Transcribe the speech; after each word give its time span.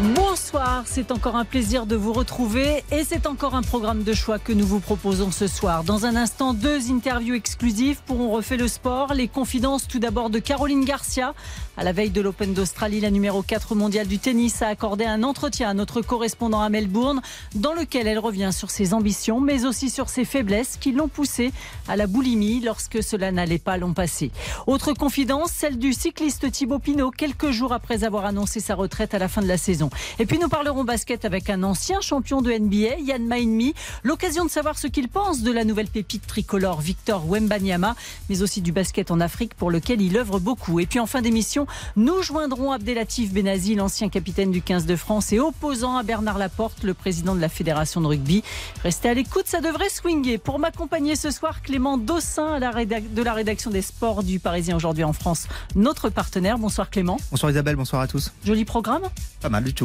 Bonsoir, 0.00 0.84
c'est 0.86 1.10
encore 1.10 1.34
un 1.34 1.44
plaisir 1.44 1.84
de 1.84 1.96
vous 1.96 2.12
retrouver 2.12 2.84
et 2.92 3.02
c'est 3.02 3.26
encore 3.26 3.56
un 3.56 3.62
programme 3.62 4.04
de 4.04 4.14
choix 4.14 4.38
que 4.38 4.52
nous 4.52 4.64
vous 4.64 4.78
proposons 4.78 5.32
ce 5.32 5.48
soir. 5.48 5.82
Dans 5.82 6.06
un 6.06 6.14
instant, 6.14 6.54
deux 6.54 6.92
interviews 6.92 7.34
exclusives 7.34 8.00
pour 8.06 8.20
On 8.20 8.30
refait 8.30 8.56
le 8.56 8.68
sport. 8.68 9.12
Les 9.12 9.26
confidences 9.26 9.88
tout 9.88 9.98
d'abord 9.98 10.30
de 10.30 10.38
Caroline 10.38 10.84
Garcia. 10.84 11.34
À 11.76 11.82
la 11.82 11.90
veille 11.90 12.10
de 12.10 12.20
l'Open 12.20 12.54
d'Australie, 12.54 13.00
la 13.00 13.10
numéro 13.10 13.42
4 13.42 13.74
mondiale 13.74 14.06
du 14.06 14.20
tennis 14.20 14.62
a 14.62 14.68
accordé 14.68 15.04
un 15.04 15.24
entretien 15.24 15.68
à 15.68 15.74
notre 15.74 16.00
correspondant 16.00 16.60
à 16.60 16.68
Melbourne 16.68 17.20
dans 17.56 17.74
lequel 17.74 18.06
elle 18.06 18.20
revient 18.20 18.50
sur 18.52 18.70
ses 18.70 18.94
ambitions 18.94 19.40
mais 19.40 19.64
aussi 19.64 19.90
sur 19.90 20.08
ses 20.10 20.24
faiblesses 20.24 20.76
qui 20.80 20.92
l'ont 20.92 21.08
poussée 21.08 21.52
à 21.88 21.96
la 21.96 22.06
boulimie 22.06 22.60
lorsque 22.60 23.02
cela 23.02 23.32
n'allait 23.32 23.58
pas 23.58 23.76
l'an 23.76 23.94
passé. 23.94 24.30
Autre 24.68 24.92
confidence, 24.92 25.50
celle 25.50 25.76
du 25.76 25.92
cycliste 25.92 26.52
Thibaut 26.52 26.78
Pinot 26.78 27.10
quelques 27.10 27.50
jours 27.50 27.72
après 27.72 28.04
avoir 28.04 28.26
annoncé 28.26 28.60
sa 28.60 28.76
retraite 28.76 29.12
à 29.12 29.18
la 29.18 29.26
fin 29.26 29.42
de 29.42 29.48
la 29.48 29.58
saison. 29.58 29.87
Et 30.18 30.26
puis 30.26 30.38
nous 30.38 30.48
parlerons 30.48 30.84
basket 30.84 31.24
avec 31.24 31.50
un 31.50 31.62
ancien 31.62 32.00
champion 32.00 32.42
de 32.42 32.52
NBA, 32.52 33.00
Yann 33.00 33.26
Mainmi. 33.26 33.74
L'occasion 34.02 34.44
de 34.44 34.50
savoir 34.50 34.78
ce 34.78 34.86
qu'il 34.86 35.08
pense 35.08 35.42
de 35.42 35.52
la 35.52 35.64
nouvelle 35.64 35.88
pépite 35.88 36.26
tricolore 36.26 36.80
Victor 36.80 37.28
Wembanyama, 37.28 37.94
mais 38.28 38.42
aussi 38.42 38.60
du 38.62 38.72
basket 38.72 39.10
en 39.10 39.20
Afrique 39.20 39.54
pour 39.54 39.70
lequel 39.70 40.00
il 40.00 40.16
œuvre 40.16 40.38
beaucoup. 40.38 40.80
Et 40.80 40.86
puis 40.86 41.00
en 41.00 41.06
fin 41.06 41.22
d'émission, 41.22 41.66
nous 41.96 42.22
joindrons 42.22 42.72
Abdelatif 42.72 43.32
Benazi, 43.32 43.74
l'ancien 43.74 44.08
capitaine 44.08 44.50
du 44.50 44.62
15 44.62 44.86
de 44.86 44.96
France 44.96 45.32
et 45.32 45.40
opposant 45.40 45.96
à 45.96 46.02
Bernard 46.02 46.38
Laporte, 46.38 46.82
le 46.82 46.94
président 46.94 47.34
de 47.34 47.40
la 47.40 47.48
Fédération 47.48 48.00
de 48.00 48.06
rugby. 48.06 48.42
Restez 48.82 49.08
à 49.08 49.14
l'écoute, 49.14 49.46
ça 49.46 49.60
devrait 49.60 49.88
swinguer. 49.88 50.38
Pour 50.38 50.58
m'accompagner 50.58 51.16
ce 51.16 51.30
soir, 51.30 51.62
Clément 51.62 51.98
Dossin 51.98 52.58
de 52.58 53.22
la 53.22 53.32
rédaction 53.32 53.70
des 53.70 53.82
sports 53.82 54.22
du 54.22 54.38
Parisien 54.38 54.76
aujourd'hui 54.76 55.04
en 55.04 55.12
France, 55.12 55.48
notre 55.74 56.08
partenaire. 56.08 56.58
Bonsoir 56.58 56.90
Clément. 56.90 57.18
Bonsoir 57.30 57.50
Isabelle, 57.50 57.76
bonsoir 57.76 58.02
à 58.02 58.06
tous. 58.06 58.32
Joli 58.44 58.64
programme 58.64 59.02
Pas 59.40 59.48
mal 59.48 59.64
du 59.64 59.74
tout. 59.74 59.77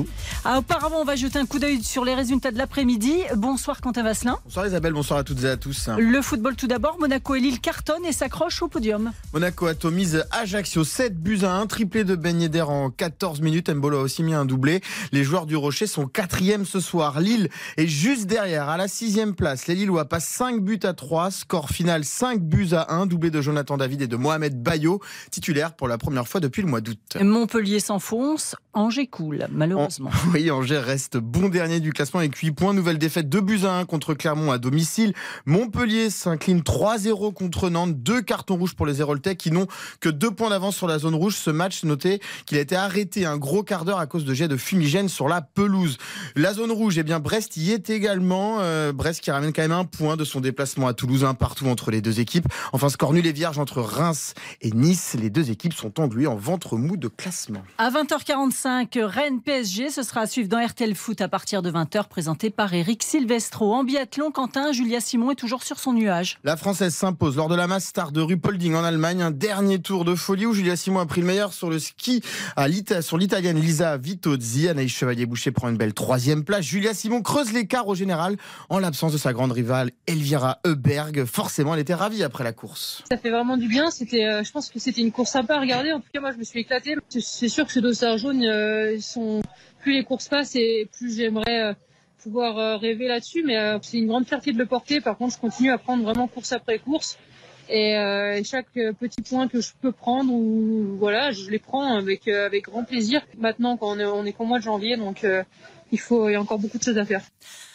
Ah, 0.46 0.60
auparavant, 0.60 1.02
on 1.02 1.06
va 1.06 1.16
jeter 1.16 1.40
un 1.40 1.46
coup 1.46 1.60
d'œil 1.60 1.84
sur 1.84 2.06
les 2.06 2.16
résultats 2.16 2.52
de 2.52 2.58
l'après-midi. 2.58 3.14
Bonsoir 3.36 3.82
Quentin 3.82 4.04
Vasselin. 4.04 4.38
Bonsoir 4.46 4.68
Isabelle, 4.68 4.94
bonsoir 4.94 5.20
à 5.20 5.24
toutes 5.24 5.44
et 5.44 5.50
à 5.50 5.58
tous. 5.58 5.90
Le 5.98 6.22
football 6.22 6.56
tout 6.56 6.68
d'abord, 6.68 6.98
Monaco 7.00 7.36
et 7.36 7.40
Lille 7.40 7.60
cartonnent 7.60 8.06
et 8.06 8.12
s'accrochent 8.12 8.62
au 8.62 8.68
podium. 8.68 9.12
Monaco 9.34 9.68
atomise 9.68 10.26
Ajaccio 10.32 10.84
7 10.84 11.22
buts 11.22 11.40
à 11.44 11.54
1, 11.54 11.68
triplé 11.68 12.04
de 12.04 12.16
Ben 12.16 12.40
Yedder 12.40 12.62
en 12.64 12.90
14 12.90 13.42
minutes. 13.42 13.70
Mbolo 13.70 14.00
a 14.00 14.02
aussi 14.02 14.24
mis 14.24 14.34
un 14.34 14.46
doublé. 14.46 14.82
Les 15.12 15.24
joueurs 15.24 15.46
du 15.46 15.56
Rocher 15.56 15.88
sont 15.88 16.08
quatrième 16.08 16.66
ce 16.66 16.80
soir. 16.80 17.20
Lille 17.20 17.50
est 17.78 17.88
juste 17.88 18.26
derrière, 18.26 18.70
à 18.70 18.78
la 18.78 18.88
sixième 18.88 19.36
place. 19.36 19.68
Les 19.68 19.76
Lillois 19.76 20.06
passent 20.06 20.28
5 20.28 20.62
buts 20.62 20.80
à 20.84 20.94
3, 20.94 21.32
score 21.32 21.70
final 21.70 22.04
5 22.04 22.42
buts 22.42 22.70
à 22.74 22.94
1, 22.94 23.06
doublé 23.06 23.30
de 23.32 23.42
Jonathan 23.42 23.78
David 23.78 24.02
et 24.02 24.08
de 24.08 24.16
Mohamed 24.16 24.62
Bayo, 24.62 25.02
titulaire 25.32 25.74
pour 25.74 25.88
la 25.88 25.98
première 25.98 26.28
fois 26.28 26.42
depuis 26.42 26.62
le 26.62 26.68
mois 26.68 26.82
d'août. 26.82 27.18
Montpellier 27.22 27.80
s'enfonce, 27.80 28.56
Angers 28.74 29.08
coule, 29.08 29.46
malheureusement. 29.52 29.83
Oui, 30.34 30.50
Angers 30.52 30.80
reste 30.80 31.18
bon 31.18 31.50
dernier 31.50 31.80
du 31.80 31.92
classement 31.94 32.20
avec 32.20 32.36
8 32.36 32.52
points. 32.52 32.74
Nouvelle 32.74 32.98
défaite 32.98 33.30
2 33.30 33.42
buts 33.42 33.60
à 33.66 33.78
1 33.78 33.86
contre 33.86 34.14
Clermont 34.14 34.52
à 34.52 34.58
domicile. 34.58 35.14
Montpellier 35.46 36.10
s'incline 36.10 36.62
3-0 36.62 37.34
contre 37.34 37.70
Nantes. 37.70 38.02
Deux 38.02 38.22
cartons 38.22 38.56
rouges 38.56 38.76
pour 38.76 38.86
les 38.86 39.02
Héroltais 39.02 39.36
qui 39.36 39.52
n'ont 39.52 39.68
que 40.00 40.10
deux 40.10 40.32
points 40.32 40.50
d'avance 40.50 40.76
sur 40.76 40.88
la 40.88 41.00
zone 41.00 41.16
rouge. 41.16 41.36
Ce 41.36 41.50
match, 41.50 41.84
notez 41.84 42.20
qu'il 42.46 42.58
a 42.58 42.62
été 42.62 42.76
arrêté 42.76 43.26
un 43.26 43.38
gros 43.38 43.64
quart 43.64 43.86
d'heure 43.86 44.00
à 44.00 44.08
cause 44.08 44.26
de 44.26 44.34
jets 44.34 44.48
de 44.48 44.58
fumigène 44.58 45.10
sur 45.10 45.28
la 45.28 45.42
pelouse. 45.42 45.98
La 46.36 46.54
zone 46.54 46.72
rouge, 46.72 46.98
eh 46.98 47.04
bien 47.04 47.20
Brest 47.20 47.58
y 47.58 47.72
est 47.72 47.90
également. 47.90 48.58
Euh, 48.62 48.92
Brest 48.94 49.22
qui 49.22 49.32
ramène 49.32 49.54
quand 49.54 49.62
même 49.62 49.72
un 49.72 49.86
point 49.86 50.18
de 50.18 50.24
son 50.24 50.40
déplacement 50.40 50.88
à 50.88 50.94
Toulouse, 50.94 51.24
un 51.24 51.34
partout 51.34 51.68
entre 51.68 51.92
les 51.92 52.02
deux 52.02 52.20
équipes. 52.20 52.48
Enfin, 52.72 52.90
score 52.90 53.14
nul 53.14 53.26
et 53.26 53.34
vierge 53.34 53.60
entre 53.60 53.82
Reims 53.82 54.34
et 54.62 54.72
Nice. 54.72 55.16
Les 55.20 55.30
deux 55.30 55.52
équipes 55.52 55.74
sont 55.74 56.00
engluées 56.00 56.28
en 56.28 56.36
ventre 56.36 56.78
mou 56.78 56.98
de 56.98 57.08
classement. 57.08 57.64
À 57.78 57.90
20h45, 57.90 59.00
Rennes 59.04 59.42
PSG, 59.42 59.73
ce 59.74 60.04
sera 60.04 60.22
à 60.22 60.28
suivre 60.28 60.48
dans 60.48 60.64
RTL 60.64 60.94
Foot 60.94 61.20
à 61.22 61.28
partir 61.28 61.64
de 61.64 61.72
20h, 61.72 62.08
présenté 62.08 62.52
par 62.52 62.74
Eric 62.76 63.02
Silvestro. 63.02 63.74
En 63.74 63.84
biathlon, 63.84 64.30
Quentin, 64.30 64.72
Julia 64.72 65.00
Simon 65.00 65.32
est 65.32 65.36
toujours 65.36 65.64
sur 65.64 65.80
son 65.80 65.94
nuage. 65.94 66.38
La 66.44 66.58
Française 66.58 66.94
s'impose 66.94 67.38
lors 67.38 67.50
de 67.50 67.56
la 67.56 67.66
masse 67.66 67.86
star 67.86 68.12
de 68.12 68.22
Rupolding 68.22 68.76
en 68.76 68.84
Allemagne. 68.84 69.24
Un 69.24 69.32
dernier 69.32 69.80
tour 69.80 70.06
de 70.06 70.14
folie 70.14 70.46
où 70.46 70.54
Julia 70.54 70.76
Simon 70.76 71.00
a 71.00 71.06
pris 71.08 71.22
le 71.22 71.28
meilleur 71.28 71.54
sur 71.54 71.72
le 71.72 71.80
ski 71.80 72.22
à 72.56 72.68
sur 73.02 73.18
l'italienne 73.18 73.60
Lisa 73.60 73.98
Vitozzi. 73.98 74.70
Anaïs 74.70 74.92
Chevalier-Boucher 74.92 75.52
prend 75.52 75.70
une 75.70 75.78
belle 75.78 75.94
troisième 75.94 76.44
place. 76.44 76.66
Julia 76.66 76.94
Simon 76.94 77.22
creuse 77.22 77.52
l'écart 77.52 77.88
au 77.88 77.96
général 77.96 78.38
en 78.70 78.78
l'absence 78.78 79.14
de 79.14 79.18
sa 79.18 79.34
grande 79.34 79.54
rivale 79.54 79.90
Elvira 80.06 80.60
Heuberg. 80.66 81.26
Forcément, 81.26 81.74
elle 81.74 81.82
était 81.82 81.96
ravie 81.96 82.24
après 82.24 82.44
la 82.44 82.54
course. 82.54 83.04
Ça 83.10 83.18
fait 83.18 83.32
vraiment 83.32 83.58
du 83.58 83.68
bien. 83.68 83.90
C'était, 83.90 84.26
euh, 84.26 84.44
je 84.44 84.52
pense 84.52 84.70
que 84.70 84.78
c'était 84.78 85.02
une 85.02 85.12
course 85.12 85.32
sympa 85.32 85.56
à 85.56 85.60
regarder. 85.60 85.94
En 85.94 86.00
tout 86.00 86.10
cas, 86.14 86.20
moi, 86.20 86.32
je 86.32 86.38
me 86.38 86.44
suis 86.44 86.60
éclatée. 86.60 86.96
C'est 87.10 87.50
sûr 87.50 87.66
que 87.66 87.72
ces 87.72 87.82
dossards 87.82 88.20
jaunes, 88.20 88.44
euh, 88.44 89.00
sont 89.00 89.42
plus 89.84 89.94
les 89.94 90.04
courses 90.04 90.30
passent 90.30 90.56
et 90.56 90.88
plus 90.98 91.18
j'aimerais 91.18 91.62
euh, 91.62 91.74
pouvoir 92.24 92.58
euh, 92.58 92.78
rêver 92.78 93.08
là-dessus. 93.08 93.44
Mais 93.44 93.58
euh, 93.58 93.78
c'est 93.82 93.98
une 93.98 94.08
grande 94.08 94.26
fierté 94.26 94.54
de 94.54 94.58
le 94.58 94.66
porter. 94.66 95.02
Par 95.02 95.18
contre, 95.18 95.36
je 95.36 95.40
continue 95.40 95.72
à 95.72 95.78
prendre 95.78 96.04
vraiment 96.04 96.28
course 96.28 96.54
après 96.54 96.80
course. 96.80 97.20
Et 97.70 97.96
chaque 98.44 98.74
petit 98.74 99.22
point 99.22 99.48
que 99.48 99.62
je 99.62 99.72
peux 99.82 99.94
prendre, 99.94 100.34
ou 100.34 100.98
voilà, 101.00 101.32
je 101.32 101.50
les 101.50 101.60
prends 101.60 101.96
avec 101.96 102.28
avec 102.28 102.66
grand 102.66 102.84
plaisir. 102.84 103.22
Maintenant, 103.38 103.78
quand 103.78 103.96
on 103.96 104.00
est, 104.00 104.06
on 104.06 104.26
est 104.26 104.34
qu'au 104.34 104.44
mois 104.44 104.60
de 104.60 104.64
janvier, 104.64 104.98
donc 104.98 105.26
il 105.94 106.00
faut, 106.00 106.28
il 106.28 106.34
y 106.34 106.36
a 106.36 106.42
encore 106.42 106.58
beaucoup 106.58 106.80
de 106.80 106.84
choses 106.84 106.98
à 106.98 107.06
faire. 107.06 107.22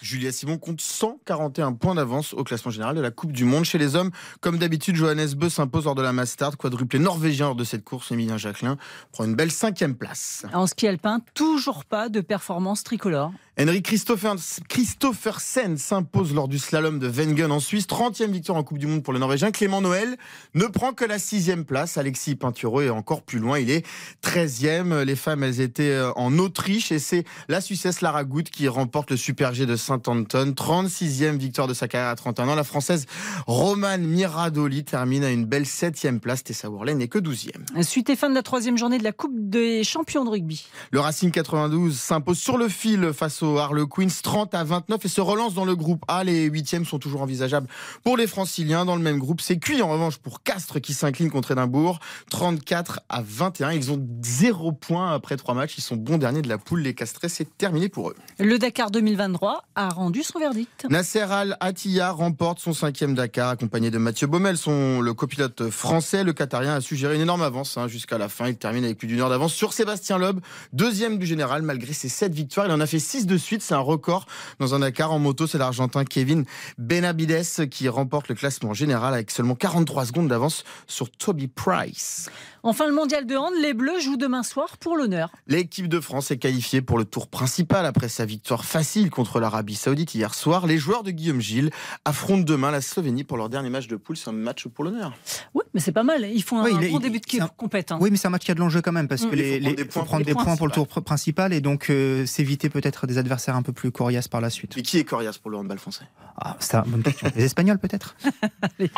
Julia 0.02 0.32
Simon 0.32 0.58
compte 0.58 0.80
141 0.80 1.72
points 1.74 1.94
d'avance 1.94 2.34
au 2.34 2.42
classement 2.42 2.72
général 2.72 2.96
de 2.96 3.00
la 3.00 3.12
Coupe 3.12 3.30
du 3.30 3.44
Monde. 3.44 3.64
Chez 3.64 3.78
les 3.78 3.94
hommes, 3.94 4.10
comme 4.40 4.58
d'habitude, 4.58 4.96
Johannes 4.96 5.34
Beu 5.36 5.48
s'impose 5.48 5.84
lors 5.84 5.94
de 5.94 6.02
la 6.02 6.12
Mastard, 6.12 6.56
quadruplé 6.56 6.98
norvégien 6.98 7.46
lors 7.46 7.54
de 7.54 7.62
cette 7.62 7.84
course. 7.84 8.10
Emilien 8.10 8.36
Jacquelin 8.36 8.76
prend 9.12 9.24
une 9.24 9.36
belle 9.36 9.52
cinquième 9.52 9.94
place. 9.94 10.44
En 10.52 10.66
ski 10.66 10.88
alpin, 10.88 11.20
toujours 11.34 11.84
pas 11.84 12.08
de 12.08 12.20
performance 12.20 12.82
tricolore. 12.82 13.32
Henrik 13.60 13.86
Christopher, 13.86 14.36
Christophersen 14.68 15.78
s'impose 15.78 16.32
lors 16.32 16.46
du 16.46 16.60
slalom 16.60 17.00
de 17.00 17.08
Wengen 17.08 17.50
en 17.50 17.58
Suisse. 17.58 17.88
30e 17.88 18.30
victoire 18.30 18.56
en 18.56 18.62
Coupe 18.62 18.78
du 18.78 18.86
Monde 18.86 19.02
pour 19.02 19.12
le 19.12 19.18
Norvégien. 19.18 19.50
Clément 19.50 19.80
Noël 19.80 20.16
ne 20.54 20.66
prend 20.66 20.92
que 20.92 21.04
la 21.04 21.18
sixième 21.18 21.64
place. 21.64 21.98
Alexis 21.98 22.36
Pinturo 22.36 22.82
est 22.82 22.90
encore 22.90 23.22
plus 23.22 23.40
loin. 23.40 23.58
Il 23.58 23.68
est 23.68 23.84
13e. 24.22 25.02
Les 25.02 25.16
femmes, 25.16 25.42
elles 25.42 25.60
étaient 25.60 25.90
euh, 25.90 26.12
en 26.14 26.38
Autriche 26.38 26.92
et 26.92 27.00
c'est 27.00 27.24
la 27.48 27.60
Suissesse 27.60 28.00
Lara 28.00 28.22
Goutte 28.22 28.48
qui 28.50 28.68
remporte 28.68 29.10
le 29.10 29.16
Super 29.16 29.52
G 29.52 29.66
de 29.66 29.74
Saint-Anton. 29.74 30.54
36e 30.56 31.36
victoire 31.36 31.66
de 31.66 31.74
sa 31.74 31.88
carrière 31.88 32.10
à 32.10 32.14
31 32.14 32.50
ans. 32.50 32.54
La 32.54 32.62
Française 32.62 33.06
Romane 33.48 34.04
Miradoli 34.04 34.84
termine 34.84 35.24
à 35.24 35.32
une 35.32 35.46
belle 35.46 35.64
7e 35.64 36.20
place. 36.20 36.44
Tessa 36.44 36.70
Worley 36.70 36.94
n'est 36.94 37.08
que 37.08 37.18
12e. 37.18 37.82
Suite 37.82 38.08
et 38.08 38.14
fin 38.14 38.30
de 38.30 38.36
la 38.36 38.44
troisième 38.44 38.78
journée 38.78 38.98
de 38.98 39.04
la 39.04 39.10
Coupe 39.10 39.34
des 39.34 39.82
champions 39.82 40.24
de 40.24 40.30
rugby. 40.30 40.64
Le 40.92 41.00
Racing 41.00 41.32
92 41.32 41.98
s'impose 41.98 42.38
sur 42.38 42.56
le 42.56 42.68
fil 42.68 43.12
face 43.12 43.42
au 43.42 43.47
Harlequins 43.56 44.08
30 44.22 44.54
à 44.54 44.64
29 44.64 45.04
et 45.04 45.08
se 45.08 45.20
relance 45.20 45.54
dans 45.54 45.64
le 45.64 45.74
groupe 45.74 46.04
A. 46.08 46.24
Les 46.24 46.44
huitièmes 46.44 46.84
sont 46.84 46.98
toujours 46.98 47.22
envisageables 47.22 47.68
pour 48.04 48.16
les 48.16 48.26
franciliens. 48.26 48.84
Dans 48.84 48.96
le 48.96 49.02
même 49.02 49.18
groupe, 49.18 49.40
c'est 49.40 49.58
cuit 49.58 49.80
en 49.82 49.88
revanche 49.88 50.18
pour 50.18 50.42
Castres 50.42 50.80
qui 50.80 50.94
s'incline 50.94 51.30
contre 51.30 51.52
Édimbourg 51.52 52.00
34 52.30 53.00
à 53.08 53.22
21. 53.22 53.72
Ils 53.72 53.90
ont 53.90 54.06
zéro 54.22 54.72
point 54.72 55.12
après 55.12 55.36
trois 55.36 55.54
matchs. 55.54 55.78
Ils 55.78 55.82
sont 55.82 55.96
bons 55.96 56.18
derniers 56.18 56.42
de 56.42 56.48
la 56.48 56.58
poule. 56.58 56.80
Les 56.80 56.94
Castrés, 56.94 57.28
c'est 57.28 57.56
terminé 57.56 57.88
pour 57.88 58.10
eux. 58.10 58.16
Le 58.38 58.58
Dakar 58.58 58.90
2023 58.90 59.64
a 59.74 59.88
rendu 59.88 60.22
son 60.22 60.38
verdict. 60.38 60.86
Nasser 60.90 61.20
Al 61.20 61.56
Attiyah 61.60 62.10
remporte 62.10 62.58
son 62.58 62.72
cinquième 62.72 63.14
Dakar, 63.14 63.50
accompagné 63.50 63.90
de 63.90 63.98
Mathieu 63.98 64.26
Baumel, 64.26 64.56
son, 64.56 65.00
le 65.00 65.14
copilote 65.14 65.70
français. 65.70 66.24
Le 66.24 66.32
Qatarien 66.32 66.74
a 66.74 66.80
su 66.80 66.96
gérer 66.96 67.16
une 67.16 67.22
énorme 67.22 67.42
avance 67.42 67.76
hein, 67.78 67.88
jusqu'à 67.88 68.18
la 68.18 68.28
fin. 68.28 68.48
Il 68.48 68.56
termine 68.56 68.84
avec 68.84 68.98
plus 68.98 69.08
d'une 69.08 69.20
heure 69.20 69.30
d'avance 69.30 69.54
sur 69.54 69.72
Sébastien 69.72 70.18
Loeb, 70.18 70.40
deuxième 70.72 71.18
du 71.18 71.26
général, 71.26 71.62
malgré 71.62 71.92
ses 71.92 72.08
sept 72.08 72.32
victoires. 72.32 72.66
Il 72.66 72.72
en 72.72 72.80
a 72.80 72.86
fait 72.86 72.98
six 72.98 73.26
de 73.26 73.37
suite. 73.38 73.62
C'est 73.62 73.74
un 73.74 73.78
record 73.78 74.26
dans 74.58 74.74
un 74.74 74.80
Dakar. 74.80 75.12
En 75.12 75.18
moto, 75.18 75.46
c'est 75.46 75.58
l'Argentin 75.58 76.04
Kevin 76.04 76.44
Benavides 76.78 77.68
qui 77.70 77.88
remporte 77.88 78.28
le 78.28 78.34
classement 78.34 78.74
général 78.74 79.14
avec 79.14 79.30
seulement 79.30 79.54
43 79.54 80.06
secondes 80.06 80.28
d'avance 80.28 80.64
sur 80.86 81.10
Toby 81.10 81.48
Price. 81.48 82.30
Enfin, 82.62 82.86
le 82.86 82.94
mondial 82.94 83.26
de 83.26 83.36
hand, 83.36 83.52
les 83.60 83.74
Bleus 83.74 84.00
jouent 84.00 84.16
demain 84.16 84.42
soir 84.42 84.76
pour 84.78 84.96
l'honneur. 84.96 85.30
L'équipe 85.46 85.88
de 85.88 86.00
France 86.00 86.30
est 86.30 86.38
qualifiée 86.38 86.82
pour 86.82 86.98
le 86.98 87.04
tour 87.04 87.28
principal 87.28 87.86
après 87.86 88.08
sa 88.08 88.24
victoire 88.24 88.64
facile 88.64 89.10
contre 89.10 89.40
l'Arabie 89.40 89.74
Saoudite 89.74 90.14
hier 90.14 90.34
soir. 90.34 90.66
Les 90.66 90.78
joueurs 90.78 91.02
de 91.02 91.10
Guillaume 91.10 91.40
Gilles 91.40 91.70
affrontent 92.04 92.44
demain 92.44 92.70
la 92.70 92.80
Slovénie 92.80 93.24
pour 93.24 93.36
leur 93.36 93.48
dernier 93.48 93.70
match 93.70 93.86
de 93.86 93.96
poule. 93.96 94.16
C'est 94.16 94.30
un 94.30 94.32
match 94.32 94.66
pour 94.66 94.84
l'honneur. 94.84 95.12
Oui, 95.54 95.64
mais 95.74 95.80
c'est 95.80 95.92
pas 95.92 96.02
mal. 96.02 96.28
Ils 96.30 96.42
font 96.42 96.58
un 96.60 96.70
bon 96.70 96.98
début 96.98 97.20
de 97.20 97.26
compétence. 97.56 98.00
Oui, 98.00 98.10
mais 98.10 98.16
c'est 98.16 98.26
un 98.26 98.30
match 98.30 98.44
qui 98.44 98.50
a 98.50 98.54
de 98.54 98.60
l'enjeu 98.60 98.82
quand 98.82 98.92
même 98.92 99.08
parce 99.08 99.22
mm. 99.22 99.30
que 99.30 99.36
les, 99.36 99.60
les, 99.60 99.76
faut 99.88 100.02
prendre 100.02 100.24
des, 100.24 100.34
points, 100.34 100.56
pour 100.56 100.66
le 100.66 100.72
tour 100.72 100.86
principal 100.86 101.52
et 101.52 101.60
donc 101.60 101.90
euh, 101.90 102.26
s'éviter 102.26 102.68
peut-être 102.68 103.06
des 103.06 103.18
adversaires 103.18 103.56
un 103.56 103.62
peu 103.62 103.72
plus 103.72 103.90
coriaces 103.92 104.28
par 104.28 104.40
la 104.40 104.50
suite. 104.50 104.76
Et 104.76 104.82
qui 104.82 104.98
est 104.98 105.04
coriace 105.04 105.38
pour 105.38 105.50
le 105.50 105.58
handball 105.58 105.78
français? 105.78 106.04
Ah, 106.40 106.56
bonne 106.86 107.02
question. 107.02 107.30
les 107.34 107.44
Espagnols 107.44 107.78
peut-être? 107.78 108.16
RTL. 108.80 108.88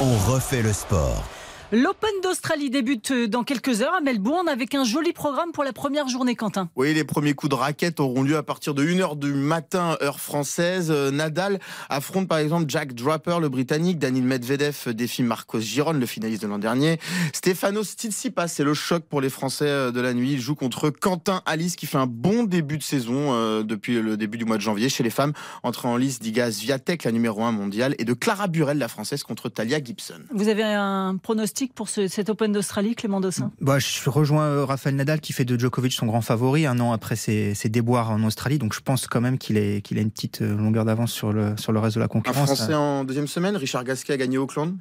On 0.00 0.16
refait 0.32 0.62
le 0.62 0.72
sport. 0.72 1.24
L'Open 1.70 2.08
d'Australie 2.22 2.70
débute 2.70 3.12
dans 3.12 3.44
quelques 3.44 3.82
heures 3.82 3.92
à 3.92 4.00
Melbourne 4.00 4.48
avec 4.48 4.74
un 4.74 4.84
joli 4.84 5.12
programme 5.12 5.52
pour 5.52 5.64
la 5.64 5.74
première 5.74 6.08
journée, 6.08 6.34
Quentin. 6.34 6.70
Oui, 6.76 6.94
les 6.94 7.04
premiers 7.04 7.34
coups 7.34 7.50
de 7.50 7.56
raquette 7.56 8.00
auront 8.00 8.22
lieu 8.22 8.38
à 8.38 8.42
partir 8.42 8.72
de 8.72 8.82
1h 8.82 9.18
du 9.18 9.34
matin, 9.34 9.98
heure 10.00 10.18
française. 10.18 10.90
Euh, 10.90 11.10
Nadal 11.10 11.58
affronte 11.90 12.26
par 12.26 12.38
exemple 12.38 12.64
Jack 12.68 12.94
Draper, 12.94 13.38
le 13.38 13.50
britannique. 13.50 13.98
Daniel 13.98 14.24
Medvedev 14.24 14.94
défie 14.94 15.22
Marcos 15.22 15.60
Giron, 15.60 15.92
le 15.92 16.06
finaliste 16.06 16.40
de 16.40 16.46
l'an 16.46 16.58
dernier. 16.58 16.98
Stefano 17.34 17.84
Tsitsipas, 17.84 18.48
c'est 18.48 18.64
le 18.64 18.72
choc 18.72 19.04
pour 19.04 19.20
les 19.20 19.28
Français 19.28 19.68
euh, 19.68 19.90
de 19.90 20.00
la 20.00 20.14
nuit. 20.14 20.32
Il 20.32 20.40
joue 20.40 20.54
contre 20.54 20.88
Quentin 20.88 21.42
Alice 21.44 21.76
qui 21.76 21.84
fait 21.84 21.98
un 21.98 22.06
bon 22.06 22.44
début 22.44 22.78
de 22.78 22.82
saison 22.82 23.34
euh, 23.34 23.62
depuis 23.62 24.00
le 24.00 24.16
début 24.16 24.38
du 24.38 24.46
mois 24.46 24.56
de 24.56 24.62
janvier. 24.62 24.88
Chez 24.88 25.02
les 25.02 25.10
femmes, 25.10 25.34
entre 25.62 25.84
en 25.84 25.98
lice 25.98 26.18
d'Iga 26.18 26.50
Swiatek, 26.50 27.04
la 27.04 27.12
numéro 27.12 27.42
1 27.42 27.52
mondiale, 27.52 27.94
et 27.98 28.06
de 28.06 28.14
Clara 28.14 28.46
Burel, 28.46 28.78
la 28.78 28.88
française, 28.88 29.22
contre 29.22 29.50
Talia 29.50 29.84
Gibson. 29.84 30.22
Vous 30.32 30.48
avez 30.48 30.62
un 30.64 31.18
pronostic 31.22 31.57
pour 31.66 31.88
ce, 31.88 32.08
cet 32.08 32.30
Open 32.30 32.52
d'Australie, 32.52 32.94
Clément 32.94 33.20
Dossin? 33.20 33.50
Bah, 33.60 33.78
Je 33.78 34.08
rejoins 34.08 34.44
euh, 34.44 34.64
Rafael 34.64 34.94
Nadal 34.94 35.20
qui 35.20 35.32
fait 35.32 35.44
de 35.44 35.58
Djokovic 35.58 35.92
son 35.92 36.06
grand 36.06 36.20
favori 36.20 36.66
un 36.66 36.78
an 36.80 36.92
après 36.92 37.16
ses, 37.16 37.54
déboires 37.64 38.10
en 38.10 38.22
Australie. 38.24 38.58
Donc 38.58 38.74
je 38.74 38.80
pense 38.80 39.06
quand 39.06 39.20
même 39.20 39.38
qu'il 39.38 39.82
qu'il 39.82 39.98
a 39.98 40.00
une 40.00 40.10
petite 40.10 40.42
euh, 40.42 40.56
longueur 40.56 40.84
d'avance 40.84 41.12
sur 41.12 41.32
le, 41.32 41.56
sur 41.56 41.72
le 41.72 41.80
reste 41.80 41.96
de 41.96 42.00
la 42.00 42.08
concurrence. 42.08 42.50
Un 42.50 42.54
Français 42.54 42.74
en 42.74 43.04
deuxième 43.04 43.26
semaine, 43.26 43.56
Richard 43.56 43.84
Gasquet 43.84 44.12
a 44.12 44.16
gagné 44.16 44.38
Auckland? 44.38 44.76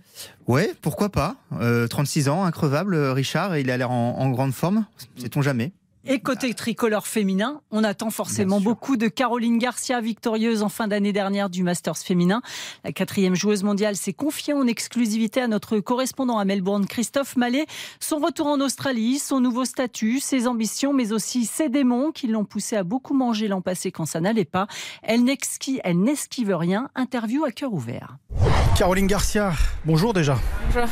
Ouais, 0.47 0.73
pourquoi 0.81 1.09
pas. 1.09 1.35
36 1.89 2.27
euh, 2.27 2.31
ans, 2.31 2.43
increvable, 2.43 2.95
Richard, 2.95 3.55
et 3.55 3.61
il 3.61 3.71
a 3.71 3.77
l'air 3.77 3.91
en, 3.91 4.17
en 4.19 4.29
grande 4.29 4.53
forme. 4.53 4.85
Sait-on 5.17 5.41
jamais 5.41 5.71
et 6.07 6.19
côté 6.19 6.53
tricolore 6.53 7.05
féminin, 7.05 7.61
on 7.71 7.83
attend 7.83 8.09
forcément 8.09 8.61
beaucoup 8.61 8.95
de 8.95 9.07
Caroline 9.07 9.57
Garcia, 9.57 9.99
victorieuse 9.99 10.63
en 10.63 10.69
fin 10.69 10.87
d'année 10.87 11.11
dernière 11.11 11.49
du 11.49 11.63
Masters 11.63 11.97
féminin. 11.97 12.41
La 12.85 12.93
quatrième 12.93 13.35
joueuse 13.35 13.63
mondiale 13.63 13.97
s'est 13.97 14.13
confiée 14.13 14.53
en 14.53 14.67
exclusivité 14.67 15.41
à 15.41 15.47
notre 15.47 15.79
correspondant 15.79 16.37
à 16.37 16.45
Melbourne, 16.45 16.85
Christophe 16.85 17.35
Mallet. 17.35 17.65
Son 17.99 18.19
retour 18.19 18.47
en 18.47 18.61
Australie, 18.61 19.19
son 19.19 19.41
nouveau 19.41 19.65
statut, 19.65 20.19
ses 20.19 20.47
ambitions, 20.47 20.93
mais 20.93 21.11
aussi 21.11 21.45
ses 21.45 21.67
démons 21.67 22.11
qui 22.11 22.27
l'ont 22.27 22.45
poussé 22.45 22.77
à 22.77 22.83
beaucoup 22.83 23.13
manger 23.13 23.49
l'an 23.49 23.61
passé 23.61 23.91
quand 23.91 24.05
ça 24.05 24.21
n'allait 24.21 24.45
pas. 24.45 24.67
Elle 25.03 25.23
n'esquive 25.25 26.55
rien. 26.55 26.89
Interview 26.95 27.43
à 27.43 27.51
cœur 27.51 27.73
ouvert. 27.73 28.17
Caroline 28.77 29.07
Garcia, 29.07 29.53
bonjour 29.85 30.13
déjà. 30.13 30.37
Bonjour. 30.67 30.87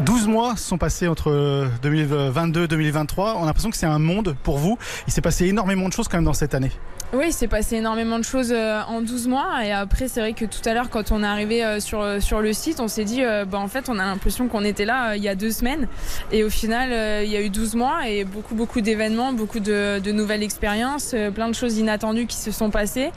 12 0.00 0.28
mois 0.28 0.56
sont 0.56 0.78
passés 0.78 1.08
entre 1.08 1.68
2022 1.82 2.64
et 2.64 2.68
2023. 2.68 3.34
On 3.36 3.42
a 3.42 3.46
l'impression 3.46 3.70
que 3.70 3.76
c'est 3.76 3.86
un 3.86 3.98
monde 3.98 4.36
pour 4.42 4.58
vous. 4.58 4.78
Il 5.06 5.12
s'est 5.12 5.20
passé 5.20 5.46
énormément 5.46 5.88
de 5.88 5.92
choses 5.92 6.08
quand 6.08 6.16
même 6.16 6.24
dans 6.24 6.32
cette 6.32 6.54
année. 6.54 6.70
Oui, 7.14 7.28
il 7.28 7.32
s'est 7.32 7.48
passé 7.48 7.76
énormément 7.76 8.18
de 8.18 8.24
choses 8.24 8.52
euh, 8.52 8.82
en 8.86 9.00
12 9.00 9.28
mois. 9.28 9.64
Et 9.64 9.72
après, 9.72 10.08
c'est 10.08 10.20
vrai 10.20 10.34
que 10.34 10.44
tout 10.44 10.60
à 10.66 10.74
l'heure, 10.74 10.90
quand 10.90 11.10
on 11.10 11.22
est 11.22 11.26
arrivé 11.26 11.64
euh, 11.64 11.80
sur, 11.80 12.02
euh, 12.02 12.20
sur 12.20 12.42
le 12.42 12.52
site, 12.52 12.80
on 12.80 12.88
s'est 12.88 13.04
dit, 13.06 13.22
bah, 13.22 13.58
en 13.58 13.68
fait, 13.68 13.88
on 13.88 13.98
a 13.98 14.04
l'impression 14.04 14.46
qu'on 14.48 14.62
était 14.62 14.84
là 14.84 15.16
il 15.16 15.22
y 15.22 15.28
a 15.28 15.34
deux 15.34 15.50
semaines. 15.50 15.88
Et 16.32 16.44
au 16.44 16.50
final, 16.50 17.24
il 17.24 17.30
y 17.30 17.36
a 17.36 17.40
eu 17.40 17.48
12 17.48 17.76
mois 17.76 18.06
et 18.08 18.24
beaucoup, 18.24 18.54
beaucoup 18.54 18.82
d'événements, 18.82 19.32
beaucoup 19.32 19.60
de, 19.60 20.00
de, 20.00 20.12
nouvelles 20.12 20.42
expériences, 20.42 21.14
plein 21.34 21.48
de 21.48 21.54
choses 21.54 21.78
inattendues 21.78 22.26
qui 22.26 22.36
se 22.36 22.50
sont 22.50 22.68
passées. 22.68 23.10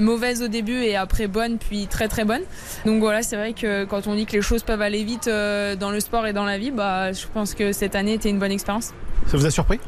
mauvaises 0.00 0.42
au 0.42 0.48
début 0.48 0.80
et 0.82 0.94
après 0.94 1.26
bonnes, 1.26 1.58
puis 1.58 1.88
très, 1.88 2.06
très 2.06 2.24
bonnes. 2.24 2.42
Donc 2.86 3.00
voilà, 3.00 3.22
c'est 3.22 3.36
vrai 3.36 3.54
que 3.54 3.84
quand 3.84 4.06
on 4.06 4.14
dit 4.14 4.26
que 4.26 4.32
les 4.32 4.42
choses 4.42 4.62
peuvent 4.62 4.82
aller 4.82 5.02
vite 5.02 5.26
dans 5.26 5.90
le 5.90 5.98
sport 5.98 6.26
et 6.26 6.32
dans 6.32 6.44
la 6.44 6.58
vie, 6.58 6.70
bah, 6.70 7.12
je 7.12 7.26
pense 7.32 7.54
que 7.54 7.72
cette 7.72 7.96
année 7.96 8.14
était 8.14 8.30
une 8.30 8.38
bonne 8.38 8.52
expérience. 8.52 8.92
Ça 9.26 9.36
vous 9.36 9.46
a 9.46 9.50
surpris? 9.50 9.80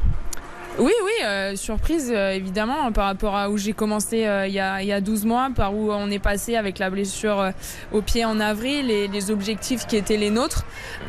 Oui, 0.77 0.91
oui, 1.05 1.11
euh, 1.23 1.55
surprise 1.55 2.11
euh, 2.13 2.31
évidemment 2.31 2.91
par 2.91 3.05
rapport 3.05 3.33
à 3.35 3.49
où 3.49 3.57
j'ai 3.57 3.71
commencé 3.71 4.27
euh, 4.27 4.45
il, 4.45 4.53
y 4.53 4.59
a, 4.59 4.83
y 4.83 4.91
a, 4.91 4.99
12 4.99 5.23
mois, 5.23 5.49
par 5.55 5.73
où 5.73 5.89
on 5.89 6.11
est 6.11 6.19
passé 6.19 6.57
avec 6.57 6.79
la 6.79 6.89
blessure 6.89 7.51
au 7.93 8.01
pied 8.01 8.25
en 8.25 8.41
avril 8.41 8.91
et 8.91 9.07
les 9.07 9.31
objectifs 9.31 9.87
qui 9.87 9.95
étaient 9.95 10.17
les 10.17 10.31
nôtres. 10.31 10.65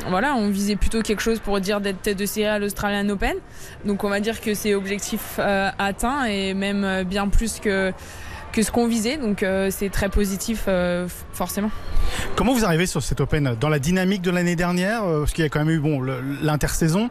Voilà, 0.07 0.35
on 0.35 0.49
visait 0.49 0.77
plutôt 0.77 1.01
quelque 1.01 1.21
chose 1.21 1.39
pour 1.39 1.59
dire 1.59 1.81
d'être 1.81 2.01
tête 2.01 2.17
de 2.17 2.25
série 2.25 2.47
à 2.47 2.59
l'Australian 2.59 3.09
Open. 3.09 3.35
Donc 3.83 4.05
on 4.05 4.09
va 4.09 4.21
dire 4.21 4.39
que 4.39 4.53
c'est 4.53 4.73
objectif 4.73 5.37
atteint 5.37 6.23
et 6.25 6.53
même 6.53 7.03
bien 7.03 7.27
plus 7.27 7.59
que 7.59 7.91
que 8.57 8.63
ce 8.63 8.71
qu'on 8.71 8.87
visait. 8.87 9.17
Donc 9.17 9.45
c'est 9.69 9.89
très 9.91 10.09
positif 10.09 10.67
forcément. 11.31 11.69
Comment 12.35 12.53
vous 12.53 12.65
arrivez 12.65 12.87
sur 12.87 13.03
cette 13.03 13.21
Open 13.21 13.55
Dans 13.59 13.69
la 13.69 13.79
dynamique 13.79 14.23
de 14.23 14.31
l'année 14.31 14.55
dernière, 14.55 15.03
parce 15.03 15.31
qu'il 15.31 15.43
y 15.43 15.45
a 15.45 15.49
quand 15.49 15.59
même 15.59 15.69
eu 15.69 15.79
bon, 15.79 16.01
l'intersaison, 16.41 17.09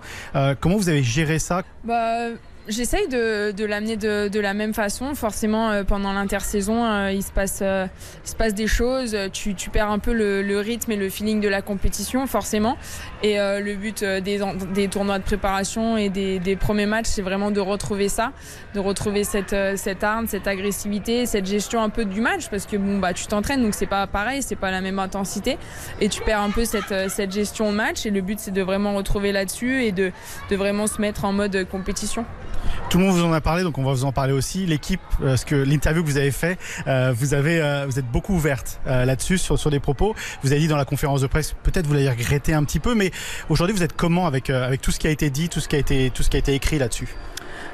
comment 0.60 0.76
vous 0.76 0.88
avez 0.88 1.02
géré 1.04 1.38
ça? 1.38 1.62
Bah, 1.84 2.30
J'essaye 2.68 3.06
de, 3.06 3.52
de 3.52 3.64
l'amener 3.64 3.96
de, 3.96 4.26
de, 4.26 4.40
la 4.40 4.52
même 4.52 4.74
façon. 4.74 5.14
Forcément, 5.14 5.70
euh, 5.70 5.84
pendant 5.84 6.12
l'intersaison, 6.12 6.84
euh, 6.84 7.12
il, 7.12 7.22
se 7.22 7.30
passe, 7.30 7.60
euh, 7.62 7.86
il 8.24 8.28
se 8.28 8.34
passe 8.34 8.54
des 8.54 8.66
choses. 8.66 9.16
Tu, 9.32 9.54
tu 9.54 9.70
perds 9.70 9.90
un 9.90 10.00
peu 10.00 10.12
le, 10.12 10.42
le, 10.42 10.58
rythme 10.58 10.90
et 10.90 10.96
le 10.96 11.08
feeling 11.08 11.40
de 11.40 11.48
la 11.48 11.62
compétition, 11.62 12.26
forcément. 12.26 12.76
Et 13.22 13.36
le 13.36 13.74
but 13.74 14.02
des, 14.02 14.40
des, 14.74 14.88
tournois 14.88 15.18
de 15.18 15.24
préparation 15.24 15.96
et 15.96 16.08
des, 16.08 16.38
des 16.38 16.56
premiers 16.56 16.86
matchs, 16.86 17.06
c'est 17.06 17.22
vraiment 17.22 17.50
de 17.50 17.60
retrouver 17.60 18.08
ça, 18.08 18.32
de 18.74 18.80
retrouver 18.80 19.24
cette, 19.24 19.56
cette 19.76 20.02
arme, 20.04 20.26
cette 20.26 20.46
agressivité, 20.46 21.26
cette 21.26 21.46
gestion 21.46 21.82
un 21.82 21.88
peu 21.88 22.04
du 22.04 22.20
match, 22.20 22.48
parce 22.48 22.66
que 22.66 22.76
bon, 22.76 22.98
bah, 22.98 23.12
tu 23.12 23.26
t'entraînes, 23.26 23.62
donc 23.62 23.74
c'est 23.74 23.86
pas 23.86 24.06
pareil, 24.06 24.42
c'est 24.42 24.56
pas 24.56 24.70
la 24.70 24.80
même 24.80 24.98
intensité. 24.98 25.58
Et 26.00 26.08
tu 26.08 26.20
perds 26.22 26.42
un 26.42 26.50
peu 26.50 26.64
cette, 26.64 27.10
cette 27.10 27.32
gestion 27.32 27.70
de 27.70 27.76
match. 27.76 28.06
Et 28.06 28.10
le 28.10 28.20
but, 28.20 28.38
c'est 28.40 28.50
de 28.52 28.62
vraiment 28.62 28.94
retrouver 28.94 29.32
là-dessus 29.32 29.84
et 29.84 29.92
de, 29.92 30.12
de 30.50 30.56
vraiment 30.56 30.86
se 30.86 31.00
mettre 31.00 31.24
en 31.24 31.32
mode 31.32 31.66
compétition. 31.70 32.24
Tout 32.90 32.98
le 32.98 33.04
monde 33.04 33.14
vous 33.14 33.24
en 33.24 33.32
a 33.32 33.40
parlé, 33.40 33.62
donc 33.62 33.78
on 33.78 33.84
va 33.84 33.92
vous 33.92 34.04
en 34.04 34.12
parler 34.12 34.32
aussi. 34.32 34.66
L'équipe, 34.66 35.00
parce 35.20 35.44
que 35.44 35.54
l'interview 35.54 36.02
que 36.02 36.08
vous 36.08 36.18
avez 36.18 36.30
fait, 36.30 36.58
euh, 36.86 37.12
vous 37.16 37.34
avez, 37.34 37.60
euh, 37.60 37.84
vous 37.86 37.98
êtes 37.98 38.10
beaucoup 38.10 38.34
ouverte 38.34 38.80
euh, 38.86 39.04
là-dessus 39.04 39.38
sur, 39.38 39.58
sur 39.58 39.70
des 39.70 39.80
propos. 39.80 40.14
Vous 40.42 40.52
avez 40.52 40.60
dit 40.60 40.68
dans 40.68 40.76
la 40.76 40.84
conférence 40.84 41.20
de 41.20 41.26
presse, 41.26 41.54
peut-être 41.62 41.86
vous 41.86 41.94
l'avez 41.94 42.10
regretté 42.10 42.54
un 42.54 42.64
petit 42.64 42.80
peu, 42.80 42.94
mais 42.94 43.10
aujourd'hui 43.48 43.74
vous 43.74 43.82
êtes 43.82 43.94
comment 43.94 44.26
avec 44.26 44.50
avec 44.50 44.80
tout 44.80 44.92
ce 44.92 44.98
qui 44.98 45.06
a 45.06 45.10
été 45.10 45.30
dit, 45.30 45.48
tout 45.48 45.60
ce 45.60 45.68
qui 45.68 45.76
a 45.76 45.78
été 45.78 46.10
tout 46.10 46.22
ce 46.22 46.30
qui 46.30 46.36
a 46.36 46.38
été 46.38 46.54
écrit 46.54 46.78
là-dessus? 46.78 47.08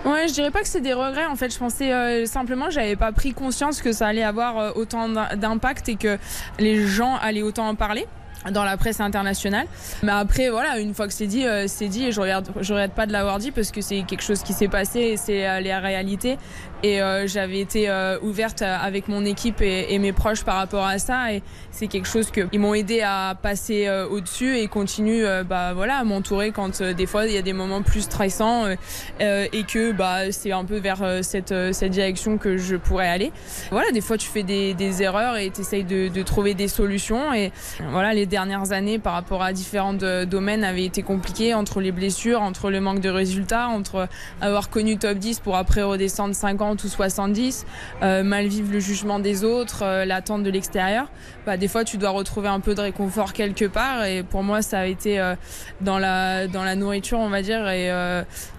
Ouais, 0.05 0.27
je 0.27 0.33
dirais 0.33 0.51
pas 0.51 0.63
que 0.63 0.69
c'est 0.69 0.81
des 0.81 0.95
regrets. 0.95 1.27
En 1.27 1.37
fait, 1.37 1.53
je 1.53 1.59
pensais 1.59 1.93
euh, 1.93 2.27
simplement, 2.27 2.71
j'avais 2.71 2.97
pas 2.97 3.13
pris 3.13 3.33
conscience 3.33 3.81
que 3.81 3.93
ça 3.93 4.09
allait 4.09 4.25
avoir 4.25 4.77
autant 4.77 5.09
d'impact 5.09 5.89
et 5.89 5.97
que 5.97 6.19
les 6.59 6.87
gens 6.87 7.17
allaient 7.17 7.43
autant 7.43 7.69
en 7.69 7.75
parler 7.77 8.07
dans 8.51 8.65
la 8.65 8.77
presse 8.77 9.01
internationale. 9.01 9.67
Mais 10.03 10.13
après, 10.13 10.51
voilà, 10.51 10.79
une 10.79 10.95
fois 10.95 11.07
que 11.07 11.13
c'est 11.13 11.27
dit, 11.27 11.47
euh, 11.47 11.67
c'est 11.69 11.89
dit 11.89 12.07
et 12.07 12.13
je 12.13 12.21
regarde, 12.21 12.49
je 12.61 12.73
regrette 12.73 12.93
pas 12.93 13.07
de 13.07 13.13
l'avoir 13.13 13.39
dit 13.39 13.51
parce 13.51 13.71
que 13.71 13.81
c'est 13.81 14.03
quelque 14.03 14.23
chose 14.23 14.43
qui 14.43 14.53
s'est 14.53 14.69
passé 14.69 15.01
et 15.01 15.17
c'est 15.17 15.47
euh, 15.47 15.61
la 15.61 15.81
réalité. 15.81 16.39
Et 16.83 17.01
euh, 17.01 17.29
j'avais 17.29 17.61
été 17.61 17.89
euh, 17.89 18.19
ouverte 18.23 18.63
avec 18.63 19.07
mon 19.07 19.25
équipe 19.25 19.61
et, 19.61 19.99
mes 19.99 20.13
proches 20.13 20.43
par 20.43 20.57
rapport 20.57 20.85
à 20.85 20.99
ça. 20.99 21.33
Et 21.33 21.43
c'est 21.71 21.87
quelque 21.87 22.09
chose 22.09 22.31
qu'ils 22.31 22.59
m'ont 22.59 22.75
aidé 22.75 23.03
à 23.03 23.37
passer 23.41 23.87
euh, 23.87 24.09
au-dessus 24.09 24.57
et 24.57 24.67
continuent 24.67 25.25
bah, 25.45 25.75
voilà, 25.75 25.99
à 25.99 26.05
m'entourer 26.05 26.51
quand 26.51 26.83
des 26.83 27.07
fois 27.07 27.27
il 27.27 27.33
y 27.33 27.39
a 27.39 27.43
des 27.43 27.53
moments 27.53 27.83
plus 27.83 28.03
stressants 28.03 28.67
et 29.21 29.65
que 29.69 29.93
bah, 29.93 30.33
c'est 30.33 30.53
un 30.53 30.65
peu 30.65 30.79
vers 30.79 31.21
cette, 31.23 31.55
cette 31.73 31.91
direction 31.91 32.39
que 32.39 32.57
je 32.57 32.77
pourrais 32.77 33.09
aller. 33.09 33.33
Voilà, 33.71 33.91
des 33.93 34.01
fois 34.01 34.19
tu 34.19 34.29
fais 34.29 34.43
des, 34.43 34.75
des 34.75 35.03
erreurs 35.03 35.37
et 35.37 35.51
tu 35.51 35.61
essayes 35.61 35.85
de, 35.85 36.09
de, 36.09 36.23
trouver 36.23 36.55
des 36.55 36.69
solutions. 36.69 37.33
Et 37.33 37.53
voilà, 37.91 38.13
les 38.15 38.27
dernières 38.27 38.73
années 38.73 38.99
par 38.99 39.13
rapport 39.13 39.43
à 39.43 39.53
différents 39.53 39.95
domaines 39.95 40.65
avaient 40.65 40.85
été 40.85 41.03
compliquées 41.03 41.55
entre 41.55 41.81
les 41.81 41.93
blessures, 41.93 42.43
entre 42.43 42.71
le 42.71 42.81
manque 42.81 43.01
de 43.01 43.11
résultats, 43.11 43.69
entre 43.69 44.09
avoir 44.41 44.71
connu 44.71 44.99
top 44.99 45.19
10 45.19 45.41
pour 45.41 45.57
après 45.57 45.83
redescendre 45.83 46.35
50 46.35 46.72
ou 46.75 46.89
70, 46.89 47.67
euh, 48.03 48.23
mal 48.23 48.47
vivre 48.47 48.73
le 48.73 48.81
jugement 48.81 49.19
des 49.19 49.45
autres, 49.45 49.83
euh, 49.83 50.05
l'attente 50.05 50.43
de 50.43 50.51
l'extérieur, 50.51 51.09
bah, 51.47 51.57
des 51.57 51.69
fois 51.69 51.85
tu 51.85 51.97
dois 51.97 52.11
retrouver 52.11 52.49
un 52.49 52.61
peu 52.61 52.75
de 52.75 52.81
réconfort 52.81 53.33
quelque 53.33 53.65
part. 53.65 54.05
Et 54.05 54.23
pour 54.23 54.43
moi, 54.43 54.63
ça 54.63 54.81
a 54.81 54.87
été 54.87 55.21
euh, 55.21 55.35
dans, 55.81 55.99
la, 55.99 56.47
nourriture, 56.77 57.19
on 57.19 57.29
va 57.29 57.43
dire, 57.43 57.69
et 57.69 57.91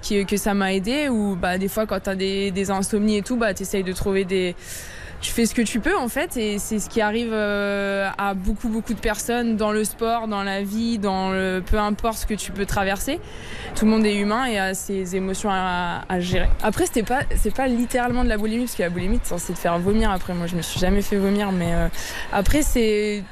qui, 0.02 0.26
que 0.26 0.38
ça 0.38 0.54
m'a 0.54 0.74
aidé. 0.74 1.10
Ou 1.10 1.36
bah, 1.36 1.58
des 1.58 1.68
fois, 1.68 1.86
quand 1.86 2.00
tu 2.00 2.10
as 2.10 2.16
des, 2.16 2.52
des 2.52 2.72
insomnies 2.72 3.18
et 3.18 3.22
tout, 3.22 3.38
bah, 3.38 3.54
tu 3.54 3.64
essayes 3.64 3.84
de 3.84 3.94
trouver 3.94 4.26
des 4.26 4.56
tu 5.24 5.32
fais 5.32 5.46
ce 5.46 5.56
que 5.56 5.62
tu 5.62 5.80
peux 5.80 5.98
en 5.98 6.10
fait 6.10 6.36
et 6.36 6.60
c'est 6.60 6.80
ce 6.80 6.90
qui 6.90 7.00
arrive 7.00 7.32
euh, 7.32 8.10
à 8.18 8.34
beaucoup 8.34 8.68
beaucoup 8.68 8.94
de 8.94 9.00
personnes 9.00 9.56
dans 9.56 9.72
le 9.72 9.86
sport, 9.86 10.28
dans 10.28 10.44
la 10.44 10.62
vie, 10.62 11.00
dans 11.00 11.32
le, 11.32 11.64
peu 11.66 11.80
importe 11.80 12.18
ce 12.18 12.26
que 12.26 12.34
tu 12.34 12.52
peux 12.52 12.66
traverser. 12.66 13.22
Tout 13.76 13.86
le 13.86 13.92
monde 13.92 14.06
est 14.06 14.18
humain 14.18 14.46
et 14.46 14.60
a 14.60 14.74
ses 14.74 15.16
émotions 15.16 15.50
à, 15.50 16.20
gérer. 16.20 16.50
Après 16.62 16.86
c'était 16.86 17.04
pas 17.04 17.22
c'est 17.38 17.56
pas 17.56 17.68
littéralement 17.68 18.26
de 18.26 18.30
la 18.30 18.38
boulimie 18.38 18.66
parce 18.66 18.76
que 18.76 18.84
la 18.84 18.90
boulimie 18.90 19.20
c'est 19.24 19.54
te 19.54 19.58
faire 19.58 19.80
vomir 19.80 20.12
après 20.12 20.34
moi 20.34 20.46
je 20.46 20.58
me 20.58 20.62
suis 20.62 20.80
jamais 20.80 21.02
fait 21.02 21.16
vomir 21.16 21.54
mais 21.54 21.74
euh, 21.74 21.88
après 22.34 22.62
c'est 22.62 23.24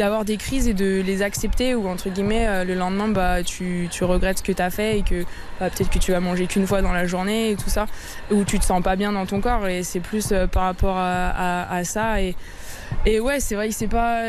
d'avoir 0.00 0.24
des 0.24 0.38
crises 0.38 0.66
et 0.66 0.72
de 0.72 1.02
les 1.04 1.20
accepter 1.20 1.74
ou 1.74 1.86
entre 1.86 2.08
guillemets 2.08 2.48
euh, 2.48 2.64
le 2.64 2.72
lendemain 2.74 3.08
bah 3.08 3.42
tu, 3.42 3.86
tu 3.90 4.02
regrettes 4.04 4.38
ce 4.38 4.42
que 4.42 4.52
tu 4.52 4.62
as 4.62 4.70
fait 4.70 4.98
et 4.98 5.02
que 5.02 5.24
bah, 5.60 5.68
peut-être 5.68 5.90
que 5.90 5.98
tu 5.98 6.10
vas 6.12 6.20
manger 6.20 6.46
qu'une 6.46 6.66
fois 6.66 6.80
dans 6.80 6.92
la 6.92 7.06
journée 7.06 7.50
et 7.50 7.56
tout 7.56 7.68
ça 7.68 7.84
ou 8.30 8.44
tu 8.44 8.58
te 8.58 8.64
sens 8.64 8.82
pas 8.82 8.96
bien 8.96 9.12
dans 9.12 9.26
ton 9.26 9.42
corps. 9.42 9.66
Et 9.66 9.82
c'est 9.82 10.00
plus 10.00 10.32
euh, 10.32 10.46
par 10.46 10.62
rapport 10.62 10.96
à, 10.96 11.70
à, 11.70 11.84
ça. 11.84 12.22
Et, 12.22 12.34
et 13.04 13.20
ouais 13.20 13.40
c'est 13.40 13.54
vrai 13.56 13.68
que 13.68 13.74
c'est 13.74 13.88
pas 13.88 14.22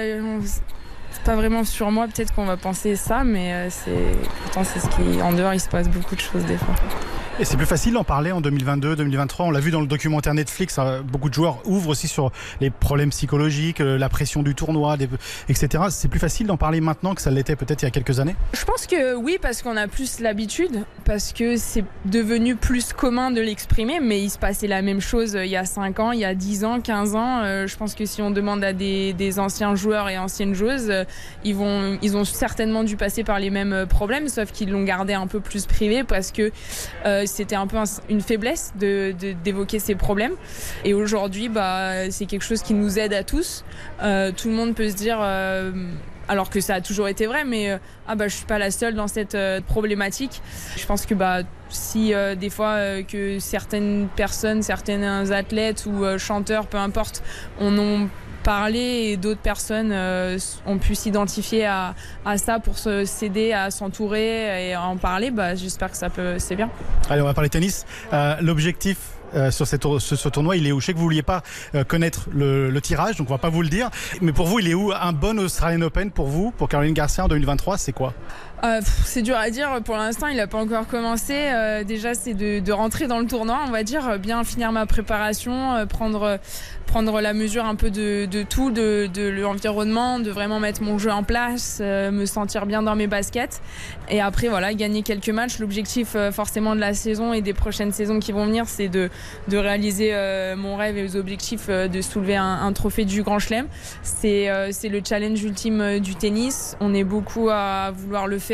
c'est 0.44 0.62
pas 1.24 1.36
vraiment 1.36 1.64
sur 1.64 1.92
moi 1.92 2.08
peut-être 2.08 2.34
qu'on 2.34 2.46
va 2.46 2.58
penser 2.58 2.96
ça 2.96 3.24
mais 3.24 3.54
euh, 3.54 3.70
c'est 3.70 4.18
pourtant 4.44 4.64
c'est 4.64 4.80
ce 4.80 4.88
qui 4.90 5.22
en 5.22 5.34
dehors 5.34 5.54
il 5.54 5.60
se 5.60 5.70
passe 5.70 5.90
beaucoup 5.90 6.16
de 6.16 6.22
choses 6.22 6.46
des 6.46 6.58
fois 6.58 6.76
Et 7.40 7.46
c'est 7.46 7.58
plus 7.58 7.66
facile 7.66 7.94
d'en 7.94 8.04
parler 8.04 8.32
en 8.32 8.40
2022, 8.40 8.96
2023. 8.98 9.48
On 9.48 9.52
l'a 9.52 9.62
vu 9.62 9.72
dans 9.72 9.82
le 9.82 9.88
documentaire 9.88 10.34
Netflix. 10.34 10.78
Hein, 10.78 11.02
beaucoup 11.04 11.30
de 11.30 11.34
joueurs 11.34 11.58
ouvrent 11.66 11.90
aussi 11.90 12.08
sur 12.08 12.32
les 12.60 12.70
problèmes 12.70 13.10
psychologiques, 13.10 13.82
euh, 13.82 13.98
la 13.98 14.10
pression 14.10 14.44
du 14.44 14.54
tournoi, 14.54 14.96
etc. 15.50 15.86
C'est 15.90 16.08
plus 16.08 16.20
facile 16.20 16.46
d'en 16.46 16.58
parler 16.58 16.82
maintenant 16.82 17.16
que 17.16 17.22
ça 17.22 17.32
l'était 17.32 17.56
peut-être 17.56 17.82
il 17.82 17.86
y 17.86 17.88
a 17.88 17.92
quelques 17.92 18.20
années? 18.20 18.36
Je 18.54 18.64
pense 18.64 18.86
que 18.86 19.16
oui, 19.16 19.40
parce 19.42 19.64
qu'on 19.64 19.76
a 19.78 19.88
plus 19.88 20.20
l'habitude, 20.20 20.84
parce 21.06 21.34
que 21.34 21.56
c'est 21.56 21.86
devenu 22.06 22.56
plus 22.56 22.94
commun 22.94 23.32
de 23.32 23.42
l'exprimer, 23.42 24.00
mais 24.00 24.22
il 24.22 24.30
se 24.30 24.38
passait 24.38 24.68
la 24.68 24.84
même 24.84 25.02
chose 25.02 25.36
il 25.42 25.50
y 25.50 25.56
a 25.56 25.66
5 25.66 26.00
ans, 26.00 26.12
il 26.12 26.20
y 26.20 26.26
a 26.26 26.36
10 26.36 26.64
ans, 26.66 26.80
15 26.80 27.16
ans. 27.16 27.42
Euh, 27.42 27.66
je 27.66 27.76
pense 27.76 27.96
que 27.96 28.06
si 28.06 28.22
on 28.22 28.30
demande 28.30 28.64
à 28.64 28.74
des, 28.74 29.40
anciens 29.40 29.74
joueurs 29.74 30.10
et 30.10 30.18
anciennes 30.18 30.54
joueuses, 30.54 30.90
euh, 30.90 31.06
ils, 31.44 31.56
vont, 31.56 31.98
ils 32.02 32.18
ont 32.18 32.26
certainement 32.26 32.84
dû 32.84 32.98
passer 32.98 33.24
par 33.24 33.40
les 33.40 33.50
mêmes 33.50 33.86
problèmes, 33.88 34.28
sauf 34.28 34.52
qu'ils 34.52 34.72
l'ont 34.72 34.84
gardé 34.84 35.14
un 35.14 35.28
peu 35.28 35.40
plus 35.40 35.66
privé 35.66 36.04
parce 36.04 36.32
que 36.32 36.52
c'était 37.26 37.56
un 37.56 37.68
peu 37.68 37.78
une 38.10 38.22
faiblesse 38.22 38.74
de, 38.80 39.14
d'évoquer 39.44 39.80
ces 39.80 39.96
problèmes. 39.96 40.34
Et 40.86 40.94
aujourd'hui, 40.94 41.50
bah, 41.50 42.10
c'est 42.12 42.26
quelque 42.26 42.44
chose 42.44 42.62
qui 42.62 42.74
nous 42.74 43.00
aide 43.00 43.14
à 43.14 43.24
tous. 43.24 43.64
Euh, 44.02 44.32
tout 44.32 44.50
le 44.50 44.54
monde 44.54 44.76
peut 44.76 44.90
se 44.90 44.96
dire, 44.96 45.20
euh, 45.22 45.72
alors 46.28 46.50
que 46.50 46.60
ça 46.60 46.76
a 46.76 46.82
toujours 46.82 47.08
été 47.08 47.26
vrai, 47.26 47.44
mais 47.44 47.72
euh, 47.72 47.78
ah 48.08 48.16
bah 48.16 48.28
je 48.28 48.36
suis 48.36 48.46
pas 48.46 48.58
la 48.58 48.72
seule 48.72 48.96
dans 48.96 49.08
cette 49.08 49.38
problématique. 49.68 50.42
Je 50.78 50.86
pense 50.86 51.06
que 51.06 51.14
bah 51.14 51.42
si 51.70 52.14
des 52.38 52.50
fois 52.50 53.02
que 53.04 53.40
certaines 53.40 54.10
personnes, 54.16 54.62
certains 54.62 55.32
athlètes 55.32 55.86
ou 55.86 56.06
chanteurs, 56.18 56.68
peu 56.68 56.78
importe, 56.78 57.24
on 57.60 57.78
ont 57.78 58.10
parlé 58.42 58.80
et 58.80 59.18
d'autres 59.18 59.42
personnes 59.42 59.94
ont 60.66 60.78
pu 60.78 60.96
s'identifier 60.96 61.66
à, 61.66 61.96
à, 62.26 62.38
ça 62.38 62.60
pour 62.60 62.78
se 62.78 63.06
s'aider 63.06 63.54
à 63.54 63.72
s'entourer 63.72 64.70
et 64.70 64.74
à 64.74 64.84
en 64.84 64.98
parler, 64.98 65.32
bah, 65.32 65.56
j'espère 65.56 65.92
que 65.92 65.98
ça 65.98 66.10
peut, 66.10 66.40
c'est 66.40 66.56
bien. 66.56 66.70
Allez, 67.10 67.22
on 67.22 67.26
va 67.26 67.34
parler 67.34 67.50
tennis. 67.50 67.86
L'objectif 68.42 68.98
euh, 69.36 69.52
sur 69.52 69.68
ce, 69.68 70.30
tournoi, 70.30 70.58
il 70.58 70.68
est 70.68 70.72
où? 70.72 70.80
Je 70.80 70.88
sais 70.88 70.94
que 70.94 70.98
vous 70.98 71.04
vouliez 71.04 71.22
pas 71.22 71.42
euh, 71.76 71.84
connaître 71.84 72.28
le, 72.34 72.78
tirage, 72.82 73.18
donc 73.18 73.30
on 73.30 73.34
va 73.34 73.38
pas 73.38 73.50
vous 73.50 73.62
le 73.62 73.70
dire. 73.70 73.90
Mais 74.22 74.34
pour 74.34 74.48
vous, 74.48 74.60
il 74.60 74.68
est 74.68 74.74
où? 74.74 74.92
Un 74.92 75.14
bon 75.14 75.40
Australian 75.40 75.82
Open 75.82 76.12
pour 76.12 76.28
vous, 76.28 76.52
pour 76.52 76.68
Caroline 76.68 76.94
Garcia 76.94 77.24
en 77.24 77.28
2023 77.28 77.78
C'est 77.78 77.94
quoi? 77.94 78.14
Euh, 78.64 78.82
c'est 79.06 79.22
dur 79.22 79.38
à 79.38 79.50
dire. 79.50 79.82
Pour 79.84 79.96
l'instant, 79.96 80.28
il 80.28 80.38
n'a 80.38 80.48
pas 80.48 80.60
encore 80.60 80.88
commencé. 80.88 81.34
déjà, 81.86 82.14
c'est 82.14 82.34
de, 82.34 82.72
rentrer 82.72 83.08
dans 83.08 83.20
le 83.20 83.26
tournoi, 83.26 83.60
on 83.68 83.72
va 83.72 83.84
dire, 83.84 84.20
bien 84.20 84.44
finir 84.44 84.72
ma 84.72 84.86
préparation, 84.86 85.86
prendre 85.88 86.40
prendre 86.92 87.22
la 87.22 87.34
mesure 87.34 87.64
un 87.64 87.76
peu 87.76 87.90
de, 87.90 88.28
tout, 88.44 88.70
de, 88.70 89.10
l'environnement, 89.30 90.20
de 90.20 90.30
vraiment 90.30 90.60
mettre 90.60 90.84
mon 90.84 90.98
jeu 90.98 91.10
en 91.10 91.24
place, 91.24 91.80
euh, 91.80 92.12
me 92.12 92.26
sentir 92.26 92.66
bien 92.66 92.84
dans 92.84 92.98
mes 92.98 93.08
baskets. 93.08 93.62
Et 94.10 94.20
après, 94.20 94.50
voilà, 94.50 94.74
gagner 94.74 95.02
quelques 95.02 95.30
matchs. 95.30 95.60
L'objectif 95.60 96.16
euh, 96.16 96.34
forcément 96.34 96.76
de 96.76 96.82
la 96.82 96.94
saison 96.94 97.32
et 97.32 97.42
des 97.42 97.54
prochaines 97.54 97.94
saisons 97.94 98.20
qui 98.20 98.34
vont 98.34 98.46
venir, 98.46 98.66
c'est 98.68 98.90
de, 98.90 99.10
de 99.48 99.58
réaliser 99.58 100.10
euh, 100.12 100.58
mon 100.58 100.76
rêve 100.76 100.98
et 100.98 101.04
les 101.04 101.16
objectifs 101.16 101.70
de 101.70 102.02
soulever 102.02 102.36
un, 102.36 102.74
trophée 102.74 103.06
du 103.06 103.24
Grand 103.24 103.40
Chelem. 103.40 103.68
C'est 104.04 104.50
le 104.50 105.02
challenge 105.08 105.42
ultime 105.44 106.00
du 106.00 106.16
tennis. 106.16 106.76
On 106.82 106.94
est 106.94 107.06
beaucoup 107.06 107.50
à 107.50 107.92
vouloir 107.96 108.28
le 108.28 108.38
faire. 108.38 108.51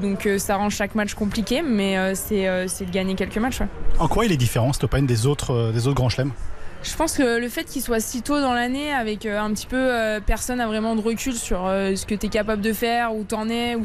Donc 0.00 0.28
ça 0.38 0.56
rend 0.56 0.70
chaque 0.70 0.94
match 0.94 1.14
compliqué, 1.14 1.62
mais 1.62 2.14
c'est 2.14 2.44
de 2.44 2.90
gagner 2.90 3.14
quelques 3.14 3.38
matchs. 3.38 3.60
En 3.98 4.08
quoi 4.08 4.24
il 4.26 4.32
est 4.32 4.36
différent, 4.36 4.72
Stopain, 4.72 5.02
des 5.02 5.26
autres, 5.26 5.72
des 5.72 5.86
autres 5.86 5.96
Grands 5.96 6.08
Chelems? 6.08 6.32
Je 6.82 6.94
pense 6.94 7.14
que 7.14 7.40
le 7.40 7.48
fait 7.48 7.64
qu'il 7.64 7.82
soit 7.82 7.98
si 7.98 8.22
tôt 8.22 8.40
dans 8.40 8.54
l'année, 8.54 8.92
avec 8.92 9.26
euh, 9.26 9.40
un 9.40 9.50
petit 9.52 9.66
peu 9.66 9.76
euh, 9.76 10.20
personne 10.24 10.58
n'a 10.58 10.68
vraiment 10.68 10.94
de 10.94 11.00
recul 11.00 11.34
sur 11.34 11.66
euh, 11.66 11.96
ce 11.96 12.06
que 12.06 12.14
tu 12.14 12.26
es 12.26 12.28
capable 12.28 12.62
de 12.62 12.72
faire, 12.72 13.14
où 13.14 13.24
t'en 13.24 13.48
es, 13.48 13.74
où, 13.74 13.84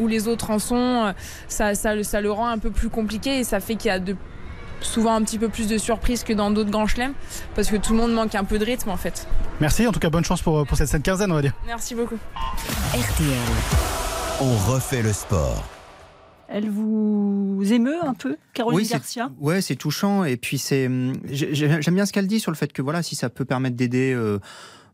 où, 0.00 0.08
les 0.08 0.26
autres 0.26 0.50
en 0.50 0.58
sont, 0.58 1.14
ça, 1.46 1.74
ça, 1.74 2.02
ça, 2.02 2.20
le 2.20 2.32
rend 2.32 2.48
un 2.48 2.58
peu 2.58 2.70
plus 2.70 2.88
compliqué 2.88 3.38
et 3.38 3.44
ça 3.44 3.60
fait 3.60 3.76
qu'il 3.76 3.88
y 3.88 3.92
a 3.92 4.00
de, 4.00 4.16
souvent 4.80 5.14
un 5.14 5.22
petit 5.22 5.38
peu 5.38 5.48
plus 5.48 5.68
de 5.68 5.78
surprises 5.78 6.24
que 6.24 6.32
dans 6.32 6.50
d'autres 6.50 6.70
grands 6.70 6.88
chelems 6.88 7.14
parce 7.54 7.68
que 7.68 7.76
tout 7.76 7.92
le 7.92 7.98
monde 7.98 8.12
manque 8.12 8.34
un 8.34 8.44
peu 8.44 8.58
de 8.58 8.64
rythme 8.64 8.90
en 8.90 8.96
fait. 8.96 9.28
Merci, 9.60 9.86
en 9.86 9.92
tout 9.92 10.00
cas 10.00 10.10
bonne 10.10 10.24
chance 10.24 10.42
pour, 10.42 10.66
pour 10.66 10.76
cette 10.76 10.88
scène 10.88 11.02
quinzaine 11.02 11.30
on 11.30 11.36
va 11.36 11.42
dire. 11.42 11.52
Merci 11.66 11.94
beaucoup. 11.94 12.18
RTL, 12.92 13.36
on 14.40 14.72
refait 14.72 15.02
le 15.02 15.12
sport. 15.12 15.64
Elle 16.48 16.68
vous 16.68 17.60
émeut 17.72 18.04
un 18.04 18.14
peu, 18.14 18.36
Caroline 18.52 18.86
Garcia 18.86 19.30
Ouais, 19.40 19.60
c'est 19.60 19.76
touchant. 19.76 20.24
Et 20.24 20.36
puis 20.36 20.58
c'est, 20.58 20.86
hum, 20.86 21.14
j'aime 21.30 21.94
bien 21.94 22.06
ce 22.06 22.12
qu'elle 22.12 22.26
dit 22.26 22.38
sur 22.38 22.50
le 22.50 22.56
fait 22.56 22.72
que 22.72 22.82
voilà, 22.82 23.02
si 23.02 23.16
ça 23.16 23.30
peut 23.30 23.44
permettre 23.44 23.76
d'aider. 23.76 24.12
Euh, 24.12 24.38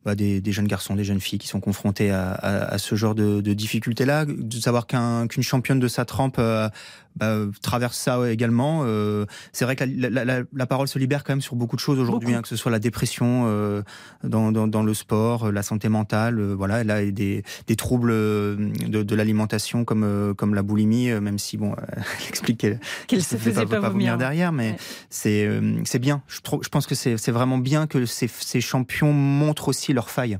bah, 0.04 0.16
des, 0.16 0.42
jeunes 0.46 0.66
garçons, 0.66 0.96
des 0.96 1.04
jeunes 1.04 1.20
filles 1.20 1.38
qui 1.38 1.46
sont 1.46 1.60
confrontés 1.60 2.10
à, 2.10 2.76
ce 2.78 2.96
genre 2.96 3.14
de, 3.14 3.40
difficultés-là, 3.40 4.24
de 4.26 4.56
savoir 4.56 4.88
qu'une 4.88 5.42
championne 5.44 5.78
de 5.78 5.86
sa 5.86 6.04
trempe 6.04 6.38
euh, 6.40 6.68
bah, 7.16 7.38
traverse 7.60 7.98
ça 7.98 8.30
également. 8.30 8.82
Euh, 8.84 9.26
c'est 9.52 9.64
vrai 9.64 9.76
que 9.76 9.84
la, 9.84 10.66
parole 10.66 10.88
se 10.88 10.98
libère 10.98 11.24
quand 11.24 11.32
même 11.32 11.42
sur 11.42 11.56
beaucoup 11.56 11.76
de 11.76 11.80
choses 11.80 11.98
aujourd'hui, 11.98 12.34
hein, 12.34 12.42
que 12.42 12.48
ce 12.48 12.56
soit 12.56 12.70
la 12.70 12.78
dépression 12.78 13.44
euh, 13.46 13.82
dans, 14.24 14.82
le 14.82 14.94
sport, 14.94 15.52
la 15.52 15.62
santé 15.62 15.88
mentale, 15.88 16.40
voilà, 16.52 16.76
a 16.76 17.04
des, 17.04 17.42
des 17.66 17.76
troubles 17.76 18.10
de, 18.12 19.14
l'alimentation 19.14 19.84
comme 19.84 20.34
comme 20.36 20.54
la 20.54 20.62
boulimie, 20.62 21.10
même 21.20 21.38
si 21.38 21.56
bon, 21.56 21.74
elle 21.96 22.28
explique 22.28 22.66
qu'elle 23.06 23.22
se 23.22 23.36
faisait 23.36 23.66
pas, 23.66 23.80
vomir 23.80 24.16
derrière, 24.16 24.52
mais 24.52 24.76
c'est 25.10 25.48
c'est 25.84 25.98
bien. 25.98 26.22
Je, 26.28 26.38
je 26.62 26.68
pense 26.68 26.86
que 26.86 26.94
c'est 26.94 27.30
vraiment 27.30 27.58
bien 27.58 27.86
que 27.86 28.06
ces, 28.06 28.28
ces 28.28 28.60
champions 28.60 29.12
montrent 29.12 29.68
aussi 29.68 29.92
leurs 29.92 30.10
failles. 30.10 30.38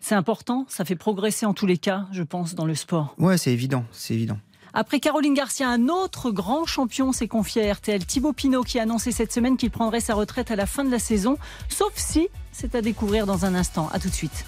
C'est 0.00 0.16
important, 0.16 0.66
ça 0.68 0.84
fait 0.84 0.96
progresser 0.96 1.46
en 1.46 1.54
tous 1.54 1.66
les 1.66 1.78
cas, 1.78 2.06
je 2.10 2.24
pense, 2.24 2.56
dans 2.56 2.64
le 2.64 2.74
sport. 2.74 3.14
Ouais, 3.18 3.38
c'est 3.38 3.52
évident, 3.52 3.84
c'est 3.92 4.14
évident. 4.14 4.38
Après 4.74 5.00
Caroline 5.00 5.34
Garcia, 5.34 5.68
un 5.68 5.88
autre 5.88 6.30
grand 6.30 6.64
champion 6.64 7.12
s'est 7.12 7.28
confié 7.28 7.68
à 7.68 7.74
RTL, 7.74 8.06
Thibaut 8.06 8.32
Pinot, 8.32 8.62
qui 8.62 8.78
a 8.78 8.82
annoncé 8.82 9.12
cette 9.12 9.30
semaine 9.30 9.58
qu'il 9.58 9.70
prendrait 9.70 10.00
sa 10.00 10.14
retraite 10.14 10.50
à 10.50 10.56
la 10.56 10.64
fin 10.64 10.82
de 10.82 10.90
la 10.90 10.98
saison, 10.98 11.36
sauf 11.68 11.92
si 11.94 12.28
c'est 12.52 12.74
à 12.74 12.80
découvrir 12.80 13.26
dans 13.26 13.44
un 13.44 13.54
instant. 13.54 13.90
À 13.92 13.98
tout 13.98 14.08
de 14.08 14.14
suite. 14.14 14.46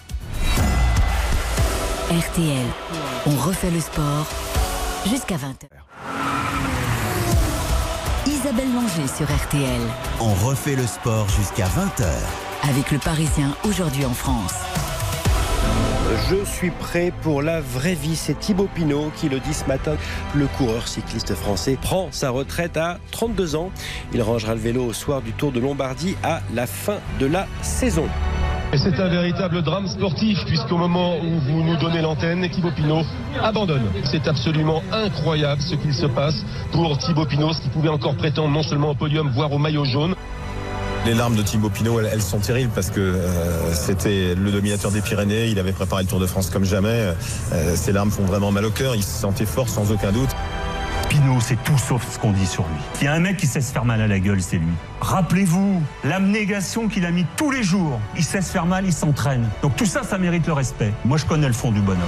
RTL, 2.11 2.67
on 3.27 3.37
refait 3.37 3.71
le 3.71 3.81
sport 3.81 4.27
jusqu'à 5.07 5.37
20h. 5.37 5.67
Isabelle 8.27 8.73
Langer 8.73 9.07
sur 9.07 9.27
RTL. 9.27 9.81
On 10.21 10.33
refait 10.47 10.77
le 10.77 10.87
sport 10.87 11.29
jusqu'à 11.29 11.67
20h. 11.67 12.07
Avec 12.71 12.91
le 12.91 12.99
Parisien 12.99 13.55
aujourd'hui 13.65 14.07
en 14.07 14.15
France. 14.15 14.55
Je 16.31 16.45
suis 16.45 16.71
prêt 16.71 17.13
pour 17.23 17.43
la 17.43 17.61
vraie 17.61 17.95
vie. 17.95 18.15
C'est 18.15 18.39
Thibaut 18.39 18.69
Pinot 18.73 19.11
qui 19.17 19.29
le 19.29 19.41
dit 19.41 19.53
ce 19.53 19.65
matin. 19.67 19.97
Le 20.35 20.47
coureur 20.47 20.87
cycliste 20.87 21.35
français 21.35 21.77
prend 21.81 22.09
sa 22.13 22.31
retraite 22.31 22.77
à 22.77 22.99
32 23.11 23.57
ans. 23.57 23.71
Il 24.13 24.23
rangera 24.23 24.55
le 24.55 24.61
vélo 24.61 24.85
au 24.85 24.93
soir 24.93 25.23
du 25.23 25.33
Tour 25.33 25.51
de 25.51 25.59
Lombardie 25.59 26.17
à 26.23 26.41
la 26.55 26.67
fin 26.67 26.99
de 27.19 27.27
la 27.27 27.47
saison. 27.63 28.07
C'est 28.77 28.99
un 28.99 29.09
véritable 29.09 29.63
drame 29.63 29.87
sportif 29.89 30.39
puisqu'au 30.47 30.77
moment 30.77 31.19
où 31.19 31.39
vous 31.41 31.63
nous 31.63 31.77
donnez 31.77 32.01
l'antenne, 32.01 32.49
Thibaut 32.49 32.73
Pinot 32.73 33.03
abandonne. 33.43 33.87
C'est 34.05 34.29
absolument 34.29 34.83
incroyable 34.93 35.63
ce 35.63 35.75
qu'il 35.75 35.95
se 35.95 36.07
passe 36.07 36.45
pour 36.73 36.97
Thibaut 36.99 37.27
Pinot, 37.27 37.53
ce 37.53 37.61
qui 37.61 37.69
pouvait 37.69 37.89
encore 37.89 38.17
prétendre 38.17 38.51
non 38.51 38.63
seulement 38.63 38.91
au 38.91 38.95
podium, 38.95 39.31
voire 39.31 39.53
au 39.53 39.59
maillot 39.59 39.85
jaune. 39.85 40.15
Les 41.05 41.13
larmes 41.13 41.37
de 41.37 41.43
Thibaut 41.43 41.69
Pinot, 41.69 42.01
elles, 42.01 42.23
sont 42.23 42.39
terribles 42.39 42.73
parce 42.75 42.89
que 42.89 43.01
euh, 43.01 43.75
c'était 43.75 44.35
le 44.35 44.51
dominateur 44.51 44.91
des 44.91 45.03
Pyrénées, 45.03 45.49
il 45.49 45.59
avait 45.59 45.73
préparé 45.73 46.03
le 46.03 46.09
Tour 46.09 46.19
de 46.19 46.27
France 46.27 46.49
comme 46.49 46.65
jamais. 46.65 47.13
Euh, 47.53 47.77
ces 47.77 47.93
larmes 47.93 48.11
font 48.11 48.25
vraiment 48.25 48.51
mal 48.51 48.65
au 48.65 48.71
cœur, 48.71 48.95
il 48.95 49.03
se 49.03 49.21
sentait 49.21 49.45
fort 49.45 49.69
sans 49.69 49.93
aucun 49.93 50.13
doute. 50.13 50.31
Pinot, 51.11 51.41
c'est 51.41 51.63
tout 51.63 51.77
sauf 51.77 52.11
ce 52.11 52.19
qu'on 52.19 52.33
dit 52.33 52.47
sur 52.47 52.63
lui. 52.63 52.81
Il 53.03 53.05
y 53.05 53.09
a 53.09 53.13
un 53.13 53.21
mec 53.21 53.37
qui 53.37 53.47
sait 53.47 53.61
se 53.61 53.71
faire 53.71 53.85
mal 53.85 54.01
à 54.01 54.07
la 54.07 54.19
gueule, 54.19 54.41
c'est 54.41 54.57
lui. 54.57 54.73
Rappelez-vous 55.03 55.83
l'abnégation 56.05 56.89
qu'il 56.89 57.05
a 57.05 57.11
mis 57.11 57.27
tous 57.37 57.51
les 57.51 57.63
jours. 57.63 58.01
Il 58.17 58.25
sait 58.25 58.41
se 58.41 58.51
faire 58.51 58.65
mal, 58.65 58.87
il 58.87 58.93
s'entraîne. 58.93 59.47
Donc 59.61 59.77
tout 59.77 59.87
ça, 59.87 60.05
ça 60.05 60.17
mérite 60.17 60.47
le 60.47 60.55
respect. 60.55 60.93
Moi, 61.05 61.19
je 61.19 61.27
connais 61.27 61.49
le 61.49 61.53
fond 61.53 61.71
du 61.71 61.81
bonhomme. 61.81 62.01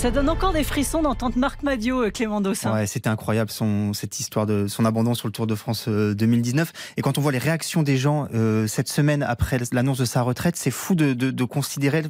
Ça 0.00 0.10
donne 0.10 0.30
encore 0.30 0.54
des 0.54 0.64
frissons 0.64 1.02
d'entendre 1.02 1.36
Marc 1.36 1.62
Madio, 1.62 2.04
euh, 2.04 2.10
Clément 2.10 2.40
Dossin. 2.40 2.72
Ouais, 2.72 2.86
c'était 2.86 3.10
incroyable 3.10 3.50
son, 3.50 3.92
cette 3.92 4.18
histoire 4.18 4.46
de 4.46 4.66
son 4.66 4.86
abandon 4.86 5.12
sur 5.12 5.28
le 5.28 5.32
Tour 5.32 5.46
de 5.46 5.54
France 5.54 5.90
2019. 5.90 6.68
Euh, 6.70 6.92
Et 6.96 7.02
quand 7.02 7.18
on 7.18 7.20
voit 7.20 7.32
les 7.32 7.38
réactions 7.38 7.82
des 7.82 7.98
gens 7.98 8.26
euh, 8.32 8.66
cette 8.66 8.88
semaine 8.88 9.22
après 9.22 9.58
l'annonce 9.72 9.98
de 9.98 10.06
sa 10.06 10.22
retraite, 10.22 10.56
c'est 10.56 10.70
fou 10.70 10.94
de, 10.94 11.12
de, 11.12 11.30
de 11.30 11.44
considérer 11.44 12.04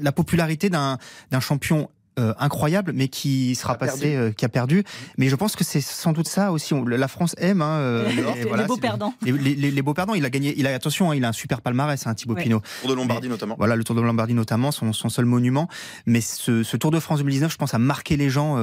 la 0.00 0.10
popularité 0.10 0.70
d'un 0.70 0.98
champion 1.40 1.90
euh, 2.20 2.32
incroyable, 2.38 2.92
mais 2.94 3.08
qui 3.08 3.56
sera 3.56 3.74
passé, 3.74 4.14
euh, 4.14 4.30
qui 4.30 4.44
a 4.44 4.48
perdu. 4.48 4.84
Mais 5.18 5.28
je 5.28 5.34
pense 5.34 5.56
que 5.56 5.64
c'est 5.64 5.80
sans 5.80 6.12
doute 6.12 6.28
ça 6.28 6.52
aussi. 6.52 6.72
la 6.86 7.08
France 7.08 7.34
aime 7.38 7.60
hein, 7.60 7.78
euh, 7.78 8.08
les, 8.56 8.64
beaux 8.66 8.76
perdants. 8.76 9.14
Les, 9.22 9.82
beaux 9.82 9.94
perdants. 9.94 10.14
Il 10.14 10.24
a 10.24 10.30
gagné. 10.30 10.54
Il 10.56 10.68
a 10.68 10.74
attention. 10.74 11.10
Hein, 11.10 11.16
il 11.16 11.24
a 11.24 11.28
un 11.30 11.32
super 11.32 11.60
palmarès, 11.60 12.06
hein, 12.06 12.14
Thibaut 12.14 12.36
Pinot. 12.36 12.62
Tour 12.82 12.90
de 12.90 12.94
Lombardie 12.94 13.28
notamment. 13.28 13.56
Voilà, 13.58 13.74
le 13.74 13.82
Tour 13.82 13.96
de 13.96 14.00
Lombardie 14.00 14.34
notamment, 14.34 14.70
son, 14.70 14.92
son 14.92 15.08
seul 15.08 15.24
monument. 15.24 15.68
Mais 16.06 16.20
ce, 16.20 16.76
Tour 16.76 16.92
de 16.92 17.00
France 17.00 17.18
2019, 17.18 17.50
je 17.50 17.56
pense, 17.56 17.74
a 17.74 17.78
marqué 17.78 18.16
les 18.16 18.30
gens. 18.30 18.54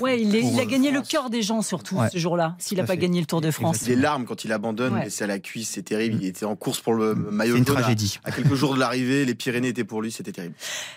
ouais, 0.00 0.22
il, 0.22 0.58
a 0.58 0.64
gagné 0.64 0.90
le 0.90 1.02
cœur 1.02 1.28
des 1.28 1.42
gens 1.42 1.60
surtout 1.60 1.98
ce 2.10 2.16
jour-là. 2.16 2.54
S'il 2.58 2.78
n'a 2.78 2.84
pas 2.84 2.96
gagné 2.96 3.20
le 3.20 3.26
Tour 3.26 3.42
de 3.42 3.50
France. 3.50 3.86
Les 3.86 3.96
larmes 3.96 4.24
quand 4.24 4.44
il 4.44 4.52
abandonne, 4.52 5.02
c'est 5.10 5.24
à 5.24 5.26
la 5.26 5.38
cuisse, 5.38 5.68
c'est 5.68 5.82
terrible. 5.82 6.16
Il 6.22 6.26
était 6.28 6.46
en 6.46 6.56
course 6.56 6.80
pour 6.80 6.94
le 6.94 7.14
maillot. 7.14 7.52
C'est 7.52 7.58
une 7.58 7.64
tragédie. 7.66 8.20
À, 8.24 8.32
quelques 8.32 8.54
jours 8.54 8.74
de 8.74 8.80
l'arrivée, 8.80 9.26
les 9.26 9.34
Pyrénées 9.34 9.68
étaient 9.68 9.84
pour 9.84 10.00
lui, 10.00 10.10
c'était 10.10 10.32
terrible. 10.32 10.54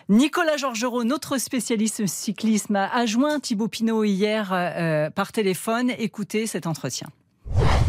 Nicolas 0.08 0.56
Georgerot, 0.56 1.04
notre 1.04 1.38
spécialiste 1.38 1.73
spécialiste 1.74 2.06
cyclisme, 2.06 2.76
a 2.76 3.06
joint 3.08 3.40
Thibaut 3.40 3.68
Pinot 3.68 4.04
hier 4.04 4.52
euh, 4.54 5.10
par 5.10 5.32
téléphone. 5.32 5.90
Écoutez 5.98 6.46
cet 6.46 6.68
entretien. 6.68 7.08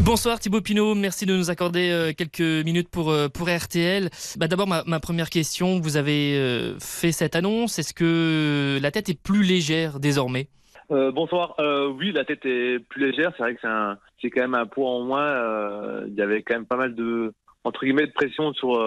Bonsoir 0.03 0.39
Thibaut 0.39 0.61
Pinot, 0.61 0.95
merci 0.95 1.27
de 1.27 1.35
nous 1.35 1.51
accorder 1.51 1.91
euh, 1.91 2.11
quelques 2.11 2.65
minutes 2.65 2.89
pour, 2.89 3.11
euh, 3.11 3.27
pour 3.29 3.47
RTL. 3.47 4.09
Bah, 4.37 4.47
D'abord, 4.47 4.65
ma, 4.65 4.83
ma, 4.87 4.99
première 4.99 5.29
question, 5.29 5.79
vous 5.79 5.97
avez 5.97 6.35
euh, 6.35 6.79
fait 6.79 7.11
cette 7.11 7.35
annonce, 7.35 7.77
est-ce 7.77 7.93
que 7.93 8.79
la 8.81 8.89
tête 8.89 9.07
est 9.09 9.21
plus 9.21 9.43
légère 9.43 9.99
désormais? 9.99 10.47
Euh, 10.91 11.11
bonsoir. 11.11 11.55
Euh, 11.59 11.87
oui, 11.87 12.11
la 12.11 12.25
tête 12.25 12.45
est 12.45 12.79
plus 12.79 13.05
légère. 13.05 13.33
C'est 13.37 13.43
vrai 13.43 13.55
que 13.55 13.61
c'est 14.21 14.29
quand 14.29 14.41
même 14.41 14.55
un 14.55 14.65
poids 14.65 14.89
en 14.89 15.03
moins. 15.03 15.25
Euh, 15.25 16.05
il 16.07 16.15
y 16.15 16.21
avait 16.21 16.41
quand 16.41 16.55
même 16.55 16.65
pas 16.65 16.77
mal 16.77 16.95
de 16.95 17.33
entre 17.65 17.83
guillemets 17.83 18.07
de 18.07 18.13
pression 18.13 18.53
sur 18.53 18.79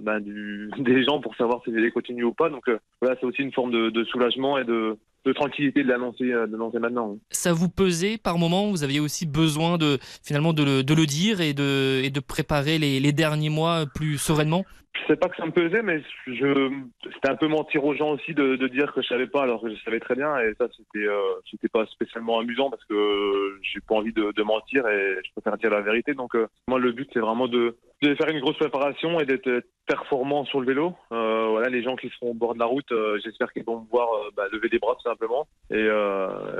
ben, 0.00 0.20
du, 0.20 0.70
des 0.78 1.04
gens 1.04 1.20
pour 1.20 1.36
savoir 1.36 1.60
si 1.64 1.72
j'allais 1.72 1.90
continuer 1.90 2.24
ou 2.24 2.32
pas. 2.32 2.48
Donc 2.48 2.64
voilà, 3.00 3.16
c'est 3.20 3.26
aussi 3.26 3.42
une 3.42 3.52
forme 3.52 3.70
de, 3.70 3.90
de 3.90 4.04
soulagement 4.04 4.56
et 4.56 4.64
de, 4.64 4.96
de 5.24 5.32
tranquillité 5.32 5.82
de 5.82 5.88
l'annoncer 5.88 6.24
de 6.24 6.48
l'annoncer 6.50 6.78
maintenant. 6.78 7.18
Ça 7.30 7.52
vous 7.52 7.68
pesait 7.68 8.16
par 8.16 8.38
moment? 8.38 8.70
Vous 8.70 8.84
aviez 8.84 9.00
aussi 9.00 9.26
besoin 9.26 9.76
de 9.76 9.98
finalement 10.22 10.52
de 10.52 10.62
le, 10.62 10.82
de 10.82 10.94
dire 11.04 11.40
et 11.40 11.52
de, 11.52 12.08
de 12.08 12.20
préparer 12.20 12.78
les, 12.78 13.00
les 13.00 13.12
derniers 13.12 13.50
mois 13.50 13.84
plus 13.94 14.18
sereinement? 14.18 14.64
Je 14.94 15.06
sais 15.06 15.16
pas 15.16 15.28
que 15.28 15.36
ça 15.36 15.46
me 15.46 15.52
pesait, 15.52 15.82
mais 15.82 16.02
je, 16.26 16.70
c'était 17.14 17.30
un 17.30 17.36
peu 17.36 17.48
mentir 17.48 17.84
aux 17.84 17.94
gens 17.94 18.10
aussi 18.10 18.34
de, 18.34 18.56
de, 18.56 18.68
dire 18.68 18.92
que 18.92 19.00
je 19.00 19.08
savais 19.08 19.26
pas 19.26 19.42
alors 19.42 19.62
que 19.62 19.70
je 19.70 19.82
savais 19.82 20.00
très 20.00 20.14
bien. 20.14 20.38
Et 20.40 20.54
ça, 20.58 20.68
c'était, 20.76 21.06
euh, 21.06 21.40
c'était 21.50 21.68
pas 21.68 21.86
spécialement 21.86 22.38
amusant 22.38 22.68
parce 22.68 22.84
que 22.84 23.58
j'ai 23.62 23.80
pas 23.80 23.94
envie 23.94 24.12
de, 24.12 24.32
de, 24.32 24.42
mentir 24.42 24.86
et 24.88 25.16
je 25.24 25.32
préfère 25.32 25.56
dire 25.56 25.70
la 25.70 25.80
vérité. 25.80 26.12
Donc, 26.12 26.34
euh, 26.34 26.46
moi, 26.68 26.78
le 26.78 26.92
but, 26.92 27.08
c'est 27.12 27.20
vraiment 27.20 27.48
de, 27.48 27.76
de, 28.02 28.14
faire 28.16 28.28
une 28.28 28.40
grosse 28.40 28.58
préparation 28.58 29.18
et 29.18 29.24
d'être 29.24 29.64
performant 29.86 30.44
sur 30.44 30.60
le 30.60 30.66
vélo. 30.66 30.94
Euh, 31.10 31.46
voilà, 31.48 31.70
les 31.70 31.82
gens 31.82 31.96
qui 31.96 32.10
seront 32.10 32.32
au 32.32 32.34
bord 32.34 32.54
de 32.54 32.58
la 32.58 32.66
route, 32.66 32.92
euh, 32.92 33.18
j'espère 33.24 33.50
qu'ils 33.52 33.64
vont 33.64 33.80
me 33.80 33.88
voir 33.88 34.08
bah, 34.36 34.44
lever 34.52 34.68
des 34.68 34.78
bras 34.78 34.94
tout 34.94 35.08
simplement. 35.08 35.46
Et 35.70 35.88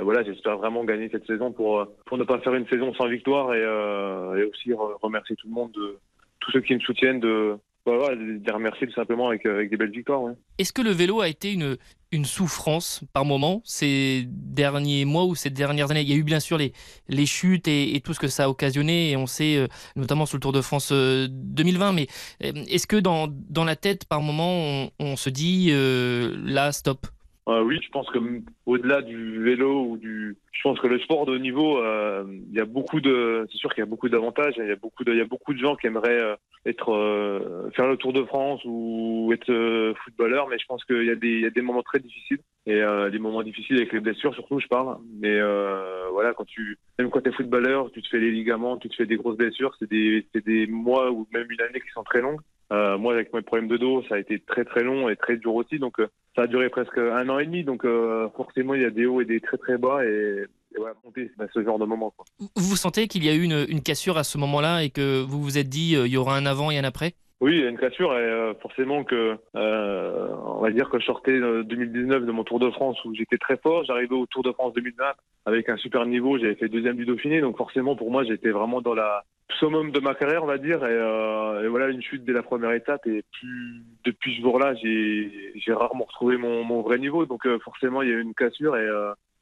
voilà, 0.01 0.23
j'espère 0.23 0.57
vraiment 0.57 0.83
gagner 0.83 1.07
cette 1.09 1.27
saison 1.27 1.51
pour, 1.51 1.85
pour 2.07 2.17
ne 2.17 2.23
pas 2.23 2.39
faire 2.39 2.55
une 2.55 2.67
saison 2.67 2.93
sans 2.95 3.07
victoire 3.07 3.53
et, 3.53 3.61
et 3.61 4.43
aussi 4.43 4.73
remercier 5.01 5.35
tout 5.35 5.47
le 5.47 5.53
monde 5.53 5.71
de 5.71 5.97
tous 6.39 6.51
ceux 6.51 6.61
qui 6.61 6.73
me 6.73 6.79
soutiennent 6.79 7.19
de 7.19 7.57
bah 7.85 7.97
ouais, 7.97 8.15
les 8.15 8.51
remercier 8.51 8.87
tout 8.87 8.93
simplement 8.93 9.27
avec, 9.27 9.45
avec 9.45 9.69
des 9.69 9.75
belles 9.75 9.91
victoires. 9.91 10.21
Ouais. 10.23 10.31
Est-ce 10.57 10.71
que 10.71 10.81
le 10.81 10.91
vélo 10.91 11.19
a 11.19 11.27
été 11.27 11.51
une, 11.51 11.77
une 12.13 12.23
souffrance 12.23 13.03
par 13.11 13.25
moment 13.25 13.61
ces 13.65 14.23
derniers 14.27 15.03
mois 15.03 15.25
ou 15.25 15.35
ces 15.35 15.49
dernières 15.49 15.91
années? 15.91 16.01
Il 16.01 16.09
y 16.09 16.13
a 16.13 16.15
eu 16.15 16.23
bien 16.23 16.39
sûr 16.39 16.57
les, 16.57 16.71
les 17.09 17.25
chutes 17.25 17.67
et, 17.67 17.99
tout 18.01 18.13
ce 18.13 18.21
que 18.21 18.29
ça 18.29 18.45
a 18.45 18.49
occasionné, 18.49 19.11
et 19.11 19.17
on 19.17 19.27
sait 19.27 19.57
euh, 19.57 19.67
notamment 19.97 20.25
sur 20.25 20.37
le 20.37 20.41
Tour 20.41 20.53
de 20.53 20.61
France 20.61 20.93
2020, 20.93 21.91
mais 21.91 22.07
est-ce 22.39 22.87
que 22.87 22.95
dans, 22.95 23.27
dans 23.29 23.65
la 23.65 23.75
tête, 23.75 24.05
par 24.05 24.21
moment, 24.21 24.89
on, 24.99 25.15
se 25.17 25.29
dit 25.29 25.69
euh, 25.71 26.35
là, 26.45 26.71
stop? 26.71 27.07
Euh, 27.49 27.61
oui, 27.61 27.79
je 27.83 27.89
pense 27.89 28.09
que 28.09 28.19
au-delà 28.65 29.01
du 29.01 29.43
vélo 29.43 29.85
ou 29.85 29.97
du, 29.97 30.37
je 30.53 30.61
pense 30.61 30.79
que 30.79 30.87
le 30.87 30.97
sport 30.99 31.25
de 31.25 31.33
haut 31.33 31.39
niveau, 31.39 31.77
euh, 31.77 32.23
il 32.27 32.53
y 32.53 32.61
a 32.61 32.65
beaucoup 32.65 33.01
de, 33.01 33.45
c'est 33.51 33.57
sûr 33.57 33.69
qu'il 33.73 33.81
y 33.81 33.87
a 33.87 33.89
beaucoup 33.89 34.07
d'avantages. 34.07 34.53
Il 34.57 34.67
y 34.67 34.71
a 34.71 34.77
beaucoup 34.77 35.03
de, 35.03 35.11
il 35.11 35.17
y 35.17 35.21
a 35.21 35.25
beaucoup 35.25 35.53
de 35.53 35.59
gens 35.59 35.75
qui 35.75 35.87
aimeraient 35.87 36.21
euh, 36.21 36.35
être 36.65 36.85
faire 37.75 37.87
le 37.87 37.97
Tour 37.97 38.13
de 38.13 38.23
France 38.23 38.61
ou 38.63 39.31
être 39.33 39.93
footballeur, 40.05 40.47
mais 40.47 40.57
je 40.57 40.65
pense 40.65 40.85
qu'il 40.85 41.03
y 41.03 41.11
a 41.11 41.15
des, 41.15 41.27
il 41.27 41.41
y 41.41 41.45
a 41.45 41.49
des 41.49 41.61
moments 41.61 41.83
très 41.83 41.99
difficiles 41.99 42.39
et 42.65 42.81
euh, 42.81 43.09
des 43.09 43.19
moments 43.19 43.43
difficiles 43.43 43.77
avec 43.77 43.91
les 43.91 43.99
blessures 43.99 44.33
surtout, 44.33 44.59
je 44.59 44.67
parle. 44.67 44.97
Mais 45.19 45.39
voilà, 46.11 46.33
quand 46.33 46.45
tu, 46.45 46.77
même 46.99 47.09
quand 47.09 47.21
t'es 47.21 47.31
footballeur, 47.31 47.91
tu 47.91 48.01
te 48.01 48.07
fais 48.07 48.19
les 48.19 48.31
ligaments, 48.31 48.77
tu 48.77 48.89
te 48.89 48.95
fais 48.95 49.05
des 49.05 49.17
grosses 49.17 49.37
blessures, 49.37 49.75
c'est 49.79 49.89
des, 49.89 50.25
c'est 50.33 50.45
des 50.45 50.67
mois 50.67 51.11
ou 51.11 51.27
même 51.33 51.49
une 51.49 51.61
année 51.61 51.79
qui 51.79 51.89
sont 51.93 52.03
très 52.03 52.21
longues. 52.21 52.41
Euh, 52.73 52.97
moi, 52.97 53.13
avec 53.13 53.33
mes 53.33 53.41
problèmes 53.41 53.67
de 53.67 53.77
dos, 53.77 54.03
ça 54.09 54.15
a 54.15 54.19
été 54.19 54.39
très 54.39 54.65
très 54.65 54.83
long 54.83 55.07
et 55.07 55.15
très 55.15 55.37
dur 55.37 55.53
aussi. 55.53 55.77
Donc, 55.77 55.99
euh, 55.99 56.07
ça 56.35 56.43
a 56.43 56.47
duré 56.47 56.69
presque 56.69 56.97
un 56.97 57.29
an 57.29 57.37
et 57.37 57.45
demi. 57.45 57.63
Donc, 57.63 57.85
euh, 57.85 58.29
forcément, 58.35 58.73
il 58.73 58.81
y 58.81 58.85
a 58.85 58.89
des 58.89 59.05
hauts 59.05 59.21
et 59.21 59.25
des 59.25 59.39
très 59.39 59.57
très 59.57 59.77
bas. 59.77 60.03
Et, 60.03 60.45
voilà, 60.75 60.95
monter 61.03 61.29
à 61.37 61.45
ce 61.53 61.63
genre 61.63 61.77
de 61.77 61.85
moment. 61.85 62.11
Quoi. 62.17 62.25
Vous 62.55 62.75
sentez 62.75 63.07
qu'il 63.07 63.23
y 63.23 63.29
a 63.29 63.35
eu 63.35 63.43
une 63.43 63.81
cassure 63.81 64.17
à 64.17 64.23
ce 64.23 64.39
moment-là 64.39 64.83
et 64.83 64.89
que 64.89 65.21
vous 65.21 65.39
vous 65.39 65.59
êtes 65.59 65.69
dit 65.69 65.93
il 65.93 66.07
y 66.07 66.17
aura 66.17 66.35
un 66.35 66.47
avant 66.47 66.71
et 66.71 66.79
un 66.79 66.83
après? 66.83 67.13
Oui, 67.43 67.57
il 67.57 67.61
y 67.61 67.65
a 67.65 67.69
une 67.69 67.77
cassure 67.77 68.13
et 68.13 68.21
euh, 68.21 68.53
forcément 68.61 69.03
que 69.03 69.37
euh, 69.57 70.27
on 70.45 70.61
va 70.61 70.71
dire 70.71 70.89
que 70.89 70.97
je 70.97 71.05
sortais 71.05 71.37
2019 71.37 72.25
de 72.25 72.31
mon 72.31 72.45
Tour 72.45 72.57
de 72.57 72.69
France 72.71 73.03
où 73.03 73.13
j'étais 73.13 73.37
très 73.37 73.57
fort. 73.57 73.83
J'arrivais 73.83 74.15
au 74.15 74.25
Tour 74.25 74.43
de 74.43 74.53
France 74.53 74.73
2020 74.75 75.03
avec 75.45 75.67
un 75.67 75.75
super 75.75 76.05
niveau. 76.05 76.37
J'avais 76.37 76.55
fait 76.55 76.69
deuxième 76.69 76.95
du 76.95 77.05
Dauphiné, 77.05 77.41
donc 77.41 77.57
forcément 77.57 77.97
pour 77.97 78.11
moi 78.11 78.23
j'étais 78.23 78.51
vraiment 78.51 78.79
dans 78.79 78.93
la 78.93 79.25
summum 79.59 79.91
de 79.91 79.99
ma 79.99 80.15
carrière, 80.15 80.45
on 80.45 80.47
va 80.47 80.57
dire. 80.57 80.85
Et, 80.85 80.89
euh, 80.89 81.67
voilà 81.69 81.89
une 81.89 82.01
chute 82.01 82.23
dès 82.23 82.31
la 82.31 82.43
première 82.43 82.71
étape. 82.71 83.05
Et 83.07 83.25
depuis 84.05 84.37
ce 84.37 84.41
jour-là, 84.41 84.73
j'ai 84.75 85.51
j'ai 85.55 85.73
rarement 85.73 86.05
retrouvé 86.05 86.37
mon, 86.37 86.63
mon 86.63 86.81
vrai 86.81 86.97
niveau. 86.97 87.25
Donc 87.25 87.45
forcément 87.59 88.03
il 88.03 88.07
y 88.07 88.13
a 88.13 88.15
eu 88.15 88.21
une 88.21 88.35
cassure 88.35 88.77
et 88.77 88.87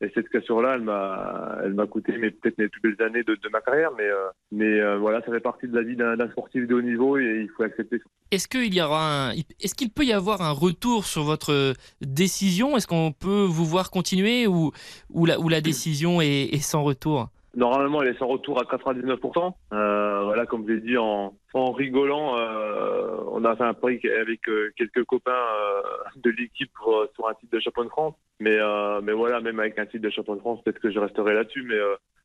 et 0.01 0.11
cette 0.15 0.29
cassure-là, 0.29 0.73
elle 0.75 0.81
m'a, 0.81 1.57
elle 1.63 1.73
m'a 1.73 1.85
coûté 1.85 2.13
peut-être 2.13 2.57
mes 2.57 2.67
plus 2.67 2.81
belles 2.81 3.05
années 3.05 3.23
de, 3.23 3.35
de 3.35 3.49
ma 3.49 3.61
carrière, 3.61 3.91
mais, 3.95 4.05
euh, 4.05 4.29
mais 4.51 4.79
euh, 4.79 4.97
voilà, 4.97 5.21
ça 5.21 5.31
fait 5.31 5.39
partie 5.39 5.67
de 5.67 5.75
la 5.75 5.83
vie 5.83 5.95
d'un, 5.95 6.17
sportif 6.31 6.67
de 6.67 6.73
haut 6.73 6.81
niveau 6.81 7.17
et 7.17 7.41
il 7.43 7.49
faut 7.49 7.63
accepter. 7.63 8.01
Est-ce 8.31 8.47
qu'il 8.47 8.73
y 8.73 8.81
aura, 8.81 9.29
un, 9.29 9.33
est-ce 9.59 9.75
qu'il 9.75 9.91
peut 9.91 10.03
y 10.03 10.13
avoir 10.13 10.41
un 10.41 10.51
retour 10.51 11.05
sur 11.05 11.23
votre 11.23 11.73
décision? 12.01 12.77
Est-ce 12.77 12.87
qu'on 12.87 13.11
peut 13.11 13.43
vous 13.43 13.65
voir 13.65 13.91
continuer 13.91 14.47
ou, 14.47 14.71
ou 15.11 15.25
la, 15.27 15.39
ou 15.39 15.49
la 15.49 15.61
décision 15.61 16.19
est, 16.19 16.45
est 16.45 16.63
sans 16.63 16.83
retour? 16.83 17.29
Normalement, 17.55 18.01
elle 18.01 18.15
est 18.15 18.17
sans 18.17 18.27
retour 18.27 18.59
à 18.59 18.63
99%. 18.63 19.53
Euh, 19.73 20.23
voilà, 20.23 20.45
comme 20.45 20.65
je 20.65 20.73
l'ai 20.73 20.81
dit 20.81 20.97
en, 20.97 21.33
en 21.53 21.71
rigolant, 21.73 22.37
euh, 22.37 23.17
on 23.31 23.43
a 23.43 23.55
fait 23.57 23.63
un 23.63 23.73
pari 23.73 23.99
avec 24.19 24.47
euh, 24.47 24.71
quelques 24.77 25.03
copains 25.03 25.31
euh, 25.31 25.81
de 26.15 26.29
l'équipe 26.29 26.71
sur 27.13 27.27
un 27.27 27.33
titre 27.33 27.53
de 27.53 27.59
champion 27.59 27.83
de 27.83 27.89
France. 27.89 28.15
Mais, 28.39 28.55
euh, 28.55 29.01
mais 29.01 29.11
voilà, 29.11 29.41
même 29.41 29.59
avec 29.59 29.77
un 29.79 29.85
titre 29.85 30.03
de 30.03 30.09
champion 30.09 30.35
de 30.35 30.39
France, 30.39 30.61
peut-être 30.63 30.79
que 30.79 30.91
je 30.91 30.99
resterai 30.99 31.33
là-dessus. 31.33 31.63
Mais 31.63 31.77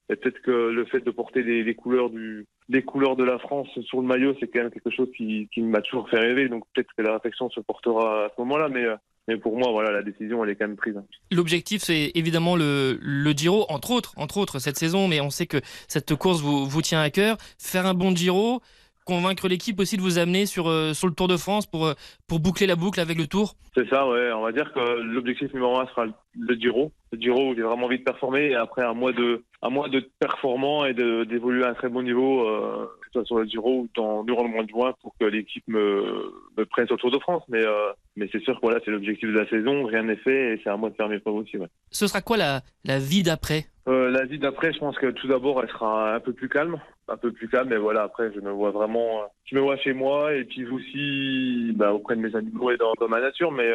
et 0.09 0.15
peut-être 0.15 0.41
que 0.43 0.53
le 0.53 0.85
fait 0.85 1.01
de 1.01 1.11
porter 1.11 1.43
les, 1.43 1.65
les, 1.65 1.75
couleurs 1.75 2.11
du, 2.11 2.47
les 2.69 2.85
couleurs 2.85 3.17
de 3.17 3.25
la 3.25 3.41
France 3.41 3.69
sur 3.81 4.01
le 4.01 4.07
maillot, 4.07 4.35
c'est 4.39 4.47
quand 4.47 4.61
même 4.61 4.71
quelque 4.71 4.91
chose 4.91 5.11
qui, 5.17 5.49
qui 5.53 5.61
m'a 5.63 5.81
toujours 5.81 6.09
fait 6.09 6.21
rêver. 6.21 6.49
Donc 6.49 6.63
peut-être 6.73 6.93
que 6.97 7.03
la 7.03 7.15
réflexion 7.15 7.51
se 7.51 7.59
portera 7.59 8.27
à 8.27 8.29
ce 8.29 8.41
moment-là. 8.43 8.69
Mais 8.69 8.87
mais 9.29 9.37
pour 9.37 9.57
moi, 9.57 9.71
voilà, 9.73 9.91
la 9.91 10.03
décision, 10.03 10.45
elle 10.45 10.51
est 10.51 10.57
quand 10.57 10.69
même 10.69 10.77
prise. 10.77 10.95
L'objectif, 11.33 11.83
c'est 11.83 12.13
évidemment 12.15 12.57
le, 12.57 12.99
le 13.01 13.31
Giro, 13.33 13.67
entre 13.69 13.91
autres, 13.91 14.13
entre 14.17 14.39
autres, 14.39 14.59
cette 14.59 14.77
saison, 14.77 15.09
mais 15.09 15.21
on 15.21 15.31
sait 15.31 15.47
que 15.47 15.59
cette 15.89 16.15
course 16.15 16.41
vous, 16.41 16.67
vous 16.67 16.83
tient 16.83 17.01
à 17.01 17.11
cœur. 17.11 17.37
Faire 17.59 17.87
un 17.87 17.95
bon 17.95 18.15
Giro, 18.15 18.61
convaincre 19.05 19.49
l'équipe 19.49 19.81
aussi 19.81 19.97
de 19.97 20.03
vous 20.03 20.19
amener 20.19 20.47
sur, 20.47 20.69
euh, 20.69 20.93
sur 20.93 21.09
le 21.09 21.15
Tour 21.15 21.29
de 21.29 21.37
France 21.37 21.67
pour, 21.67 21.93
pour 22.29 22.41
boucler 22.41 22.67
la 22.67 22.77
boucle 22.77 23.01
avec 23.01 23.19
le 23.19 23.27
Tour 23.27 23.55
C'est 23.75 23.89
ça, 23.89 24.07
ouais. 24.07 24.33
On 24.33 24.43
va 24.43 24.53
dire 24.53 24.73
que 24.73 25.01
l'objectif 25.01 25.53
numéro 25.55 25.79
un 25.79 25.87
sera 25.87 26.07
le 26.39 26.55
Giro. 26.55 26.93
Le 27.13 27.21
Giro 27.21 27.51
où 27.51 27.55
j'ai 27.55 27.63
vraiment 27.63 27.87
envie 27.87 27.99
de 27.99 28.05
performer 28.05 28.51
et 28.51 28.55
après 28.55 28.83
un 28.83 28.95
mois 28.95 29.13
de, 29.13 29.45
un 29.67 29.71
mois 29.71 29.89
de 29.89 30.01
performant 30.19 30.85
et 30.85 30.95
d'évoluer 30.95 31.65
à 31.65 31.71
un 31.71 31.75
très 31.75 31.89
bon 31.89 32.03
niveau, 32.03 32.47
euh, 32.49 32.87
que 33.01 33.07
ce 33.07 33.13
soit 33.13 33.25
sur 33.25 33.39
le 33.39 33.45
Giro 33.47 33.81
ou 33.81 33.89
dans, 33.97 34.23
durant 34.25 34.45
le 34.45 34.51
mois 34.51 34.63
de 34.63 34.69
juin 34.69 34.95
pour 35.03 35.15
que 35.19 35.25
l'équipe 35.25 35.67
me, 35.67 36.33
me 36.57 36.65
prenne 36.65 36.87
sur 36.87 36.97
le 36.97 37.01
Tour 37.01 37.11
de 37.11 37.19
France. 37.19 37.43
Mais, 37.49 37.65
euh, 37.65 37.93
mais 38.17 38.29
c'est 38.31 38.43
sûr 38.43 38.55
que 38.55 38.61
voilà, 38.63 38.81
c'est 38.85 38.91
l'objectif 38.91 39.29
de 39.29 39.39
la 39.39 39.49
saison. 39.49 39.85
Rien 39.85 40.05
n'est 40.05 40.17
fait 40.17 40.55
et 40.55 40.61
c'est 40.63 40.71
à 40.71 40.77
moi 40.77 40.91
de 40.91 40.95
faire 40.95 41.09
mes 41.09 41.19
preuves 41.19 41.37
aussi. 41.37 41.57
Ouais. 41.59 41.69
Ce 41.91 42.07
sera 42.07 42.21
quoi 42.21 42.37
la, 42.37 42.61
la 42.85 42.99
vie 42.99 43.23
d'après? 43.23 43.67
Euh, 43.89 44.11
La 44.11 44.25
vie 44.25 44.39
d'après, 44.39 44.73
je 44.73 44.79
pense 44.79 44.99
que 44.99 45.11
tout 45.13 45.29
d'abord, 45.29 45.63
elle 45.63 45.71
sera 45.71 46.15
un 46.15 46.21
peu 46.21 46.33
plus 46.33 46.49
calme 46.49 46.81
un 47.09 47.17
peu 47.17 47.31
plus 47.31 47.49
calme 47.49 47.69
mais 47.69 47.77
voilà 47.77 48.03
après 48.03 48.33
je 48.35 48.41
me 48.41 48.51
vois 48.51 48.73
vraiment 48.73 49.21
je 49.45 49.55
me 49.55 49.61
vois 49.61 49.77
chez 49.77 49.93
moi 49.93 50.35
et 50.35 50.43
puis 50.43 50.67
aussi 50.67 51.71
bah, 51.77 51.93
auprès 51.95 52.17
de 52.17 52.21
mes 52.21 52.35
animaux 52.35 52.73
et 52.73 52.77
dans, 52.77 52.95
dans 52.99 53.07
ma 53.07 53.21
nature 53.21 53.53
mais 53.53 53.71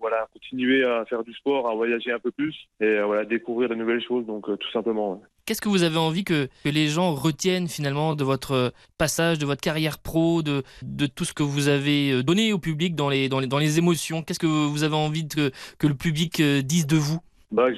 voilà 0.00 0.26
continuer 0.32 0.82
à 0.82 1.04
faire 1.04 1.22
du 1.24 1.34
sport 1.34 1.68
à 1.68 1.74
voyager 1.74 2.10
un 2.10 2.18
peu 2.18 2.30
plus 2.30 2.56
et 2.80 3.02
voilà 3.02 3.26
découvrir 3.26 3.68
de 3.68 3.74
nouvelles 3.74 4.02
choses 4.02 4.24
donc 4.24 4.46
tout 4.46 4.70
simplement 4.70 5.12
ouais. 5.12 5.13
Qu'est-ce 5.46 5.60
que 5.60 5.68
vous 5.68 5.82
avez 5.82 5.98
envie 5.98 6.24
que, 6.24 6.48
les 6.64 6.88
gens 6.88 7.14
retiennent 7.14 7.68
finalement 7.68 8.14
de 8.14 8.24
votre 8.24 8.72
passage, 8.96 9.38
de 9.38 9.46
votre 9.46 9.60
carrière 9.60 9.98
pro, 9.98 10.42
de, 10.42 10.62
tout 11.14 11.24
ce 11.24 11.32
que 11.32 11.42
vous 11.42 11.68
avez 11.68 12.22
donné 12.22 12.52
au 12.52 12.58
public 12.58 12.94
dans 12.94 13.08
les, 13.10 13.78
émotions? 13.78 14.22
Qu'est-ce 14.22 14.38
que 14.38 14.46
vous 14.46 14.82
avez 14.84 14.96
envie 14.96 15.28
que 15.28 15.52
le 15.86 15.94
public 15.94 16.40
dise 16.40 16.86
de 16.86 16.96
vous? 16.96 17.20
Bah, 17.50 17.68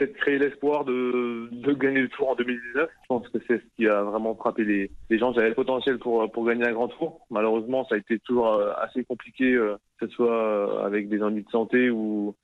peut-être 0.00 0.16
créer 0.16 0.38
l'espoir 0.38 0.84
de, 0.84 1.48
de 1.52 1.72
gagner 1.74 2.00
le 2.00 2.08
tour 2.08 2.30
en 2.30 2.34
2019. 2.34 2.88
Je 3.02 3.06
pense 3.08 3.28
que 3.28 3.38
c'est 3.46 3.58
ce 3.58 3.64
qui 3.76 3.86
a 3.86 4.02
vraiment 4.02 4.34
frappé 4.34 4.64
les, 4.64 4.90
les 5.10 5.18
gens. 5.18 5.32
J'avais 5.32 5.50
le 5.50 5.54
potentiel 5.54 5.98
pour, 5.98 6.30
pour 6.32 6.46
gagner 6.46 6.66
un 6.66 6.72
grand 6.72 6.88
tour. 6.88 7.20
Malheureusement, 7.30 7.84
ça 7.84 7.96
a 7.96 7.98
été 7.98 8.18
toujours 8.20 8.60
assez 8.78 9.04
compliqué, 9.04 9.52
que 9.54 10.06
ce 10.06 10.08
soit 10.08 10.84
avec 10.84 11.08
des 11.08 11.22
ennuis 11.22 11.44
de 11.44 11.50
santé 11.50 11.90
ou, 11.90 12.34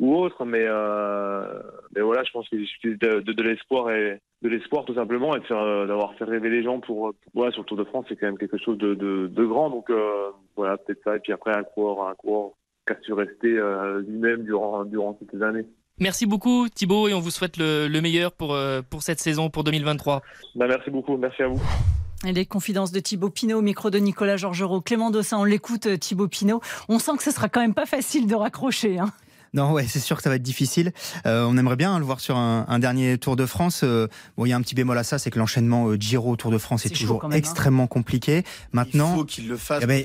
ou 0.00 0.16
autre. 0.16 0.44
Mais, 0.44 0.64
euh, 0.66 1.62
mais 1.94 2.02
voilà, 2.02 2.22
je 2.24 2.32
pense 2.32 2.48
que 2.48 2.56
j'ai 2.58 2.94
de, 2.96 3.20
de, 3.20 3.42
l'espoir 3.42 3.90
et 3.90 4.20
de 4.42 4.48
l'espoir 4.48 4.84
tout 4.84 4.94
simplement 4.94 5.36
et 5.36 5.40
d'avoir 5.40 6.14
fait 6.14 6.24
rêver 6.24 6.50
les 6.50 6.62
gens 6.62 6.80
pour, 6.80 7.12
voilà, 7.34 7.52
sur 7.52 7.62
le 7.62 7.66
Tour 7.66 7.76
de 7.76 7.84
France, 7.84 8.06
c'est 8.08 8.16
quand 8.16 8.26
même 8.26 8.38
quelque 8.38 8.58
chose 8.58 8.78
de, 8.78 8.94
de, 8.94 9.44
grand. 9.44 9.70
Donc 9.70 9.90
euh, 9.90 10.30
voilà, 10.56 10.76
peut-être 10.76 11.02
ça. 11.04 11.16
Et 11.16 11.20
puis 11.20 11.32
après, 11.32 11.56
un 11.56 11.62
coureur, 11.62 12.08
un 12.08 12.14
coureur 12.14 12.50
qui 12.86 12.92
a 12.92 13.00
su 13.02 13.12
rester 13.12 13.58
euh, 13.58 14.00
lui-même 14.00 14.42
durant, 14.42 14.84
durant 14.84 15.14
toutes 15.14 15.30
ces 15.30 15.42
années. 15.42 15.66
Merci 16.00 16.26
beaucoup 16.26 16.68
Thibaut 16.68 17.08
et 17.08 17.14
on 17.14 17.20
vous 17.20 17.30
souhaite 17.30 17.56
le, 17.56 17.86
le 17.86 18.00
meilleur 18.00 18.32
pour, 18.32 18.54
euh, 18.54 18.82
pour 18.88 19.02
cette 19.02 19.20
saison, 19.20 19.50
pour 19.50 19.62
2023. 19.64 20.22
Bah, 20.54 20.66
merci 20.66 20.90
beaucoup, 20.90 21.16
merci 21.16 21.42
à 21.42 21.48
vous. 21.48 21.60
Et 22.26 22.32
les 22.32 22.46
confidences 22.46 22.92
de 22.92 23.00
Thibaut 23.00 23.30
Pinot 23.30 23.58
au 23.58 23.62
micro 23.62 23.90
de 23.90 23.98
Nicolas 23.98 24.36
Georgerot. 24.36 24.80
Clément 24.80 25.10
Dossin, 25.10 25.38
on 25.38 25.44
l'écoute 25.44 25.98
Thibaut 25.98 26.28
Pinot. 26.28 26.60
On 26.88 26.98
sent 26.98 27.12
que 27.16 27.22
ce 27.22 27.30
sera 27.30 27.48
quand 27.48 27.60
même 27.60 27.74
pas 27.74 27.86
facile 27.86 28.26
de 28.26 28.34
raccrocher. 28.34 28.98
Hein. 28.98 29.12
Non, 29.54 29.72
ouais, 29.72 29.86
c'est 29.86 30.00
sûr 30.00 30.16
que 30.16 30.22
ça 30.22 30.30
va 30.30 30.36
être 30.36 30.42
difficile. 30.42 30.92
Euh, 31.26 31.44
on 31.46 31.58
aimerait 31.58 31.76
bien 31.76 31.98
le 31.98 32.04
voir 32.06 32.20
sur 32.20 32.38
un, 32.38 32.64
un 32.68 32.78
dernier 32.78 33.18
Tour 33.18 33.36
de 33.36 33.44
France. 33.44 33.82
Euh, 33.84 34.08
bon, 34.38 34.46
il 34.46 34.48
y 34.48 34.52
a 34.54 34.56
un 34.56 34.62
petit 34.62 34.74
bémol 34.74 34.96
à 34.96 35.04
ça, 35.04 35.18
c'est 35.18 35.30
que 35.30 35.38
l'enchaînement 35.38 35.88
euh, 35.88 35.96
Giro 36.00 36.36
Tour 36.36 36.50
de 36.50 36.56
France 36.56 36.86
est, 36.86 36.90
toujours 36.90 37.22
hein. 37.26 37.30
extrêmement 37.32 37.86
compliqué. 37.86 38.44
Maintenant, 38.72 39.12
Il 39.12 39.18
faut 39.18 39.24
qu'il 39.26 39.48
le 39.48 39.58
fasse, 39.58 39.80
eh 39.82 39.86
ben, 39.86 40.04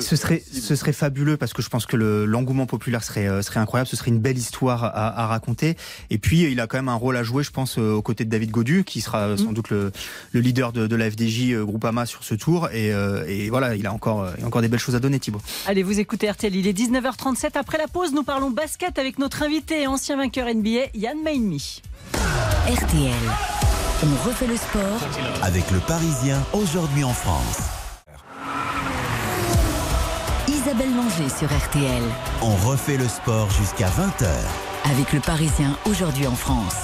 ce 0.00 0.16
serait, 0.16 0.42
ce 0.52 0.74
serait 0.74 0.92
fabuleux 0.92 1.36
parce 1.36 1.52
que 1.52 1.62
je 1.62 1.68
pense 1.68 1.86
que 1.86 1.96
le- 1.96 2.24
l'engouement 2.24 2.66
populaire 2.66 3.04
serait, 3.04 3.28
euh, 3.28 3.40
serait 3.42 3.60
incroyable. 3.60 3.88
Ce 3.88 3.94
serait 3.96 4.10
une 4.10 4.18
belle 4.18 4.36
histoire 4.38 4.82
à, 4.82 5.22
à 5.22 5.26
raconter. 5.28 5.76
Et 6.10 6.18
puis, 6.18 6.42
il 6.50 6.58
a 6.60 6.66
quand 6.66 6.78
même 6.78 6.88
un 6.88 6.94
rôle 6.96 7.16
à 7.16 7.22
jouer, 7.22 7.44
je 7.44 7.52
pense, 7.52 7.78
euh, 7.78 7.92
aux 7.92 8.02
côtés 8.02 8.24
de 8.24 8.30
David 8.30 8.50
Godu, 8.50 8.82
qui 8.84 9.00
sera 9.00 9.28
Mm. 9.28 9.38
sans 9.38 9.52
doute 9.52 9.70
le, 9.70 9.92
le 10.32 10.40
leader 10.40 10.72
de, 10.72 10.88
de 10.88 10.96
la 10.96 11.08
FDJ 11.08 11.52
euh, 11.52 11.64
Groupama 11.64 12.04
sur 12.04 12.24
ce 12.24 12.34
tour. 12.34 12.68
Et, 12.72 12.92
euh, 12.92 13.24
et 13.28 13.48
voilà, 13.48 13.76
il 13.76 13.86
a 13.86 13.92
encore, 13.92 14.22
euh, 14.22 14.32
il 14.38 14.44
a 14.44 14.46
encore 14.48 14.62
des 14.62 14.68
belles 14.68 14.80
choses 14.80 14.96
à 14.96 15.00
donner, 15.00 15.20
Thibaut. 15.20 15.40
Allez, 15.66 15.84
vous 15.84 16.00
écoutez 16.00 16.28
RTL, 16.28 16.54
il 16.56 16.66
est 16.66 16.72
19h37. 16.72 17.50
Après 17.56 17.78
la 17.78 17.86
pause, 17.86 18.12
nous 18.12 18.24
parlons 18.24 18.50
basket 18.50 18.87
avec 18.96 19.18
notre 19.18 19.42
invité 19.42 19.82
et 19.82 19.86
ancien 19.86 20.16
vainqueur 20.16 20.46
NBA, 20.46 20.90
Yann 20.94 21.20
Maïnmi. 21.22 21.82
RTL. 22.66 23.12
On 24.02 24.28
refait 24.28 24.46
le 24.46 24.56
sport 24.56 25.00
Avec 25.42 25.70
le 25.70 25.80
Parisien, 25.80 26.38
aujourd'hui 26.52 27.04
en 27.04 27.12
France. 27.12 27.58
Isabelle 30.48 30.94
Langer 30.94 31.28
sur 31.28 31.48
RTL. 31.48 32.02
On 32.40 32.54
refait 32.68 32.96
le 32.96 33.08
sport 33.08 33.50
jusqu'à 33.50 33.88
20h. 33.88 34.28
Avec 34.90 35.12
le 35.12 35.20
Parisien 35.20 35.76
aujourd'hui 35.86 36.26
en 36.26 36.36
France. 36.36 36.76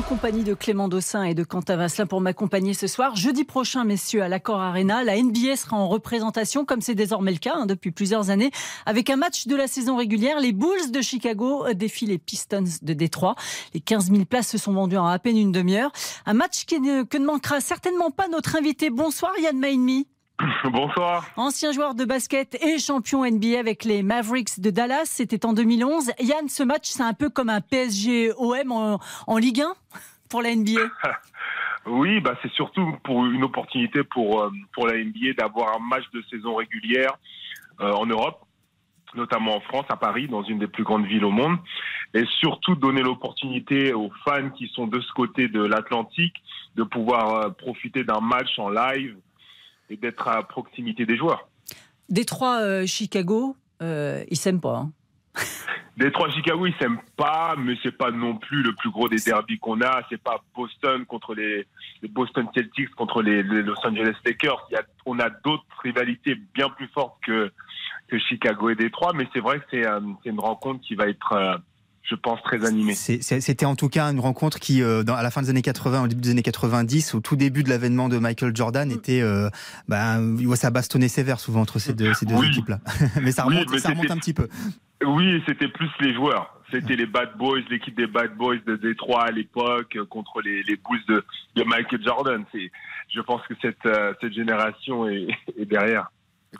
En 0.00 0.02
compagnie 0.02 0.44
de 0.44 0.54
Clément 0.54 0.88
Dossin 0.88 1.24
et 1.24 1.34
de 1.34 1.44
Quentin 1.44 1.76
Vasselin 1.76 2.06
pour 2.06 2.22
m'accompagner 2.22 2.72
ce 2.72 2.86
soir. 2.86 3.16
Jeudi 3.16 3.44
prochain, 3.44 3.84
messieurs, 3.84 4.22
à 4.22 4.28
l'Accor 4.28 4.58
Arena, 4.58 5.04
la 5.04 5.20
NBA 5.20 5.56
sera 5.56 5.76
en 5.76 5.88
représentation, 5.88 6.64
comme 6.64 6.80
c'est 6.80 6.94
désormais 6.94 7.32
le 7.32 7.36
cas 7.36 7.52
hein, 7.54 7.66
depuis 7.66 7.90
plusieurs 7.90 8.30
années, 8.30 8.50
avec 8.86 9.10
un 9.10 9.16
match 9.16 9.46
de 9.46 9.54
la 9.54 9.66
saison 9.66 9.96
régulière. 9.96 10.40
Les 10.40 10.52
Bulls 10.52 10.90
de 10.90 11.02
Chicago 11.02 11.66
euh, 11.66 11.74
défient 11.74 12.06
les 12.06 12.16
Pistons 12.16 12.64
de 12.80 12.94
Détroit. 12.94 13.34
Les 13.74 13.80
15 13.80 14.10
000 14.10 14.24
places 14.24 14.48
se 14.48 14.56
sont 14.56 14.72
vendues 14.72 14.96
en 14.96 15.06
à 15.06 15.18
peine 15.18 15.36
une 15.36 15.52
demi-heure. 15.52 15.92
Un 16.24 16.32
match 16.32 16.64
qui 16.64 16.80
ne, 16.80 17.02
que 17.02 17.18
ne 17.18 17.26
manquera 17.26 17.60
certainement 17.60 18.10
pas 18.10 18.28
notre 18.28 18.56
invité. 18.56 18.88
Bonsoir 18.88 19.32
Yann 19.38 19.58
Maïnmi. 19.58 20.06
Bonsoir. 20.64 21.24
Ancien 21.36 21.72
joueur 21.72 21.94
de 21.94 22.04
basket 22.04 22.56
et 22.62 22.78
champion 22.78 23.24
NBA 23.24 23.58
avec 23.58 23.84
les 23.84 24.02
Mavericks 24.02 24.60
de 24.60 24.70
Dallas, 24.70 25.06
c'était 25.06 25.44
en 25.44 25.52
2011. 25.52 26.12
Yann, 26.20 26.48
ce 26.48 26.62
match, 26.62 26.88
c'est 26.88 27.02
un 27.02 27.14
peu 27.14 27.28
comme 27.28 27.50
un 27.50 27.60
PSG-OM 27.60 28.72
en, 28.72 29.00
en 29.26 29.36
Ligue 29.38 29.62
1 29.62 29.74
pour 30.28 30.42
la 30.42 30.54
NBA. 30.54 30.80
Oui, 31.86 32.20
bah 32.20 32.34
c'est 32.42 32.52
surtout 32.52 32.94
pour 33.04 33.24
une 33.24 33.42
opportunité 33.42 34.04
pour 34.04 34.42
euh, 34.42 34.50
pour 34.74 34.86
la 34.86 35.02
NBA 35.02 35.32
d'avoir 35.38 35.74
un 35.74 35.78
match 35.78 36.04
de 36.12 36.22
saison 36.30 36.56
régulière 36.56 37.16
euh, 37.80 37.90
en 37.92 38.04
Europe, 38.04 38.44
notamment 39.14 39.56
en 39.56 39.60
France, 39.60 39.86
à 39.88 39.96
Paris, 39.96 40.28
dans 40.28 40.42
une 40.42 40.58
des 40.58 40.66
plus 40.66 40.84
grandes 40.84 41.06
villes 41.06 41.24
au 41.24 41.30
monde, 41.30 41.56
et 42.12 42.26
surtout 42.38 42.74
donner 42.74 43.00
l'opportunité 43.00 43.94
aux 43.94 44.10
fans 44.26 44.50
qui 44.50 44.68
sont 44.68 44.88
de 44.88 45.00
ce 45.00 45.10
côté 45.12 45.48
de 45.48 45.62
l'Atlantique 45.62 46.36
de 46.76 46.82
pouvoir 46.82 47.34
euh, 47.34 47.48
profiter 47.48 48.04
d'un 48.04 48.20
match 48.20 48.58
en 48.58 48.68
live 48.68 49.16
et 49.90 49.96
d'être 49.96 50.26
à 50.28 50.42
proximité 50.42 51.04
des 51.04 51.16
joueurs. 51.16 51.48
Détroit, 52.08 52.60
euh, 52.62 52.86
Chicago, 52.86 53.56
euh, 53.82 54.24
ils 54.30 54.36
s'aiment 54.36 54.60
pas. 54.60 54.76
hein. 54.78 54.92
Détroit 55.96 56.30
Chicago, 56.30 56.66
ils 56.66 56.74
s'aiment 56.80 57.00
pas, 57.16 57.54
mais 57.58 57.74
c'est 57.82 57.96
pas 57.96 58.10
non 58.10 58.36
plus 58.36 58.62
le 58.62 58.74
plus 58.74 58.90
gros 58.90 59.08
des 59.08 59.18
derbies 59.18 59.58
qu'on 59.58 59.82
a. 59.82 60.02
C'est 60.08 60.22
pas 60.22 60.42
Boston 60.56 61.04
contre 61.04 61.34
les, 61.34 61.66
les 62.00 62.08
Boston 62.08 62.48
Celtics 62.54 62.90
contre 62.94 63.20
les, 63.22 63.42
les 63.42 63.62
Los 63.62 63.74
Angeles 63.84 64.14
Lakers. 64.24 64.66
Il 64.70 64.74
y 64.74 64.76
a, 64.76 64.82
on 65.04 65.18
a 65.18 65.28
d'autres 65.28 65.64
rivalités 65.82 66.36
bien 66.54 66.70
plus 66.70 66.88
fortes 66.88 67.18
que, 67.22 67.52
que 68.08 68.18
Chicago 68.18 68.70
et 68.70 68.76
Détroit, 68.76 69.12
mais 69.14 69.28
c'est 69.34 69.40
vrai 69.40 69.58
que 69.58 69.64
c'est 69.70 69.86
euh, 69.86 70.00
c'est 70.22 70.30
une 70.30 70.40
rencontre 70.40 70.80
qui 70.80 70.94
va 70.94 71.06
être, 71.06 71.32
euh, 71.32 71.56
je 72.02 72.14
pense, 72.16 72.42
très 72.42 72.58
c'est- 73.22 73.40
C'était 73.40 73.66
en 73.66 73.76
tout 73.76 73.88
cas 73.88 74.06
une 74.10 74.20
rencontre 74.20 74.58
qui, 74.58 74.82
euh, 74.82 75.02
dans, 75.02 75.14
à 75.14 75.22
la 75.22 75.30
fin 75.30 75.42
des 75.42 75.50
années 75.50 75.62
80, 75.62 76.04
au 76.04 76.08
début 76.08 76.22
des 76.22 76.30
années 76.30 76.42
90, 76.42 77.14
au 77.14 77.20
tout 77.20 77.36
début 77.36 77.62
de 77.62 77.68
l'avènement 77.68 78.08
de 78.08 78.18
Michael 78.18 78.56
Jordan, 78.56 78.90
était, 78.90 79.20
euh, 79.22 79.48
ben, 79.88 80.36
ça 80.56 80.70
bastonnait 80.70 81.08
sévère 81.08 81.38
souvent 81.40 81.60
entre 81.60 81.78
ces 81.78 81.92
deux, 81.94 82.12
ces 82.14 82.26
deux 82.26 82.34
Oui. 82.34 82.48
équipes-là. 82.48 82.80
mais 83.22 83.32
ça 83.32 83.46
Oui, 83.46 83.54
remonte, 83.56 83.70
mais 83.72 83.78
ça 83.78 83.90
remonte 83.90 84.10
un 84.10 84.16
petit 84.16 84.34
peu. 84.34 84.48
Oui, 85.06 85.42
c'était 85.46 85.68
plus 85.68 85.88
les 86.00 86.12
joueurs. 86.14 86.54
C'était 86.70 86.94
les 86.94 87.06
Bad 87.06 87.30
Boys, 87.36 87.60
l'équipe 87.70 87.96
des 87.96 88.06
Bad 88.06 88.36
Boys 88.36 88.58
de 88.66 88.76
Détroit 88.76 89.24
à 89.24 89.30
l'époque 89.30 89.96
euh, 89.96 90.04
contre 90.04 90.40
les, 90.40 90.62
les 90.62 90.76
Bulls 90.76 91.00
de, 91.08 91.24
de 91.56 91.64
Michael 91.64 92.02
Jordan. 92.04 92.44
Je 92.52 93.20
pense 93.22 93.40
que 93.48 93.54
cette, 93.60 93.84
euh, 93.86 94.12
cette 94.20 94.32
génération 94.34 95.08
est, 95.08 95.26
est 95.58 95.64
derrière. 95.66 96.10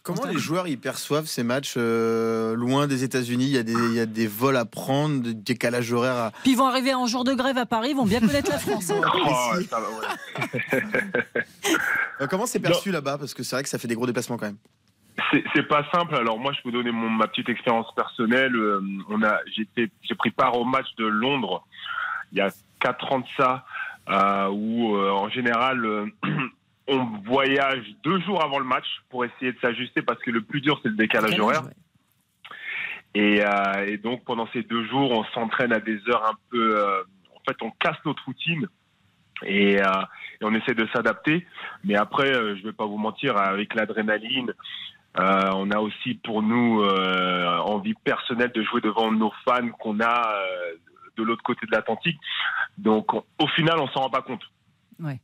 Comment 0.04 0.24
les 0.26 0.38
joueurs 0.38 0.68
ils 0.68 0.78
perçoivent 0.78 1.26
ces 1.26 1.42
matchs 1.42 1.74
euh, 1.76 2.54
loin 2.54 2.86
des 2.86 3.02
États-Unis? 3.02 3.44
Il 3.46 3.50
y, 3.50 3.58
a 3.58 3.62
des- 3.64 3.72
il 3.72 3.94
y 3.94 4.00
a 4.00 4.06
des 4.06 4.28
vols 4.28 4.56
à 4.56 4.64
prendre, 4.64 5.20
des 5.20 5.34
décalages 5.34 5.92
horaires 5.92 6.14
à. 6.16 6.30
Puis 6.42 6.52
ils 6.52 6.56
vont 6.56 6.66
arriver 6.66 6.94
en 6.94 7.06
jour 7.06 7.24
de 7.24 7.34
grève 7.34 7.58
à 7.58 7.66
Paris, 7.66 7.88
ils 7.90 7.96
vont 7.96 8.06
bien 8.06 8.20
connaître 8.20 8.50
la 8.50 8.58
France. 8.58 8.90
hein. 8.90 9.00
Oh, 9.14 9.60
ça 9.68 9.80
va, 9.80 9.88
ouais. 9.90 10.82
Euh, 12.20 12.26
Comment 12.28 12.46
c'est 12.46 12.60
perçu 12.60 12.90
là-bas? 12.90 13.18
Parce 13.18 13.34
que 13.34 13.42
c'est 13.42 13.56
vrai 13.56 13.62
que 13.62 13.68
ça 13.68 13.78
fait 13.78 13.88
des 13.88 13.94
gros 13.94 14.06
déplacements 14.06 14.36
quand 14.36 14.46
même. 14.46 14.58
C'est 15.32 15.42
c'est 15.54 15.68
pas 15.68 15.84
simple. 15.92 16.14
Alors 16.14 16.38
moi, 16.38 16.52
je 16.52 16.62
peux 16.62 16.70
donner 16.72 16.92
mon, 16.92 17.10
ma 17.10 17.26
petite 17.28 17.48
expérience 17.48 17.92
personnelle. 17.94 18.54
Euh, 18.54 18.80
on 19.08 19.22
a, 19.22 19.38
j'ai 19.56 20.14
pris 20.14 20.30
part 20.30 20.56
au 20.56 20.64
match 20.64 20.86
de 20.98 21.06
Londres 21.06 21.64
il 22.32 22.38
y 22.38 22.40
a 22.40 22.50
quatre 22.78 23.12
ans 23.12 23.18
de 23.18 23.26
ça, 23.36 23.64
euh, 24.08 24.48
où 24.50 24.94
euh, 24.96 25.10
en 25.10 25.28
général 25.28 25.84
euh, 25.84 26.06
on 26.90 27.04
voyage 27.24 27.84
deux 28.04 28.20
jours 28.20 28.42
avant 28.44 28.58
le 28.58 28.64
match 28.64 28.86
pour 29.08 29.24
essayer 29.24 29.52
de 29.52 29.58
s'ajuster 29.60 30.02
parce 30.02 30.20
que 30.20 30.30
le 30.30 30.42
plus 30.42 30.60
dur 30.60 30.78
c'est 30.82 30.88
le 30.88 30.96
décalage 30.96 31.30
horaire. 31.40 31.62
Et, 33.14 33.42
euh, 33.44 33.86
et 33.86 33.96
donc 33.96 34.24
pendant 34.24 34.46
ces 34.52 34.62
deux 34.62 34.84
jours, 34.86 35.10
on 35.10 35.24
s'entraîne 35.34 35.72
à 35.72 35.80
des 35.80 35.98
heures 36.08 36.26
un 36.26 36.36
peu. 36.50 36.76
euh, 36.78 37.02
en 37.34 37.40
fait, 37.48 37.56
on 37.62 37.70
casse 37.72 37.96
notre 38.04 38.24
routine 38.24 38.68
et, 39.44 39.80
euh, 39.80 39.84
et 40.40 40.44
on 40.44 40.54
essaie 40.54 40.74
de 40.74 40.86
s'adapter. 40.92 41.46
Mais 41.84 41.96
après, 41.96 42.32
je 42.32 42.62
vais 42.62 42.72
pas 42.72 42.86
vous 42.86 42.98
mentir, 42.98 43.36
avec 43.36 43.74
l'adrénaline, 43.74 44.52
on 45.16 45.70
a 45.72 45.78
aussi 45.80 46.14
pour 46.22 46.42
nous 46.42 46.84
envie 46.84 47.94
personnelle 47.94 48.52
de 48.52 48.62
jouer 48.62 48.80
devant 48.80 49.10
nos 49.10 49.32
fans 49.44 49.68
qu'on 49.80 49.98
a 50.00 50.38
de 51.16 51.22
l'autre 51.24 51.42
côté 51.42 51.66
de 51.66 51.72
l'Atlantique. 51.72 52.18
Donc 52.78 53.12
on- 53.14 53.24
au 53.38 53.46
final, 53.48 53.78
on 53.80 53.88
s'en 53.88 54.00
rend 54.02 54.10
pas 54.10 54.22
compte. 54.22 54.42
Ouais. 55.00 55.18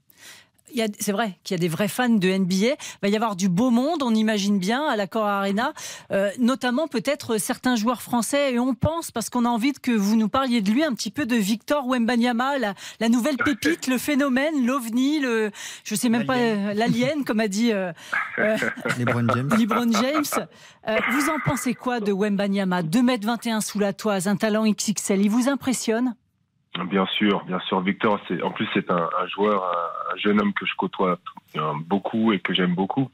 Il 0.76 0.80
y 0.80 0.82
a- 0.82 0.88
C'est 1.00 1.12
vrai 1.12 1.38
qu'il 1.42 1.54
y 1.54 1.58
a 1.58 1.60
des 1.60 1.68
vrais 1.68 1.88
fans 1.88 2.10
de 2.10 2.28
NBA. 2.28 2.54
Il 2.66 2.76
va 3.02 3.08
y 3.08 3.16
avoir 3.16 3.34
du 3.34 3.48
beau 3.48 3.70
monde, 3.70 4.02
on 4.02 4.14
imagine 4.14 4.58
bien, 4.58 4.84
à 4.86 4.94
l'Accor 4.96 5.24
Arena, 5.26 5.72
Euh, 6.12 6.30
notamment 6.38 6.86
peut-être 6.86 7.38
certains 7.38 7.76
joueurs 7.76 8.02
français. 8.02 8.52
Et 8.52 8.58
on 8.58 8.74
pense, 8.74 9.10
parce 9.10 9.30
qu'on 9.30 9.46
a 9.46 9.48
envie 9.48 9.72
que 9.72 9.90
vous 9.90 10.16
nous 10.16 10.28
parliez 10.28 10.60
de 10.60 10.70
lui, 10.70 10.84
un 10.84 10.92
petit 10.92 11.10
peu 11.10 11.24
de 11.24 11.34
Victor 11.34 11.86
Wembanyama, 11.88 12.58
la, 12.58 12.74
la 13.00 13.08
nouvelle 13.08 13.38
pépite, 13.38 13.86
le 13.86 13.96
phénomène, 13.96 14.66
l'ovni, 14.66 15.18
le, 15.18 15.50
je 15.84 15.94
sais 15.94 16.10
même 16.10 16.26
pas, 16.26 16.36
euh, 16.36 16.74
l'alien, 16.74 17.24
comme 17.24 17.40
a 17.40 17.48
dit 17.48 17.72
euh, 17.72 17.92
euh, 18.38 18.56
LeBron 18.98 19.26
James. 19.34 19.48
LeBron 19.58 19.90
James. 19.92 20.46
Euh, 20.88 20.96
vous 21.12 21.30
en 21.30 21.38
pensez 21.44 21.72
quoi 21.74 22.00
de 22.00 22.12
Wembanyama? 22.12 22.82
2m21 22.82 23.62
sous 23.62 23.78
la 23.78 23.92
toise, 23.94 24.28
un 24.28 24.36
talent 24.36 24.64
XXL, 24.70 25.22
il 25.22 25.30
vous 25.30 25.48
impressionne? 25.48 26.14
Bien 26.84 27.06
sûr, 27.06 27.44
bien 27.44 27.60
sûr. 27.60 27.80
Victor, 27.80 28.20
c'est 28.28 28.42
en 28.42 28.50
plus 28.50 28.68
c'est 28.74 28.90
un, 28.90 29.08
joueur, 29.34 29.64
un, 29.64 30.14
un 30.14 30.16
jeune 30.18 30.40
homme 30.40 30.52
que 30.52 30.66
je 30.66 30.74
côtoie 30.76 31.18
euh, 31.56 31.72
beaucoup 31.86 32.32
et 32.32 32.40
que 32.40 32.52
j'aime 32.52 32.74
beaucoup. 32.74 33.10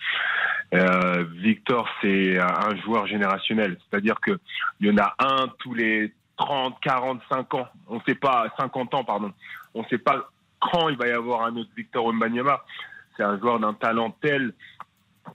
Euh, 0.74 1.24
Victor, 1.36 1.88
c'est 2.00 2.38
un, 2.38 2.74
joueur 2.76 3.06
générationnel, 3.06 3.78
c'est-à-dire 3.78 4.16
que 4.20 4.38
il 4.80 4.88
y 4.88 4.90
en 4.90 4.98
a 4.98 5.14
un 5.18 5.48
tous 5.58 5.74
les 5.74 6.12
30, 6.36 6.80
45 6.80 7.54
ans. 7.54 7.68
On 7.88 8.00
sait 8.02 8.14
pas 8.14 8.46
50 8.58 8.94
ans, 8.94 9.04
pardon. 9.04 9.32
On 9.74 9.84
sait 9.84 9.98
pas 9.98 10.28
quand 10.60 10.88
il 10.88 10.96
va 10.96 11.08
y 11.08 11.12
avoir 11.12 11.42
un 11.44 11.56
autre 11.56 11.70
Victor 11.76 12.06
Wembanyama. 12.06 12.64
C'est 13.16 13.22
un 13.22 13.38
joueur 13.38 13.60
d'un 13.60 13.74
talent 13.74 14.16
tel 14.22 14.54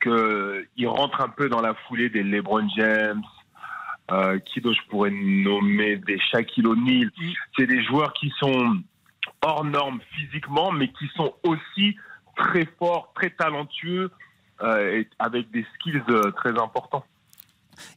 que 0.02 0.66
il 0.76 0.88
rentre 0.88 1.22
un 1.22 1.30
peu 1.30 1.50
dans 1.50 1.62
la 1.62 1.76
foulée 1.88 2.10
des 2.10 2.24
LeBron 2.24 2.68
James, 2.76 3.22
euh, 4.12 4.40
qui 4.40 4.62
d'autre 4.62 4.80
je 4.84 4.90
pourrais 4.90 5.12
nommer 5.12 5.98
des 5.98 6.20
Shaquille 6.32 6.66
O'Neal. 6.68 7.12
C'est 7.58 7.68
des 7.68 7.84
joueurs 7.84 8.14
qui 8.14 8.32
sont 8.40 8.78
hors 9.42 9.64
normes 9.66 10.00
physiquement, 10.16 10.72
mais 10.72 10.88
qui 10.90 11.08
sont 11.16 11.34
aussi 11.44 11.96
très 12.36 12.68
forts, 12.80 13.12
très 13.16 13.30
talentueux, 13.32 14.12
euh, 14.62 15.00
et 15.00 15.08
avec 15.20 15.52
des 15.52 15.66
skills 15.76 16.02
euh, 16.10 16.32
très 16.32 16.52
importants. 16.60 17.04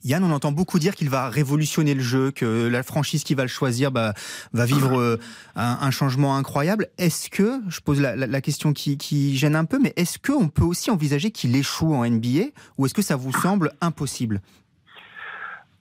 Yann, 0.04 0.22
on 0.22 0.30
entend 0.30 0.52
beaucoup 0.52 0.78
dire 0.78 0.94
qu'il 0.94 1.08
va 1.08 1.30
révolutionner 1.30 1.94
le 1.94 2.02
jeu, 2.02 2.30
que 2.32 2.66
la 2.68 2.82
franchise 2.82 3.24
qui 3.24 3.34
va 3.34 3.44
le 3.44 3.48
choisir 3.48 3.90
bah, 3.90 4.12
va 4.52 4.66
vivre 4.66 5.00
euh, 5.00 5.16
un, 5.56 5.78
un 5.80 5.90
changement 5.90 6.36
incroyable. 6.36 6.88
Est-ce 6.98 7.30
que, 7.30 7.60
je 7.68 7.80
pose 7.80 7.98
la, 7.98 8.14
la- 8.14 8.26
la 8.26 8.40
question 8.42 8.74
qui, 8.74 8.98
qui 8.98 9.38
gêne 9.38 9.56
un 9.56 9.64
peu, 9.64 9.78
mais 9.78 9.94
est-ce 9.96 10.18
qu'on 10.18 10.48
peut 10.48 10.64
aussi 10.64 10.90
envisager 10.90 11.30
qu'il 11.30 11.56
échoue 11.56 11.94
en 11.94 12.04
NBA 12.06 12.48
ou 12.76 12.84
est-ce 12.84 12.92
que 12.94 13.00
ça 13.00 13.16
vous 13.16 13.32
semble 13.32 13.72
impossible? 13.80 14.42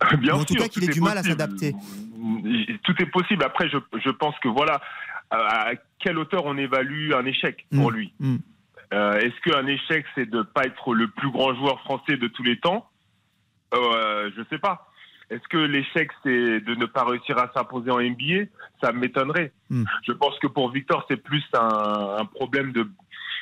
Bien 0.19 0.35
en 0.35 0.43
tout 0.45 0.53
sûr, 0.53 0.63
cas 0.63 0.67
qu'il 0.69 0.83
ait 0.83 0.87
tout 0.87 0.93
du 0.93 0.99
est 0.99 1.01
mal 1.01 1.17
à 1.17 1.21
possible. 1.21 1.39
s'adapter. 1.39 1.75
Tout 2.83 2.95
est 3.01 3.05
possible. 3.07 3.43
Après, 3.43 3.69
je, 3.69 3.77
je 4.03 4.09
pense 4.09 4.37
que 4.39 4.47
voilà, 4.47 4.81
à 5.31 5.71
quelle 5.99 6.17
hauteur 6.17 6.45
on 6.45 6.57
évalue 6.57 7.11
un 7.13 7.25
échec 7.25 7.65
pour 7.73 7.91
Mm, 7.91 7.95
lui 7.95 8.13
mm. 8.19 8.37
Euh, 8.91 9.19
Est-ce 9.19 9.39
qu'un 9.41 9.67
échec, 9.67 10.03
c'est 10.15 10.27
de 10.29 10.41
pas 10.41 10.63
être 10.63 10.95
le 10.95 11.07
plus 11.09 11.29
grand 11.29 11.53
joueur 11.53 11.79
français 11.81 12.17
de 12.17 12.27
tous 12.27 12.41
les 12.43 12.57
temps? 12.59 12.89
Euh, 13.73 14.31
Je 14.35 14.41
sais 14.49 14.57
pas. 14.57 14.87
Est-ce 15.29 15.47
que 15.47 15.57
l'échec, 15.57 16.09
c'est 16.23 16.59
de 16.61 16.73
ne 16.73 16.87
pas 16.87 17.03
réussir 17.03 17.37
à 17.37 17.51
s'imposer 17.53 17.91
en 17.91 17.99
NBA 18.01 18.45
Ça 18.81 18.91
m'étonnerait. 18.91 19.51
Hmm. 19.69 19.83
Je 20.07 20.11
pense 20.13 20.37
que 20.39 20.47
pour 20.47 20.71
Victor, 20.71 21.05
c'est 21.07 21.17
plus 21.21 21.43
un, 21.53 22.17
un 22.19 22.25
problème 22.25 22.71
de. 22.71 22.89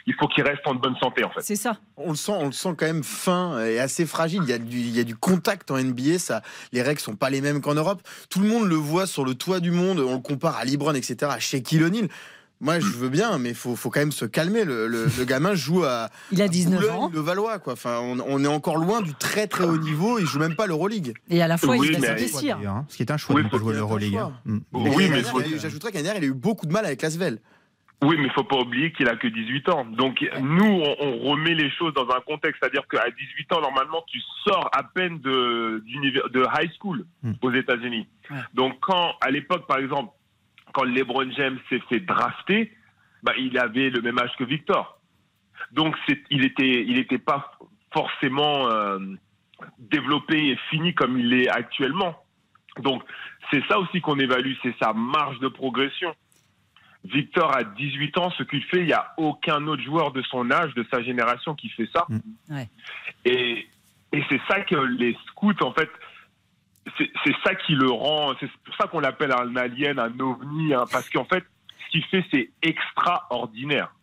Il 0.10 0.13
faut 0.13 0.28
qu'il 0.30 0.43
reste 0.43 0.62
en 0.65 0.74
bonne 0.74 0.96
santé, 1.02 1.24
en 1.26 1.30
fait. 1.30 1.41
C'est 1.41 1.58
ça. 1.58 1.78
On 1.98 2.12
le 2.12 2.15
sent, 2.15 2.32
on 2.32 2.46
le 2.46 2.52
sent 2.54 2.70
quand 2.78 2.86
même 2.86 3.04
fin 3.04 3.63
et 3.65 3.78
assez 3.78 4.06
fragile. 4.06 4.39
Il 4.43 4.50
y 4.50 4.54
a 4.54 4.58
du, 4.58 4.78
il 4.80 4.96
y 4.96 5.00
a 5.02 5.04
du 5.04 5.15
contact 5.17 5.70
en 5.70 5.78
NBA. 5.78 6.17
Ça, 6.17 6.41
les 6.72 6.82
règles 6.82 7.02
sont 7.02 7.15
pas 7.15 7.30
les 7.30 7.41
mêmes 7.41 7.60
qu'en 7.60 7.74
Europe. 7.76 8.02
Tout 8.30 8.39
le 8.39 8.48
monde 8.48 8.67
le 8.70 8.76
voit 8.76 9.06
sur 9.06 9.26
le 9.26 9.36
toit 9.36 9.60
du 9.60 9.72
monde. 9.72 10.00
On 10.00 10.13
le 10.15 10.22
compare 10.22 10.56
à 10.56 10.63
LeBron, 10.63 10.93
etc. 10.93 11.17
À 11.30 11.39
Shaquille 11.39 11.84
O'Neal. 11.84 12.08
Moi, 12.60 12.80
je 12.80 12.88
veux 12.88 13.10
bien, 13.10 13.38
mais 13.38 13.54
faut, 13.54 13.76
faut 13.76 13.89
quand 13.91 14.00
même 14.00 14.12
se 14.13 14.26
calmer. 14.26 14.63
Le, 14.63 14.88
le- 14.88 15.06
le 15.15 15.26
gamin 15.26 15.54
joue 15.54 15.84
à. 15.84 16.10
Il 16.32 16.41
a 16.41 16.48
19 16.48 16.80
Boulogne, 16.80 16.96
ans. 16.96 17.12
Le 17.13 17.20
Valois, 17.20 17.60
quoi. 17.60 17.74
Enfin, 17.74 18.00
on, 18.02 18.17
on 18.26 18.43
est 18.43 18.48
encore 18.48 18.78
loin 18.78 19.02
du 19.02 19.13
très 19.13 19.46
très 19.46 19.65
haut 19.65 19.78
niveau. 19.78 20.17
Il 20.20 20.26
joue 20.26 20.39
même 20.39 20.56
pas 20.56 20.65
l'Euroleague. 20.67 21.13
Et 21.30 21.41
à 21.41 21.48
la 21.48 21.58
fois, 21.58 21.76
Oui, 21.76 21.89
il 21.91 22.00
va 22.00 22.08
s'investir. 22.08 22.58
Hein, 22.65 22.86
Ce 22.88 22.96
qui 22.96 23.04
est 23.04 23.12
un 23.12 23.17
choix 23.17 23.36
Oui, 23.36 23.41
de 23.41 23.48
ne 23.48 23.52
pas 23.52 23.58
faut 23.58 23.63
jouer 23.65 23.74
l'Euroleague. 23.74 24.13
choix. 24.13 24.32
hein. 24.34 24.39
Mm. 24.46 24.60
Oui, 24.72 24.89
mais 24.96 25.08
dernière, 25.22 25.28
faut- 25.32 25.41
il 25.41 25.54
a 25.54 25.56
eu- 25.58 25.60
J'ajouterais 25.60 25.91
qu'année 25.91 26.06
dernière, 26.06 26.24
il 26.24 26.26
a 26.28 26.30
eu 26.30 26.34
beaucoup 26.34 26.65
de 26.65 26.72
mal 26.72 26.86
avec 26.86 27.02
Lasvel. 27.04 27.39
Oui, 28.04 28.16
mais 28.18 28.26
il 28.26 28.32
faut 28.32 28.44
pas 28.44 28.58
oublier 28.58 28.92
qu'il 28.92 29.08
a 29.10 29.16
que 29.16 29.28
18 29.28 29.70
ans. 29.70 29.86
Donc 29.86 30.24
nous, 30.40 30.66
on, 30.66 30.96
on 31.00 31.18
remet 31.32 31.56
les 31.56 31.72
choses 31.72 31.94
dans 31.96 32.08
un 32.10 32.22
contexte, 32.22 32.60
c'est-à-dire 32.62 32.88
qu'à 32.88 33.10
18 33.10 33.54
ans, 33.54 33.62
normalement, 33.62 34.04
tu 34.08 34.20
sors 34.44 34.70
à 34.72 34.84
peine 34.84 35.20
de, 35.20 35.84
high 36.60 36.72
school 36.80 37.06
Hmm. 37.24 37.34
aux 37.42 37.52
États-Unis. 37.52 38.08
Donc 38.54 38.80
quand, 38.82 39.14
à 39.22 39.32
l'époque, 39.32 39.66
par 39.68 39.78
exemple, 39.80 40.12
quand 40.74 40.84
LeBron 40.84 41.32
James 41.32 41.58
s'est 41.70 41.82
fait 41.90 42.00
drafter, 42.00 42.72
bah, 43.24 43.34
il 43.38 43.58
avait 43.58 43.90
le 43.90 44.02
même 44.02 44.20
âge 44.20 44.36
que 44.38 44.44
Victor. 44.44 45.00
Donc 45.72 45.96
il 46.30 46.46
était, 46.46 46.84
il 46.88 47.00
était 47.00 47.18
pas 47.18 47.52
forcément 47.92 48.70
euh, 48.70 49.00
développé 49.80 50.50
et 50.50 50.58
fini 50.70 50.94
comme 50.94 51.18
il 51.18 51.34
est 51.34 51.50
actuellement. 51.50 52.24
Donc 52.82 53.04
c'est 53.52 53.66
ça 53.68 53.80
aussi 53.80 54.02
qu'on 54.02 54.20
évalue, 54.20 54.54
c'est 54.62 54.76
sa 54.80 54.94
marge 54.94 55.40
de 55.40 55.48
progression. 55.48 56.14
Victor 57.06 57.56
a 57.56 57.64
18 57.64 58.18
ans, 58.18 58.30
ce 58.32 58.44
qu'il 58.44 58.64
fait, 58.66 58.80
il 58.80 58.88
n'y 58.88 58.94
a 58.94 59.14
aucun 59.18 59.66
autre 59.68 59.84
joueur 59.84 60.12
de 60.12 60.22
son 60.24 60.52
âge, 60.52 60.74
de 60.74 60.86
sa 60.92 61.02
génération 61.04 61.56
qui 61.56 61.70
fait 61.70 61.90
ça. 61.94 62.06
Ouais. 62.50 62.68
Et, 63.26 63.68
et 64.12 64.24
c'est 64.30 64.42
ça 64.50 64.62
que 64.62 64.76
les 64.76 65.16
scouts, 65.28 65.54
en 65.62 65.72
fait, 65.74 65.90
c'est 66.98 67.36
ça 67.44 67.54
qui 67.56 67.74
le 67.76 67.90
rend, 67.90 68.34
c'est 68.40 68.50
pour 68.64 68.76
ça 68.76 68.88
qu'on 68.88 69.00
l'appelle 69.00 69.32
un 69.32 69.56
alien, 69.56 70.00
un 70.00 70.20
ovni, 70.20 70.74
hein, 70.74 70.86
parce 70.92 71.10
qu'en 71.10 71.26
fait, 71.26 71.46
ce 71.86 71.92
qu'il 71.92 72.04
fait, 72.06 72.26
c'est 72.32 72.50
extraordinaire. 72.62 73.94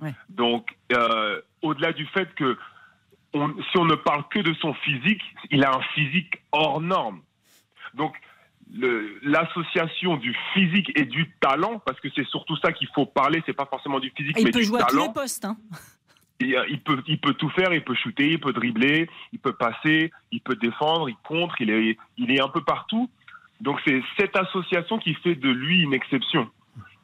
Ouais. 0.00 0.14
Donc, 0.28 0.76
euh, 0.92 1.40
au-delà 1.62 1.92
du 1.92 2.06
fait 2.06 2.34
que 2.34 2.58
on- 3.32 3.54
si 3.70 3.78
on 3.78 3.84
ne 3.84 3.94
parle 3.94 4.24
que 4.28 4.38
de 4.40 4.54
son 4.54 4.72
physique, 4.74 5.22
il 5.50 5.64
a 5.64 5.74
un 5.74 5.80
physique 5.94 6.38
hors 6.52 6.80
norme. 6.80 7.20
Donc, 7.94 8.14
l'association 9.22 10.16
du 10.16 10.36
physique 10.52 10.90
et 10.98 11.04
du 11.04 11.30
talent, 11.40 11.80
parce 11.84 12.00
que 12.00 12.08
c'est 12.14 12.26
surtout 12.26 12.56
ça 12.56 12.72
qu'il 12.72 12.88
faut 12.94 13.06
parler, 13.06 13.42
c'est 13.46 13.52
pas 13.56 13.66
forcément 13.66 14.00
du 14.00 14.10
physique, 14.16 14.38
Et 14.38 14.44
mais 14.44 14.50
il 14.50 14.52
peut 14.52 14.58
du 14.60 14.64
jouer 14.66 14.80
à 14.80 14.84
tous 14.86 14.96
talent. 14.96 15.06
les 15.08 15.12
postes. 15.12 15.44
hein. 15.44 15.56
Et, 16.40 16.56
euh, 16.56 16.64
il, 16.68 16.80
peut, 16.80 17.02
il 17.06 17.18
peut 17.18 17.32
tout 17.34 17.48
faire, 17.50 17.72
il 17.72 17.82
peut 17.82 17.94
shooter, 17.94 18.32
il 18.32 18.40
peut 18.40 18.52
dribbler, 18.52 19.08
il 19.32 19.38
peut 19.38 19.54
passer, 19.54 20.10
il 20.32 20.40
peut 20.40 20.56
défendre, 20.56 21.08
il 21.08 21.16
contre, 21.24 21.60
il 21.62 21.70
est, 21.70 21.96
il 22.18 22.30
est 22.30 22.40
un 22.42 22.48
peu 22.48 22.60
partout. 22.62 23.08
Donc 23.60 23.80
c'est 23.86 24.02
cette 24.18 24.36
association 24.36 24.98
qui 24.98 25.14
fait 25.14 25.34
de 25.34 25.48
lui 25.48 25.80
une 25.80 25.94
exception. 25.94 26.50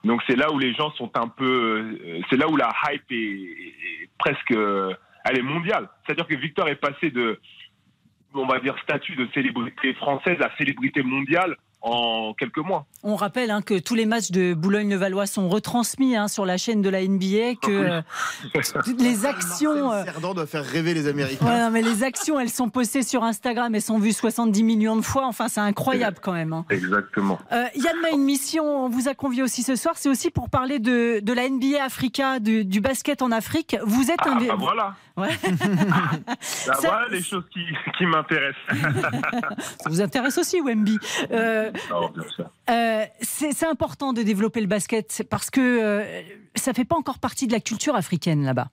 Donc 0.05 0.20
c'est 0.27 0.37
là 0.37 0.53
où 0.53 0.59
les 0.59 0.75
gens 0.75 0.90
sont 0.92 1.11
un 1.16 1.29
peu, 1.29 1.96
euh, 2.05 2.20
c'est 2.29 2.37
là 2.37 2.46
où 2.48 2.57
la 2.57 2.70
hype 2.90 3.11
est, 3.11 3.14
est 3.14 4.11
presque, 4.18 4.51
euh, 4.51 4.92
elle 5.25 5.38
est 5.38 5.42
mondiale. 5.42 5.88
C'est-à-dire 6.05 6.27
que 6.27 6.35
Victor 6.35 6.68
est 6.68 6.77
passé 6.77 7.11
de, 7.11 7.40
on 8.35 8.47
va 8.47 8.61
dire, 8.61 8.75
statut 8.83 9.16
de 9.16 9.27
célébrité 9.35 9.95
française 9.95 10.38
à 10.40 10.51
célébrité 10.59 11.03
mondiale 11.03 11.57
en 11.85 12.33
quelques 12.38 12.59
mois. 12.59 12.87
On 13.03 13.16
rappelle 13.16 13.51
hein, 13.51 13.61
que 13.61 13.77
tous 13.77 13.97
les 13.97 14.07
matchs 14.07 14.31
de 14.31 14.55
Boulogne-le-Valois 14.55 15.27
sont 15.27 15.49
retransmis 15.49 16.14
hein, 16.14 16.29
sur 16.29 16.47
la 16.47 16.57
chaîne 16.57 16.81
de 16.81 16.88
la 16.88 17.03
NBA, 17.05 17.57
que 17.61 17.71
euh, 17.73 18.03
les 19.01 19.27
actions. 19.27 19.90
euh, 19.92 20.05
Cerdan 20.05 20.33
doit 20.33 20.47
faire 20.47 20.64
rêver 20.64 20.95
les 20.95 21.09
Américains. 21.09 21.45
ouais, 21.45 21.59
non, 21.59 21.71
mais 21.73 21.83
les 21.83 22.05
actions, 22.05 22.38
elles 22.38 22.51
sont 22.51 22.68
postées 22.68 23.03
sur 23.03 23.25
Instagram, 23.25 23.75
elles 23.75 23.83
sont 23.83 23.99
vues 23.99 24.12
70 24.12 24.62
millions 24.62 24.95
de 24.95 25.03
fois. 25.03 25.27
Enfin, 25.27 25.49
c'est 25.49 25.59
incroyable 25.61 26.18
quand 26.23 26.33
même. 26.33 26.53
hein. 26.53 26.64
Exactement. 26.71 27.40
Euh, 27.51 27.64
Yann 27.75 27.97
a 28.05 28.11
une 28.14 28.23
mission, 28.23 28.85
on 28.85 28.88
vous 28.88 29.09
a 29.09 29.14
convié 29.14 29.42
aussi 29.42 29.64
ce 29.64 29.75
soir, 29.75 29.95
c'est 29.97 30.09
aussi 30.09 30.31
pour 30.31 30.51
parler 30.51 30.79
de, 30.79 31.18
de 31.18 31.33
la 31.33 31.49
NBA 31.49 31.83
Africa, 31.85 32.38
du, 32.38 32.64
du 32.64 32.81
basket 32.81 33.23
en 33.23 33.33
Afrique. 33.33 33.77
Vous 33.85 34.09
êtes 34.12 34.25
un. 34.25 34.38
Ah, 34.40 34.45
bah 34.51 34.55
voilà. 34.57 34.95
Ouais. 35.16 35.29
Bah 36.27 36.35
Ça- 36.42 36.75
voilà 36.83 37.07
les 37.11 37.22
choses 37.22 37.44
qui, 37.53 37.61
qui 37.98 38.07
m'intéressent. 38.07 38.61
Ça 39.81 39.88
vous 39.90 40.01
intéresse 40.01 40.38
aussi, 40.38 40.61
Wemby? 40.61 40.98
Euh, 41.31 41.70
euh, 42.70 43.05
c'est 43.20 43.66
important 43.66 44.12
de 44.12 44.22
développer 44.22 44.61
le 44.61 44.66
basket 44.66 45.22
parce 45.31 45.51
que 45.51 45.61
euh, 45.61 46.22
ça 46.55 46.72
fait 46.72 46.85
pas 46.85 46.96
encore 46.96 47.18
partie 47.18 47.46
de 47.46 47.53
la 47.53 47.61
culture 47.61 47.94
africaine 47.94 48.44
là-bas. 48.44 48.68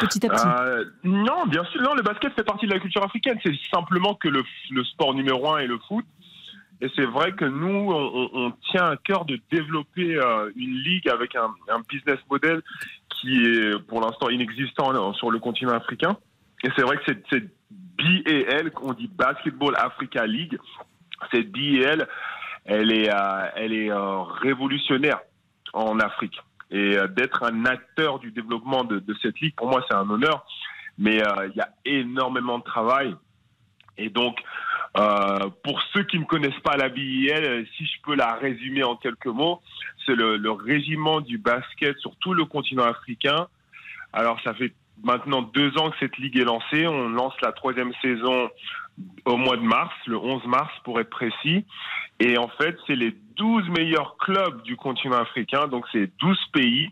Petit 0.00 0.26
à 0.26 0.30
petit. 0.30 0.44
Euh, 0.46 0.84
non, 1.04 1.46
bien 1.46 1.64
sûr, 1.64 1.80
non, 1.82 1.94
le 1.94 2.02
basket 2.02 2.34
fait 2.34 2.44
partie 2.44 2.66
de 2.66 2.72
la 2.72 2.80
culture 2.80 3.04
africaine. 3.04 3.38
C'est 3.42 3.52
simplement 3.74 4.14
que 4.14 4.28
le, 4.28 4.42
le 4.70 4.84
sport 4.84 5.14
numéro 5.14 5.50
un 5.52 5.58
est 5.58 5.66
le 5.66 5.78
foot. 5.88 6.04
Et 6.80 6.90
c'est 6.94 7.06
vrai 7.06 7.32
que 7.32 7.44
nous, 7.44 7.90
on, 7.90 8.52
tient 8.70 8.90
à 8.90 8.96
cœur 8.96 9.24
de 9.24 9.40
développer 9.50 10.16
euh, 10.16 10.50
une 10.56 10.74
ligue 10.74 11.08
avec 11.08 11.34
un, 11.34 11.50
business 11.88 12.18
model 12.30 12.62
qui 13.08 13.42
est 13.42 13.78
pour 13.86 14.02
l'instant 14.02 14.28
inexistant 14.28 15.14
sur 15.14 15.30
le 15.30 15.38
continent 15.38 15.72
africain. 15.72 16.18
Et 16.64 16.68
c'est 16.76 16.82
vrai 16.82 16.98
que 16.98 17.04
cette, 17.06 17.50
BAL, 17.70 18.70
qu'on 18.72 18.92
dit 18.92 19.08
Basketball 19.08 19.74
Africa 19.76 20.26
League, 20.26 20.58
cette 21.32 21.50
BAL, 21.50 22.06
elle 22.66 22.92
est, 22.92 23.10
euh, 23.10 23.48
elle 23.54 23.72
est 23.72 23.90
euh, 23.90 24.22
révolutionnaire 24.22 25.20
en 25.72 25.98
Afrique. 25.98 26.38
Et 26.70 26.96
d'être 27.16 27.44
un 27.44 27.64
acteur 27.64 28.18
du 28.18 28.32
développement 28.32 28.82
de, 28.82 28.98
de 28.98 29.14
cette 29.22 29.38
ligue, 29.40 29.54
pour 29.54 29.68
moi, 29.68 29.84
c'est 29.88 29.96
un 29.96 30.10
honneur. 30.10 30.44
Mais 30.98 31.14
il 31.14 31.56
y 31.56 31.60
a 31.60 31.68
énormément 31.84 32.58
de 32.58 32.64
travail. 32.64 33.14
Et 33.96 34.10
donc, 34.10 34.36
euh, 34.98 35.50
pour 35.62 35.80
ceux 35.92 36.04
qui 36.04 36.18
ne 36.18 36.24
connaissent 36.24 36.60
pas 36.64 36.76
la 36.76 36.88
BIL, 36.88 37.30
euh, 37.32 37.64
si 37.76 37.84
je 37.84 38.00
peux 38.02 38.14
la 38.14 38.34
résumer 38.34 38.82
en 38.82 38.96
quelques 38.96 39.26
mots, 39.26 39.60
c'est 40.06 40.14
le, 40.14 40.50
régiment 40.50 41.20
du 41.20 41.38
basket 41.38 41.98
sur 41.98 42.16
tout 42.16 42.32
le 42.32 42.46
continent 42.46 42.84
africain. 42.84 43.48
Alors, 44.12 44.40
ça 44.42 44.54
fait 44.54 44.72
maintenant 45.02 45.42
deux 45.42 45.76
ans 45.78 45.90
que 45.90 45.96
cette 46.00 46.16
ligue 46.16 46.38
est 46.38 46.44
lancée. 46.44 46.86
On 46.86 47.10
lance 47.10 47.34
la 47.42 47.52
troisième 47.52 47.92
saison 48.00 48.48
au 49.26 49.36
mois 49.36 49.56
de 49.56 49.62
mars, 49.62 49.92
le 50.06 50.16
11 50.16 50.46
mars 50.46 50.72
pour 50.84 50.98
être 50.98 51.10
précis. 51.10 51.66
Et 52.18 52.38
en 52.38 52.48
fait, 52.48 52.78
c'est 52.86 52.96
les 52.96 53.14
12 53.36 53.68
meilleurs 53.78 54.16
clubs 54.16 54.62
du 54.62 54.76
continent 54.76 55.18
africain, 55.18 55.66
donc 55.66 55.84
c'est 55.92 56.10
12 56.20 56.38
pays 56.54 56.90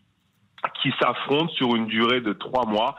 qui 0.82 0.92
s'affrontent 1.00 1.52
sur 1.54 1.74
une 1.74 1.86
durée 1.86 2.20
de 2.20 2.34
trois 2.34 2.66
mois, 2.66 2.96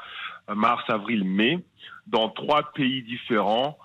euh, 0.49 0.55
mars, 0.55 0.83
avril, 0.87 1.23
mai, 1.25 1.59
dans 2.07 2.29
trois 2.29 2.71
pays 2.73 3.03
différents. 3.03 3.77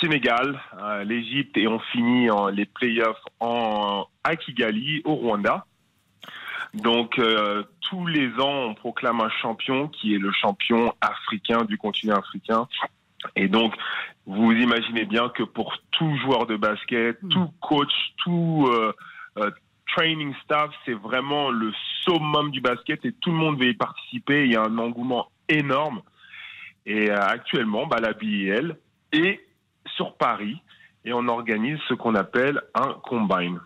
Sénégal, 0.00 0.60
euh, 0.80 1.04
l'Égypte 1.04 1.56
et 1.56 1.68
on 1.68 1.78
finit 1.78 2.30
en, 2.30 2.48
les 2.48 2.66
playoffs 2.66 3.22
en, 3.40 4.06
à 4.24 4.36
Kigali, 4.36 5.02
au 5.04 5.14
Rwanda. 5.14 5.66
Donc 6.74 7.18
euh, 7.18 7.62
tous 7.80 8.06
les 8.06 8.28
ans, 8.40 8.68
on 8.68 8.74
proclame 8.74 9.20
un 9.20 9.30
champion 9.30 9.88
qui 9.88 10.14
est 10.14 10.18
le 10.18 10.32
champion 10.32 10.92
africain 11.00 11.64
du 11.64 11.78
continent 11.78 12.16
africain. 12.16 12.68
Et 13.34 13.48
donc, 13.48 13.74
vous 14.26 14.52
imaginez 14.52 15.04
bien 15.04 15.28
que 15.30 15.42
pour 15.42 15.76
tout 15.92 16.16
joueur 16.18 16.46
de 16.46 16.56
basket, 16.56 17.18
tout 17.30 17.50
coach, 17.60 17.92
tout 18.18 18.68
euh, 18.70 18.92
euh, 19.38 19.50
training 19.94 20.34
staff, 20.44 20.70
c'est 20.84 20.94
vraiment 20.94 21.50
le 21.50 21.72
summum 22.02 22.50
du 22.50 22.60
basket 22.60 23.04
et 23.04 23.12
tout 23.12 23.30
le 23.30 23.36
monde 23.36 23.58
veut 23.58 23.68
y 23.68 23.74
participer. 23.74 24.44
Il 24.44 24.52
y 24.52 24.56
a 24.56 24.62
un 24.62 24.78
engouement 24.78 25.30
énorme. 25.48 26.02
Et 26.84 27.10
actuellement, 27.10 27.86
bah, 27.86 27.98
la 28.00 28.12
BIL 28.12 28.76
est 29.12 29.45
sur 29.96 30.16
Paris 30.16 30.62
et 31.04 31.12
on 31.12 31.28
organise 31.28 31.78
ce 31.88 31.94
qu'on 31.94 32.14
appelle 32.14 32.60
un 32.74 32.94
combine. 33.04 33.60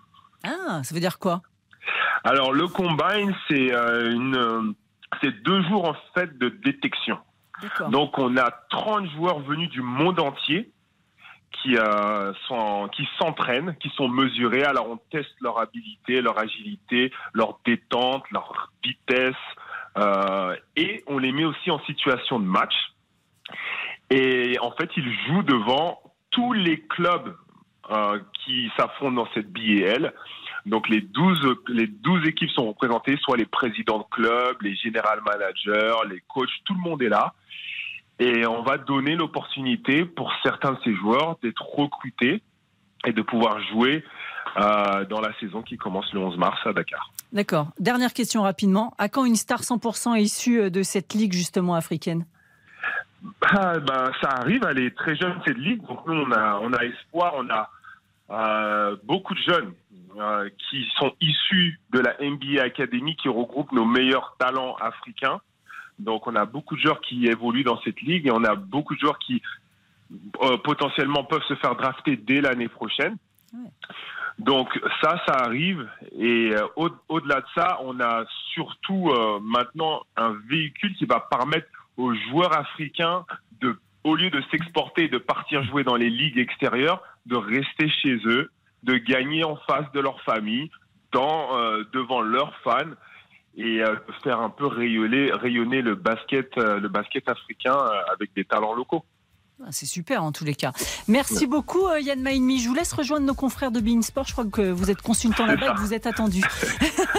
Ah, 0.45 0.83
ça 0.83 0.95
veut 0.95 1.01
dire 1.01 1.19
quoi? 1.19 1.43
Alors 2.25 2.53
le 2.53 2.67
combine, 2.67 3.35
c'est 3.49 3.75
euh, 3.75 4.13
une, 4.13 4.37
euh, 4.37 4.63
c'est 5.23 5.43
deux 5.43 5.63
jours 5.65 5.89
en 5.89 5.97
fait 6.15 6.39
de 6.39 6.49
détection. 6.49 7.19
Donc 7.91 8.19
on 8.19 8.37
a 8.37 8.51
30 8.71 9.11
joueurs 9.11 9.41
venus 9.41 9.69
du 9.69 9.83
monde 9.83 10.19
entier 10.19 10.71
qui 11.63 11.77
euh, 11.77 12.33
sont 12.47 12.89
qui 12.89 13.07
s'entraînent, 13.19 13.77
qui 13.81 13.91
sont 13.91 14.09
mesurés. 14.09 14.65
Alors 14.65 14.89
on 14.89 14.97
teste 15.11 15.35
leur 15.41 15.59
habilité, 15.59 16.23
leur 16.23 16.39
agilité, 16.39 17.13
leur 17.35 17.59
détente, 17.67 18.25
leur 18.31 18.71
vitesse, 18.83 19.35
euh, 19.99 20.57
et 20.77 21.03
on 21.07 21.19
les 21.19 21.33
met 21.33 21.45
aussi 21.45 21.71
en 21.71 21.81
situation 21.81 22.39
de 22.39 22.47
match. 22.47 22.75
Et 24.11 24.59
en 24.61 24.73
fait, 24.73 24.91
ils 24.97 25.13
jouent 25.27 25.43
devant 25.43 26.01
tous 26.31 26.53
les 26.53 26.81
clubs 26.81 27.35
euh, 27.91 28.21
qui 28.45 28.71
s'affrontent 28.77 29.13
dans 29.13 29.29
cette 29.35 29.53
BAL. 29.53 30.13
Donc 30.67 30.89
les 30.89 31.01
12, 31.01 31.57
les 31.69 31.87
12 31.87 32.29
équipes 32.29 32.51
sont 32.51 32.69
représentées, 32.69 33.17
soit 33.23 33.37
les 33.37 33.47
présidents 33.47 33.99
de 33.99 34.05
clubs, 34.11 34.61
les 34.63 34.77
général 34.77 35.21
managers, 35.27 35.97
les 36.09 36.23
coachs, 36.29 36.51
tout 36.65 36.75
le 36.75 36.81
monde 36.81 37.03
est 37.03 37.09
là. 37.09 37.35
Et 38.19 38.47
on 38.47 38.63
va 38.63 38.77
donner 38.77 39.17
l'opportunité 39.17 40.05
pour 40.05 40.31
certains 40.43 40.73
de 40.73 40.79
ces 40.85 40.95
joueurs 40.95 41.39
d'être 41.43 41.63
recrutés 41.63 42.43
et 43.07 43.13
de 43.13 43.23
pouvoir 43.23 43.61
jouer 43.73 44.05
euh, 44.59 45.05
dans 45.07 45.21
la 45.21 45.33
saison 45.41 45.63
qui 45.63 45.77
commence 45.77 46.13
le 46.13 46.21
11 46.21 46.37
mars 46.37 46.59
à 46.67 46.73
Dakar. 46.73 47.11
D'accord. 47.33 47.69
Dernière 47.79 48.13
question 48.13 48.43
rapidement. 48.43 48.95
À 48.99 49.09
quand 49.09 49.25
une 49.25 49.37
star 49.37 49.63
100% 49.63 50.21
issue 50.21 50.61
euh, 50.61 50.71
de 50.71 50.83
cette 50.83 51.15
ligue 51.15 51.33
justement 51.33 51.75
africaine? 51.75 52.27
Bah, 53.43 53.79
bah, 53.81 54.11
ça 54.23 54.29
arrive, 54.31 54.65
elle 54.69 54.79
est 54.81 54.97
très 54.97 55.15
jeune 55.17 55.35
cette 55.47 55.59
ligue, 55.59 55.83
donc 55.87 56.07
nous 56.07 56.15
on 56.15 56.33
a, 56.33 56.59
on 56.63 56.73
a 56.73 56.85
espoir, 56.85 57.35
on 57.37 57.49
a 57.51 57.71
euh, 58.31 58.97
beaucoup 59.05 59.35
de 59.35 59.41
jeunes 59.41 59.73
euh, 60.19 60.49
qui 60.71 60.87
sont 60.99 61.13
issus 61.21 61.79
de 61.93 62.01
la 62.01 62.17
NBA 62.21 62.63
Academy 62.63 63.17
qui 63.17 63.29
regroupe 63.29 63.73
nos 63.73 63.85
meilleurs 63.85 64.37
talents 64.39 64.75
africains. 64.77 65.41
Donc 65.99 66.27
on 66.27 66.35
a 66.37 66.45
beaucoup 66.47 66.77
de 66.77 66.81
joueurs 66.81 67.01
qui 67.03 67.27
évoluent 67.27 67.65
dans 67.65 67.81
cette 67.83 68.01
ligue 68.01 68.27
et 68.27 68.31
on 68.31 68.43
a 68.45 68.55
beaucoup 68.55 68.95
de 68.95 69.01
joueurs 69.01 69.19
qui 69.19 69.43
euh, 70.43 70.57
potentiellement 70.59 71.25
peuvent 71.25 71.43
se 71.49 71.55
faire 71.57 71.75
drafter 71.77 72.17
dès 72.17 72.41
l'année 72.41 72.69
prochaine. 72.69 73.17
Donc 74.39 74.81
ça, 75.03 75.21
ça 75.27 75.35
arrive. 75.45 75.87
Et 76.19 76.53
au- 76.77 76.89
au-delà 77.09 77.41
de 77.43 77.47
ça, 77.55 77.79
on 77.83 78.01
a 78.01 78.25
surtout 78.55 79.13
maintenant 79.43 80.03
un 80.17 80.35
véhicule 80.49 80.95
qui 80.97 81.05
va 81.05 81.21
permettre 81.21 81.69
aux 81.97 82.15
joueurs 82.15 82.57
africains 82.57 83.25
de, 83.61 83.79
au 84.05 84.17
lieu 84.17 84.31
de 84.31 84.43
s'exporter 84.51 85.05
et 85.05 85.09
de 85.09 85.19
partir 85.19 85.63
jouer 85.65 85.85
dans 85.85 85.97
les 85.97 86.11
ligues 86.11 86.39
extérieures, 86.39 87.03
de 87.27 87.37
rester 87.37 87.89
chez 87.89 88.17
eux, 88.25 88.51
de 88.83 88.95
gagner 88.97 89.45
en 89.45 89.57
face 89.57 89.91
de 89.93 90.01
leur 90.01 90.21
famille, 90.23 90.71
euh, 91.17 91.85
devant 91.93 92.21
leurs 92.21 92.55
fans 92.63 92.95
et 93.57 93.83
euh, 93.83 93.97
faire 94.23 94.41
un 94.41 94.49
peu 94.49 94.67
rayonner, 94.67 95.83
le 95.83 95.95
basket, 95.97 96.57
euh, 96.57 96.79
le 96.79 96.89
basket 96.89 97.29
africain 97.29 97.77
avec 98.13 98.33
des 98.35 98.45
talents 98.45 98.75
locaux. 98.75 99.05
Ah, 99.63 99.69
C'est 99.73 99.87
super 99.87 100.25
en 100.25 100.33
tous 100.33 100.45
les 100.45 100.55
cas. 100.55 100.73
Merci 101.07 101.47
beaucoup 101.47 101.87
euh, 101.87 102.01
Yann 102.01 102.21
Maïnmi. 102.21 102.61
Je 102.61 102.69
vous 102.69 102.75
laisse 102.75 102.93
rejoindre 102.93 103.27
nos 103.27 103.35
confrères 103.35 103.71
de 103.71 103.81
Bein 103.81 104.01
Sport. 104.01 104.27
Je 104.27 104.33
crois 104.33 104.47
que 104.47 104.71
vous 104.71 104.91
êtes 104.91 105.03
consultant 105.03 105.45
là-bas 105.45 105.73
et 105.73 105.75
que 105.75 105.81
vous 105.81 105.93
êtes 105.93 106.07
attendu. 106.07 106.43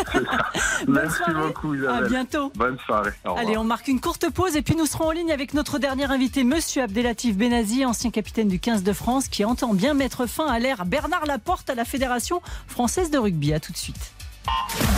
Merci 0.87 1.21
beaucoup 1.33 1.75
Isabelle. 1.75 2.05
À 2.05 2.07
bientôt. 2.07 2.51
Bonne 2.55 2.77
soirée. 2.85 3.11
Allez, 3.37 3.57
on 3.57 3.63
marque 3.63 3.87
une 3.87 4.01
courte 4.01 4.29
pause 4.29 4.55
et 4.55 4.61
puis 4.61 4.75
nous 4.75 4.87
serons 4.87 5.09
en 5.09 5.11
ligne 5.11 5.31
avec 5.31 5.53
notre 5.53 5.77
dernier 5.77 6.05
invité, 6.11 6.43
Monsieur 6.43 6.83
Abdelatif 6.83 7.37
Benazi, 7.37 7.85
ancien 7.85 8.09
capitaine 8.09 8.47
du 8.47 8.59
15 8.59 8.83
de 8.83 8.93
France, 8.93 9.27
qui 9.27 9.45
entend 9.45 9.73
bien 9.73 9.93
mettre 9.93 10.25
fin 10.25 10.47
à 10.47 10.57
l'ère 10.57 10.85
Bernard 10.85 11.25
Laporte 11.25 11.69
à 11.69 11.75
la 11.75 11.85
Fédération 11.85 12.41
française 12.67 13.11
de 13.11 13.17
rugby. 13.17 13.53
À 13.53 13.59
tout 13.59 13.71
de 13.71 13.77
suite. 13.77 14.13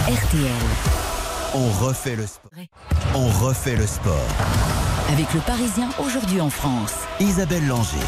RTL. 0.08 0.52
On 1.56 1.70
refait 1.86 2.16
le 2.16 2.26
sport. 2.26 2.52
On 3.16 3.28
refait 3.46 3.76
le 3.76 3.86
sport. 3.86 4.93
Avec 5.14 5.32
le 5.36 5.42
Parisien 5.42 5.90
aujourd'hui 6.04 6.42
en 6.42 6.50
France. 6.50 6.92
Isabelle 7.20 7.68
Langer. 7.68 8.00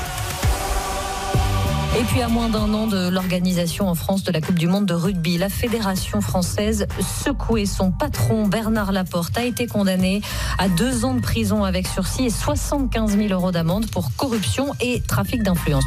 Et 2.00 2.04
puis 2.06 2.24
à 2.24 2.28
moins 2.30 2.50
d'un 2.50 2.74
an 2.74 2.88
de 2.88 3.10
l'organisation 3.10 3.88
en 3.88 3.94
France 3.94 4.24
de 4.24 4.32
la 4.32 4.42
Coupe 4.42 4.58
du 4.58 4.68
Monde 4.68 4.88
de 4.88 4.96
rugby, 4.96 5.38
la 5.38 5.50
Fédération 5.50 6.20
française 6.20 6.88
secouée. 7.24 7.68
Son 7.68 7.92
patron 7.92 8.48
Bernard 8.48 8.92
Laporte 8.92 9.38
a 9.38 9.44
été 9.44 9.68
condamné 9.68 10.22
à 10.58 10.68
deux 10.68 11.06
ans 11.06 11.14
de 11.14 11.22
prison 11.22 11.64
avec 11.64 11.86
sursis 11.86 12.26
et 12.26 12.32
75 12.32 13.16
000 13.16 13.28
euros 13.30 13.52
d'amende 13.52 13.86
pour 13.92 14.10
corruption 14.16 14.74
et 14.82 15.00
trafic 15.02 15.44
d'influence. 15.44 15.86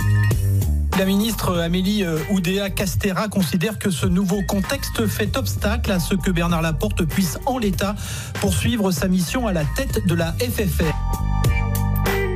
La 0.98 1.04
ministre 1.04 1.56
Amélie 1.60 2.02
euh, 2.02 2.18
Oudéa 2.28 2.70
Castera 2.70 3.28
considère 3.28 3.78
que 3.78 3.88
ce 3.88 4.04
nouveau 4.04 4.42
contexte 4.42 5.06
fait 5.06 5.36
obstacle 5.36 5.92
à 5.92 6.00
ce 6.00 6.16
que 6.16 6.32
Bernard 6.32 6.60
Laporte 6.60 7.04
puisse 7.04 7.38
en 7.46 7.56
l'état 7.58 7.94
poursuivre 8.40 8.90
sa 8.90 9.06
mission 9.06 9.46
à 9.46 9.52
la 9.52 9.62
tête 9.76 10.04
de 10.08 10.14
la 10.16 10.32
FFR. 10.32 10.92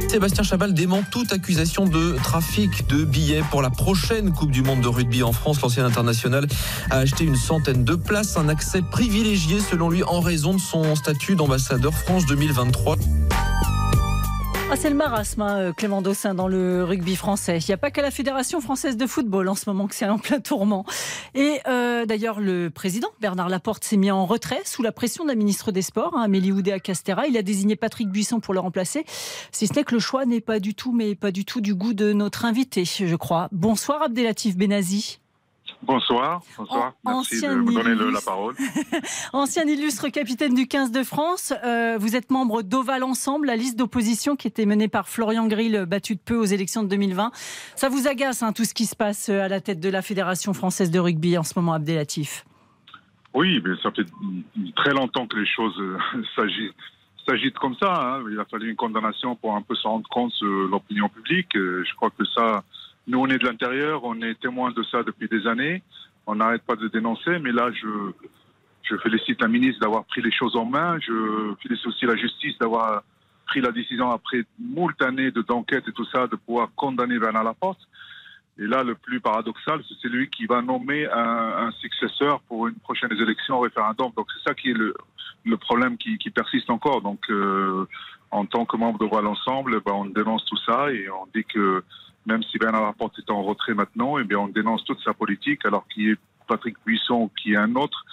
Sébastien 0.09 0.45
Chabal 0.45 0.75
dément 0.75 1.03
toute 1.11 1.33
accusation 1.33 1.87
de 1.87 2.17
trafic 2.23 2.87
de 2.87 3.03
billets 3.03 3.43
pour 3.51 3.63
la 3.63 3.71
prochaine 3.71 4.33
Coupe 4.33 4.53
du 4.53 4.63
Monde 4.63 4.81
de 4.81 4.89
rugby 4.89 5.25
en 5.25 5.33
France. 5.33 5.61
L'ancien 5.61 5.85
international 5.85 6.47
a 6.91 6.99
acheté 6.99 7.25
une 7.25 7.35
centaine 7.35 7.83
de 7.83 7.97
places, 7.97 8.37
un 8.37 8.49
accès 8.49 8.83
privilégié 8.83 9.59
selon 9.59 9.91
lui 9.91 10.05
en 10.05 10.21
raison 10.21 10.55
de 10.55 10.61
son 10.61 10.95
statut 10.95 11.35
d'ambassadeur 11.35 11.95
France 11.95 12.27
2023. 12.27 12.97
Ah, 14.73 14.77
c'est 14.77 14.89
le 14.89 14.97
marasme, 14.97 15.43
hein, 15.43 15.59
euh, 15.59 15.73
Clément 15.75 16.01
Dossin, 16.01 16.35
dans 16.35 16.49
le 16.49 16.83
rugby 16.83 17.15
français. 17.15 17.59
Il 17.59 17.67
n'y 17.69 17.75
a 17.75 17.77
pas 17.77 17.91
qu'à 17.91 18.01
la 18.01 18.11
Fédération 18.11 18.59
française 18.63 18.97
de 18.97 19.07
football 19.07 19.51
en 19.51 19.55
ce 19.55 19.69
moment 19.69 19.87
que 19.87 19.95
c'est 19.95 20.09
en 20.09 20.19
plein 20.19 20.41
tourment. 20.41 20.87
Et 21.35 21.61
euh, 21.69 22.07
d'ailleurs, 22.07 22.41
le 22.41 22.71
président 22.71 23.09
Bernard 23.21 23.51
Laporte 23.51 23.85
s'est 23.85 23.99
mis 23.99 24.11
en 24.11 24.25
retrait 24.25 24.63
sous 24.65 24.83
la 24.83 24.91
pression 24.91 25.25
de 25.25 25.29
la 25.29 25.35
ministre 25.35 25.73
des 25.73 25.83
Sports, 25.83 26.15
hein, 26.17 26.23
Amélie 26.23 26.53
Oudéa 26.53 26.81
Castera. 26.81 27.27
Il 27.27 27.37
a 27.37 27.43
désigné 27.43 27.77
Patrick 27.77 28.09
Buisson 28.09 28.41
pour 28.41 28.55
le 28.55 28.61
remplacer. 28.61 29.05
Si 29.53 29.67
ce 29.67 29.75
n'est 29.75 29.85
que 29.85 29.93
le 29.93 30.01
choix 30.01 30.25
n'est 30.25 30.41
pas 30.41 30.59
du 30.59 30.75
tout, 30.75 30.93
mais 30.93 31.17
pas 31.17 31.33
du 31.33 31.45
tout 31.45 31.61
du 31.61 31.75
goût 31.75 31.93
de 31.93 32.15
notre 32.15 32.47
invité, 32.47 32.87
je 32.87 33.17
crois. 33.17 33.49
Bonsoir 33.53 34.03
Abdelatif 34.03 34.57
Benazi. 34.57 35.19
Bonsoir, 35.85 36.43
bonsoir. 36.57 36.93
Merci 37.05 37.41
de 37.43 37.55
me 37.55 37.73
donner 37.73 38.13
la 38.13 38.21
parole. 38.21 38.55
Ancien 39.33 39.65
illustre 39.65 40.09
capitaine 40.11 40.55
du 40.55 40.69
15 40.69 40.93
de 40.93 41.03
France, 41.03 41.53
euh, 41.65 41.97
vous 41.99 42.15
êtes 42.15 42.31
membre 42.31 42.63
d'Oval 42.63 43.03
Ensemble, 43.03 43.49
la 43.49 43.57
liste 43.57 43.77
d'opposition 43.77 44.37
qui 44.37 44.47
était 44.47 44.65
menée 44.65 44.87
par 44.87 45.09
Florian 45.09 45.49
Grill, 45.49 45.85
battu 45.89 46.15
de 46.15 46.21
peu 46.21 46.37
aux 46.37 46.45
élections 46.45 46.85
de 46.85 46.89
2020. 46.89 47.33
Ça 47.75 47.89
vous 47.89 48.07
agace 48.07 48.45
hein, 48.45 48.53
tout 48.53 48.65
ce 48.65 48.75
qui 48.75 48.87
se 48.87 48.95
passe 48.95 49.29
euh, 49.29 49.41
à 49.43 49.49
la 49.49 49.61
tête 49.61 49.81
de 49.81 49.89
la 49.89 50.03
Fédération 50.03 50.55
française 50.55 50.91
de 50.93 51.01
rugby 51.01 51.37
en 51.37 51.43
ce 51.43 51.59
moment, 51.59 51.73
Abdelatif? 51.73 52.45
Oui, 53.35 53.61
mais 53.65 53.75
ça 53.83 53.91
fait 53.91 54.07
très 54.77 54.93
longtemps 54.93 55.27
que 55.27 55.37
les 55.37 55.47
choses 55.47 55.75
euh, 55.81 55.99
s'agi- 56.37 56.71
s'agitent 57.29 57.59
comme 57.59 57.75
ça. 57.83 57.93
hein. 57.93 58.25
Il 58.31 58.39
a 58.39 58.45
fallu 58.45 58.71
une 58.71 58.77
condamnation 58.77 59.35
pour 59.35 59.57
un 59.57 59.63
peu 59.63 59.75
se 59.75 59.89
rendre 59.89 60.09
compte 60.09 60.33
de 60.43 60.69
l'opinion 60.71 61.09
publique. 61.09 61.49
Je 61.55 61.95
crois 61.97 62.11
que 62.11 62.25
ça, 62.37 62.63
nous 63.07 63.19
on 63.19 63.27
est 63.29 63.39
de 63.39 63.47
l'intérieur, 63.47 64.05
on 64.05 64.21
est 64.23 64.41
témoin 64.41 64.71
de 64.73 64.83
ça 64.85 65.03
depuis 65.03 65.29
des 65.29 65.47
années. 65.47 65.83
On 66.27 66.37
n'arrête 66.37 66.63
pas 66.63 66.77
de 66.77 66.89
dénoncer, 66.89 67.39
mais 67.41 67.53
là 67.53 67.71
je, 67.73 67.89
je 68.83 68.97
félicite 68.99 69.41
la 69.41 69.49
ministre 69.49 69.81
d'avoir 69.81 70.05
pris 70.05 70.23
les 70.23 70.33
choses 70.33 70.57
en 70.57 70.65
main. 70.65 70.99
Je 71.01 71.55
félicite 71.63 71.87
aussi 71.87 72.07
la 72.07 72.17
justice 72.17 72.57
d'avoir 72.59 73.03
pris 73.47 73.61
la 73.61 73.73
décision 73.73 74.11
après 74.11 74.45
moult 74.59 75.01
années 75.03 75.31
de- 75.31 75.43
d'enquête 75.43 75.85
et 75.89 75.93
tout 75.93 76.07
ça 76.07 76.27
de 76.27 76.37
pouvoir 76.37 76.69
condamner 76.77 77.19
Bernard 77.19 77.45
Laporte. 77.45 77.81
Et 78.59 78.67
là, 78.67 78.85
le 78.85 78.95
plus 78.95 79.19
paradoxal, 79.19 79.83
c'est 79.89 79.99
celui 80.01 80.29
qui 80.29 80.45
va 80.47 80.61
nommer 80.63 81.07
un, 81.11 81.67
un 81.67 81.71
successeur 81.73 82.41
pour 82.43 82.69
une 82.69 82.75
prochaine 82.77 83.11
élection 83.13 83.57
au 83.57 83.61
référendum. 83.61 84.13
Donc 84.17 84.27
c'est 84.33 84.49
ça 84.49 84.55
qui 84.55 84.71
est 84.71 84.75
le, 84.75 84.95
le 85.45 85.57
problème 85.57 85.97
qui, 85.97 86.19
qui 86.19 86.31
persiste 86.31 86.71
encore. 86.71 87.01
Donc 87.03 87.29
euh, 87.31 87.87
en 88.31 88.45
tant 88.47 88.65
que 88.65 88.77
membre 88.77 88.99
de 88.99 89.07
Voile 89.07 89.27
Ensemble, 89.27 89.81
ben, 89.85 89.93
on 89.93 90.05
dénonce 90.05 90.45
tout 90.45 90.59
ça 90.67 90.93
et 90.93 91.09
on 91.11 91.27
dit 91.35 91.45
que 91.45 91.83
même 92.27 92.43
si 92.45 92.59
Bernard 92.59 92.83
Laporte 92.83 93.19
est 93.19 93.31
en 93.31 93.43
retrait 93.43 93.75
maintenant, 93.75 94.19
eh 94.19 94.25
bien 94.25 94.39
on 94.39 94.49
dénonce 94.49 94.85
toute 94.85 95.01
sa 95.03 95.13
politique, 95.13 95.65
alors 95.65 95.87
qu'il 95.89 96.11
est 96.11 96.19
Patrick 96.47 96.77
Buisson 96.85 97.31
qui 97.41 97.53
est 97.53 97.57
un 97.57 97.75
autre. 97.75 98.05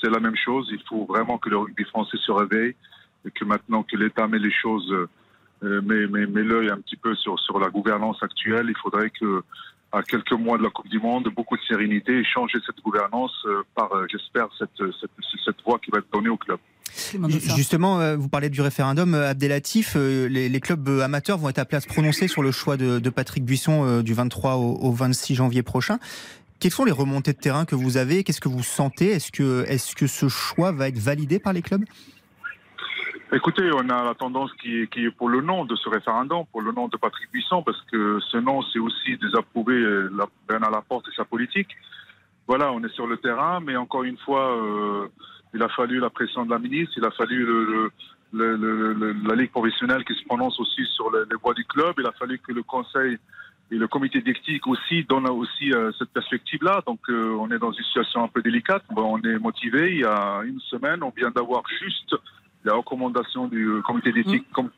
C'est 0.00 0.10
la 0.10 0.20
même 0.20 0.36
chose. 0.36 0.68
Il 0.70 0.82
faut 0.88 1.04
vraiment 1.06 1.38
que 1.38 1.48
le 1.48 1.56
rugby 1.58 1.84
français 1.84 2.18
se 2.18 2.30
réveille 2.30 2.74
et 3.26 3.30
que 3.30 3.44
maintenant 3.44 3.82
que 3.82 3.96
l'État 3.96 4.26
met 4.28 4.38
les 4.38 4.52
choses, 4.52 4.92
euh, 5.62 5.80
met, 5.82 6.06
met, 6.06 6.26
met 6.26 6.42
l'œil 6.42 6.70
un 6.70 6.78
petit 6.78 6.96
peu 6.96 7.14
sur, 7.14 7.38
sur 7.40 7.58
la 7.58 7.68
gouvernance 7.70 8.22
actuelle, 8.22 8.66
il 8.68 8.76
faudrait 8.76 9.10
que 9.10 9.42
à 9.92 10.02
quelques 10.02 10.32
mois 10.32 10.58
de 10.58 10.64
la 10.64 10.70
Coupe 10.70 10.88
du 10.88 10.98
Monde, 10.98 11.28
beaucoup 11.34 11.56
de 11.56 11.62
sérénité 11.62 12.18
et 12.18 12.24
changer 12.24 12.58
cette 12.66 12.80
gouvernance 12.82 13.32
euh, 13.46 13.62
par, 13.74 13.92
euh, 13.94 14.06
j'espère, 14.10 14.48
cette, 14.58 14.76
cette, 15.00 15.10
cette 15.44 15.62
voie 15.64 15.78
qui 15.78 15.90
va 15.90 15.98
être 15.98 16.12
donnée 16.12 16.28
au 16.28 16.36
club. 16.36 16.58
Justement, 17.56 18.00
euh, 18.00 18.16
vous 18.16 18.28
parlez 18.28 18.48
du 18.50 18.60
référendum, 18.60 19.14
euh, 19.14 19.30
Abdelatif. 19.30 19.94
euh, 19.96 20.28
Les, 20.28 20.48
les 20.48 20.60
clubs 20.60 20.88
amateurs 21.02 21.38
vont 21.38 21.48
être 21.48 21.58
appelés 21.58 21.78
à 21.78 21.80
se 21.80 21.88
prononcer 21.88 22.28
sur 22.28 22.42
le 22.42 22.52
choix 22.52 22.76
de, 22.76 22.98
de 22.98 23.10
Patrick 23.10 23.44
Buisson 23.44 24.00
du 24.02 24.14
23 24.14 24.54
au, 24.56 24.76
au 24.76 24.92
26 24.92 25.34
janvier 25.34 25.62
prochain. 25.62 25.98
Quelles 26.58 26.72
sont 26.72 26.84
les 26.84 26.92
remontées 26.92 27.32
de 27.32 27.38
terrain 27.38 27.64
que 27.64 27.74
vous 27.74 27.96
avez? 27.96 28.24
Qu'est-ce 28.24 28.40
que 28.40 28.48
vous 28.48 28.62
sentez? 28.62 29.10
Est-ce 29.10 29.30
que, 29.30 29.64
est 29.68 29.94
que 29.94 30.06
ce 30.06 30.28
choix 30.28 30.72
va 30.72 30.88
être 30.88 30.98
validé 30.98 31.38
par 31.38 31.52
les 31.52 31.62
clubs? 31.62 31.84
Écoutez, 33.32 33.68
on 33.72 33.88
a 33.90 34.04
la 34.04 34.14
tendance 34.14 34.50
qui 34.62 34.82
est, 34.82 34.86
qui 34.86 35.04
est 35.04 35.10
pour 35.10 35.28
le 35.28 35.42
nom 35.42 35.64
de 35.64 35.74
ce 35.76 35.88
référendum, 35.88 36.44
pour 36.52 36.62
le 36.62 36.72
nom 36.72 36.88
de 36.88 36.96
Patrick 36.96 37.30
Buisson, 37.32 37.62
parce 37.62 37.80
que 37.92 38.20
ce 38.30 38.36
nom, 38.38 38.62
c'est 38.72 38.78
aussi 38.78 39.18
désapprouver 39.20 39.78
la, 40.12 40.26
Bernard 40.48 40.70
Laporte 40.70 41.06
et 41.08 41.16
sa 41.16 41.24
politique. 41.24 41.68
Voilà, 42.46 42.72
on 42.72 42.82
est 42.84 42.94
sur 42.94 43.06
le 43.08 43.16
terrain, 43.16 43.58
mais 43.60 43.76
encore 43.76 44.04
une 44.04 44.16
fois, 44.18 44.56
euh, 44.56 45.08
il 45.56 45.62
a 45.62 45.68
fallu 45.70 45.98
la 46.00 46.10
pression 46.10 46.44
de 46.46 46.50
la 46.50 46.58
ministre, 46.66 46.94
il 47.00 47.04
a 47.04 47.10
fallu 47.10 47.38
le, 47.44 47.58
le- 47.72 47.90
le- 48.32 48.56
le- 48.56 48.92
le- 49.02 49.16
la 49.30 49.34
Ligue 49.34 49.50
professionnelle 49.58 50.04
qui 50.04 50.14
se 50.14 50.24
prononce 50.30 50.58
aussi 50.60 50.84
sur 50.96 51.10
les, 51.14 51.24
les 51.30 51.36
voies 51.42 51.54
du 51.54 51.64
club, 51.64 51.94
il 51.98 52.06
a 52.06 52.12
fallu 52.12 52.38
que 52.38 52.52
le 52.52 52.62
Conseil 52.62 53.16
et 53.72 53.76
le 53.84 53.88
comité 53.88 54.20
d'éthique 54.20 54.66
aussi 54.66 55.04
donnent 55.04 55.28
aussi 55.28 55.72
euh, 55.72 55.90
cette 55.98 56.10
perspective-là. 56.10 56.82
Donc 56.86 57.00
euh, 57.08 57.36
on 57.42 57.50
est 57.50 57.58
dans 57.58 57.72
une 57.72 57.84
situation 57.84 58.22
un 58.22 58.28
peu 58.28 58.40
délicate. 58.42 58.84
Bon, 58.90 59.06
on 59.16 59.20
est 59.28 59.38
motivé. 59.38 59.80
Il 59.96 60.00
y 60.00 60.04
a 60.04 60.42
une 60.44 60.60
semaine, 60.72 61.02
on 61.02 61.12
vient 61.16 61.30
d'avoir 61.30 61.62
juste 61.82 62.14
la 62.64 62.74
recommandation 62.74 63.48
du 63.48 63.64
euh, 63.66 63.80
comité 63.82 64.12
d'éthique, 64.12 64.46
comme- 64.52 64.70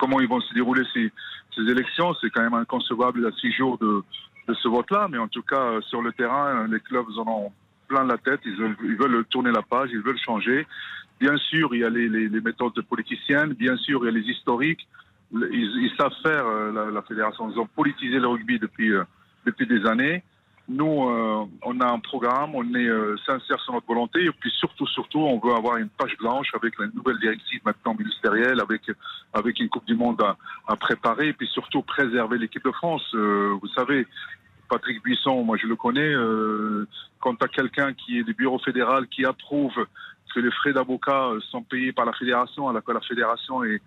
comment 0.00 0.20
ils 0.20 0.28
vont 0.28 0.40
se 0.40 0.54
dérouler 0.54 0.84
ces, 0.94 1.10
ces 1.56 1.62
élections. 1.62 2.14
C'est 2.20 2.30
quand 2.30 2.42
même 2.42 2.54
inconcevable 2.54 3.26
à 3.26 3.32
six 3.40 3.50
jours 3.52 3.76
de, 3.78 4.02
de 4.48 4.54
ce 4.54 4.68
vote-là. 4.68 5.08
Mais 5.10 5.18
en 5.18 5.28
tout 5.28 5.42
cas, 5.42 5.80
sur 5.88 6.00
le 6.02 6.12
terrain, 6.12 6.66
les 6.68 6.80
clubs 6.80 7.06
en 7.18 7.26
ont 7.28 7.52
plein 7.92 8.04
la 8.04 8.18
tête. 8.18 8.40
Ils 8.46 8.56
veulent, 8.96 9.24
tourner 9.26 9.52
la 9.52 9.62
page, 9.62 9.90
ils 9.92 10.00
veulent 10.00 10.18
changer. 10.18 10.66
Bien 11.20 11.36
sûr, 11.36 11.74
il 11.74 11.80
y 11.80 11.84
a 11.84 11.90
les, 11.90 12.08
les- 12.08 12.28
les 12.28 12.40
méthodes 12.40 12.80
politiciennes. 12.88 13.52
Bien 13.52 13.76
sûr, 13.76 14.00
il 14.02 14.06
y 14.06 14.08
a 14.08 14.18
les 14.20 14.28
historiques. 14.34 14.86
ils, 15.32 15.92
savent 15.98 16.14
faire 16.22 16.46
euh, 16.46 16.90
la, 16.92 17.02
fédération. 17.02 17.50
Ils 17.50 17.58
ont 17.58 17.66
politisé 17.80 18.18
le 18.18 18.28
rugby 18.28 18.58
depuis 18.58 18.90
euh, 18.92 19.04
depuis 19.46 19.66
des 19.66 19.84
années. 19.86 20.22
Nous, 20.68 20.96
euh, 21.08 21.44
on 21.70 21.80
a 21.80 21.88
un 21.92 21.98
programme, 21.98 22.54
on 22.54 22.64
est 22.74 22.88
sincère 23.26 23.60
sur 23.64 23.72
notre 23.74 23.86
volonté, 23.94 24.18
et 24.24 24.30
puis 24.40 24.50
surtout, 24.62 24.86
surtout, 24.86 25.18
on 25.18 25.38
veut 25.44 25.54
avoir 25.54 25.76
une 25.76 25.88
page 26.00 26.16
blanche 26.18 26.50
avec 26.54 26.78
la 26.78 26.86
nouvelle 26.96 27.18
directive 27.18 27.60
maintenant 27.66 27.94
ministérielle, 28.02 28.58
avec 28.60 28.82
avec 29.40 29.58
une 29.60 29.68
Coupe 29.68 29.86
du 29.92 29.96
Monde 29.96 30.20
à, 30.22 30.36
à 30.72 30.76
préparer, 30.76 31.26
et 31.28 31.32
puis 31.32 31.48
surtout 31.48 31.82
préserver 31.82 32.38
l'équipe 32.38 32.64
de 32.64 32.70
France. 32.80 33.04
Vous 33.62 33.70
savez, 33.78 34.06
Patrick 34.72 35.02
Buisson, 35.02 35.44
moi 35.44 35.58
je 35.58 35.66
le 35.66 35.76
connais, 35.76 36.14
euh, 36.14 36.88
quand 37.20 37.34
tu 37.34 37.46
quelqu'un 37.48 37.92
qui 37.92 38.18
est 38.18 38.24
du 38.24 38.32
bureau 38.32 38.58
fédéral 38.58 39.06
qui 39.06 39.22
approuve 39.26 39.78
que 40.34 40.40
les 40.40 40.50
frais 40.50 40.72
d'avocat 40.72 41.24
euh, 41.26 41.40
sont 41.50 41.62
payés 41.62 41.92
par 41.92 42.06
la 42.06 42.14
fédération, 42.14 42.70
alors 42.70 42.82
que 42.82 42.92
la 42.92 43.02
fédération 43.02 43.62
est, 43.64 43.82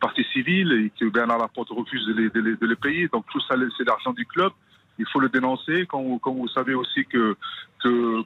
partie 0.00 0.24
civile 0.32 0.72
et 0.72 0.90
que 0.98 1.06
Bernard 1.10 1.38
Laporte 1.38 1.68
refuse 1.70 2.06
de 2.06 2.14
les- 2.14 2.30
de 2.30 2.66
les 2.66 2.76
payer, 2.76 3.08
donc 3.08 3.24
tout 3.30 3.40
ça 3.40 3.54
c'est 3.76 3.84
l'argent 3.84 4.12
du 4.12 4.24
club. 4.24 4.52
Il 5.00 5.06
faut 5.06 5.18
le 5.18 5.30
dénoncer. 5.30 5.86
Quand 5.86 6.02
vous, 6.02 6.48
savez 6.48 6.74
aussi 6.74 7.04
que, 7.06 7.36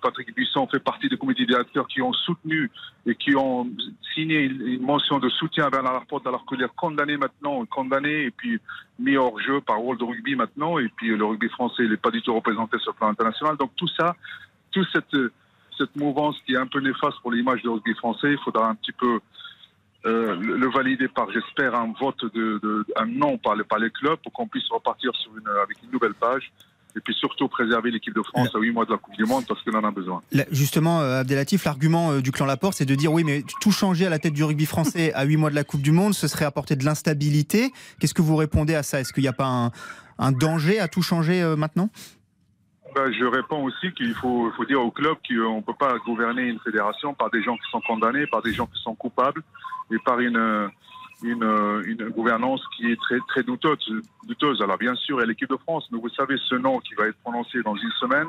Patrick 0.03 0.35
Buisson 0.35 0.66
fait 0.66 0.81
partie 0.81 1.09
des 1.09 1.16
comités 1.16 1.47
directeurs 1.47 1.87
qui 1.87 2.03
ont 2.03 2.12
soutenu 2.12 2.70
et 3.07 3.14
qui 3.14 3.37
ont 3.37 3.70
signé 4.12 4.41
une, 4.41 4.83
mention 4.83 5.20
de 5.20 5.29
soutien 5.29 5.66
à 5.66 5.70
Bernard 5.70 5.93
Laporte 5.93 6.27
alors 6.27 6.45
qu'il 6.45 6.61
est 6.61 6.75
condamné 6.75 7.16
maintenant, 7.16 7.64
condamné 7.66 8.25
et 8.25 8.31
puis 8.33 8.59
mis 8.99 9.16
hors 9.16 9.39
jeu 9.41 9.61
par 9.61 9.81
World 9.81 10.03
Rugby 10.03 10.35
maintenant 10.35 10.81
et 10.81 10.89
puis 10.97 11.16
le 11.16 11.25
rugby 11.25 11.49
français 11.51 11.87
n'est 11.87 11.97
pas 11.97 12.11
du 12.11 12.20
tout 12.20 12.35
représenté 12.35 12.79
sur 12.81 12.93
le 12.93 12.97
plan 12.97 13.09
international. 13.09 13.57
Donc 13.57 13.70
tout 13.77 13.89
ça, 13.97 14.16
toute 14.72 14.89
cette, 14.93 15.16
cette 15.79 15.95
mouvance 15.95 16.37
qui 16.45 16.55
est 16.55 16.59
un 16.59 16.66
peu 16.66 16.81
néfaste 16.81 17.20
pour 17.22 17.31
l'image 17.31 17.62
du 17.62 17.68
rugby 17.68 17.95
français, 17.95 18.33
il 18.33 18.39
faudra 18.39 18.68
un 18.68 18.75
petit 18.75 18.93
peu 18.93 19.20
euh, 20.07 20.36
le, 20.36 20.57
le 20.57 20.70
valider 20.70 21.09
par, 21.09 21.30
j'espère, 21.32 21.74
un 21.74 21.92
vote 22.00 22.24
de, 22.34 22.59
de 22.62 22.86
un 22.96 23.07
non 23.07 23.38
par 23.38 23.57
les, 23.57 23.64
par 23.64 23.78
les 23.78 23.90
clubs 23.90 24.18
pour 24.22 24.32
qu'on 24.32 24.46
puisse 24.46 24.68
repartir 24.70 25.12
sur 25.14 25.30
une, 25.36 25.48
avec 25.62 25.82
une 25.82 25.90
nouvelle 25.90 26.14
page. 26.14 26.52
Et 26.96 27.00
puis 27.00 27.12
surtout 27.14 27.48
préserver 27.48 27.90
l'équipe 27.90 28.14
de 28.14 28.22
France 28.22 28.50
à 28.55 28.59
huit 28.61 28.70
mois 28.70 28.84
de 28.84 28.92
la 28.92 28.98
Coupe 28.98 29.16
du 29.16 29.24
Monde 29.24 29.44
parce 29.48 29.61
qu'on 29.62 29.76
en 29.76 29.82
a 29.82 29.90
besoin. 29.90 30.22
Justement, 30.52 31.00
euh, 31.00 31.22
Abdelatif, 31.22 31.64
l'argument 31.64 32.12
euh, 32.12 32.20
du 32.20 32.30
clan 32.30 32.46
Laporte, 32.46 32.74
c'est 32.76 32.84
de 32.84 32.94
dire 32.94 33.12
oui, 33.12 33.24
mais 33.24 33.42
tout 33.61 33.72
changer 33.72 34.07
à 34.07 34.11
la 34.11 34.20
tête 34.20 34.32
du 34.32 34.44
rugby 34.44 34.64
français 34.64 35.12
à 35.14 35.24
8 35.24 35.36
mois 35.36 35.50
de 35.50 35.57
la 35.57 35.64
Coupe 35.64 35.82
du 35.82 35.90
Monde, 35.90 36.14
ce 36.14 36.28
serait 36.28 36.44
apporter 36.44 36.76
de 36.76 36.84
l'instabilité. 36.84 37.72
Qu'est-ce 37.98 38.14
que 38.14 38.22
vous 38.22 38.36
répondez 38.36 38.76
à 38.76 38.84
ça? 38.84 39.00
Est-ce 39.00 39.12
qu'il 39.12 39.22
n'y 39.24 39.28
a 39.28 39.32
pas 39.32 39.48
un, 39.48 39.72
un 40.18 40.30
danger 40.30 40.78
à 40.78 40.86
tout 40.86 41.02
changer 41.02 41.42
euh, 41.42 41.57
maintenant? 41.57 41.90
Ben, 42.95 43.12
je 43.12 43.24
réponds 43.24 43.64
aussi 43.64 43.92
qu'il 43.92 44.14
faut, 44.14 44.53
dire 44.68 44.80
au 44.80 44.92
club 44.92 45.16
qu'on 45.28 45.57
ne 45.57 45.62
peut 45.62 45.74
pas 45.76 45.97
gouverner 45.99 46.42
une 46.42 46.61
fédération 46.61 47.12
par 47.12 47.28
des 47.30 47.42
gens 47.42 47.57
qui 47.57 47.68
sont 47.70 47.80
condamnés, 47.80 48.26
par 48.28 48.40
des 48.40 48.53
gens 48.53 48.66
qui 48.66 48.80
sont 48.82 48.95
coupables 48.95 49.42
et 49.90 49.99
par 50.05 50.20
une, 50.20 50.70
une, 51.22 52.09
gouvernance 52.11 52.62
qui 52.76 52.92
est 52.92 53.01
très, 53.01 53.18
très 53.28 53.42
douteuse, 53.42 53.78
douteuse. 54.28 54.62
Alors 54.62 54.78
bien 54.78 54.95
sûr, 54.95 55.18
il 55.18 55.20
y 55.20 55.24
a 55.24 55.26
l'équipe 55.26 55.51
de 55.51 55.57
France, 55.57 55.88
mais 55.90 55.99
vous 55.99 56.09
savez 56.11 56.36
ce 56.49 56.55
nom 56.55 56.78
qui 56.78 56.95
va 56.95 57.07
être 57.07 57.18
prononcé 57.18 57.62
dans 57.62 57.74
une 57.74 57.90
semaine, 57.99 58.28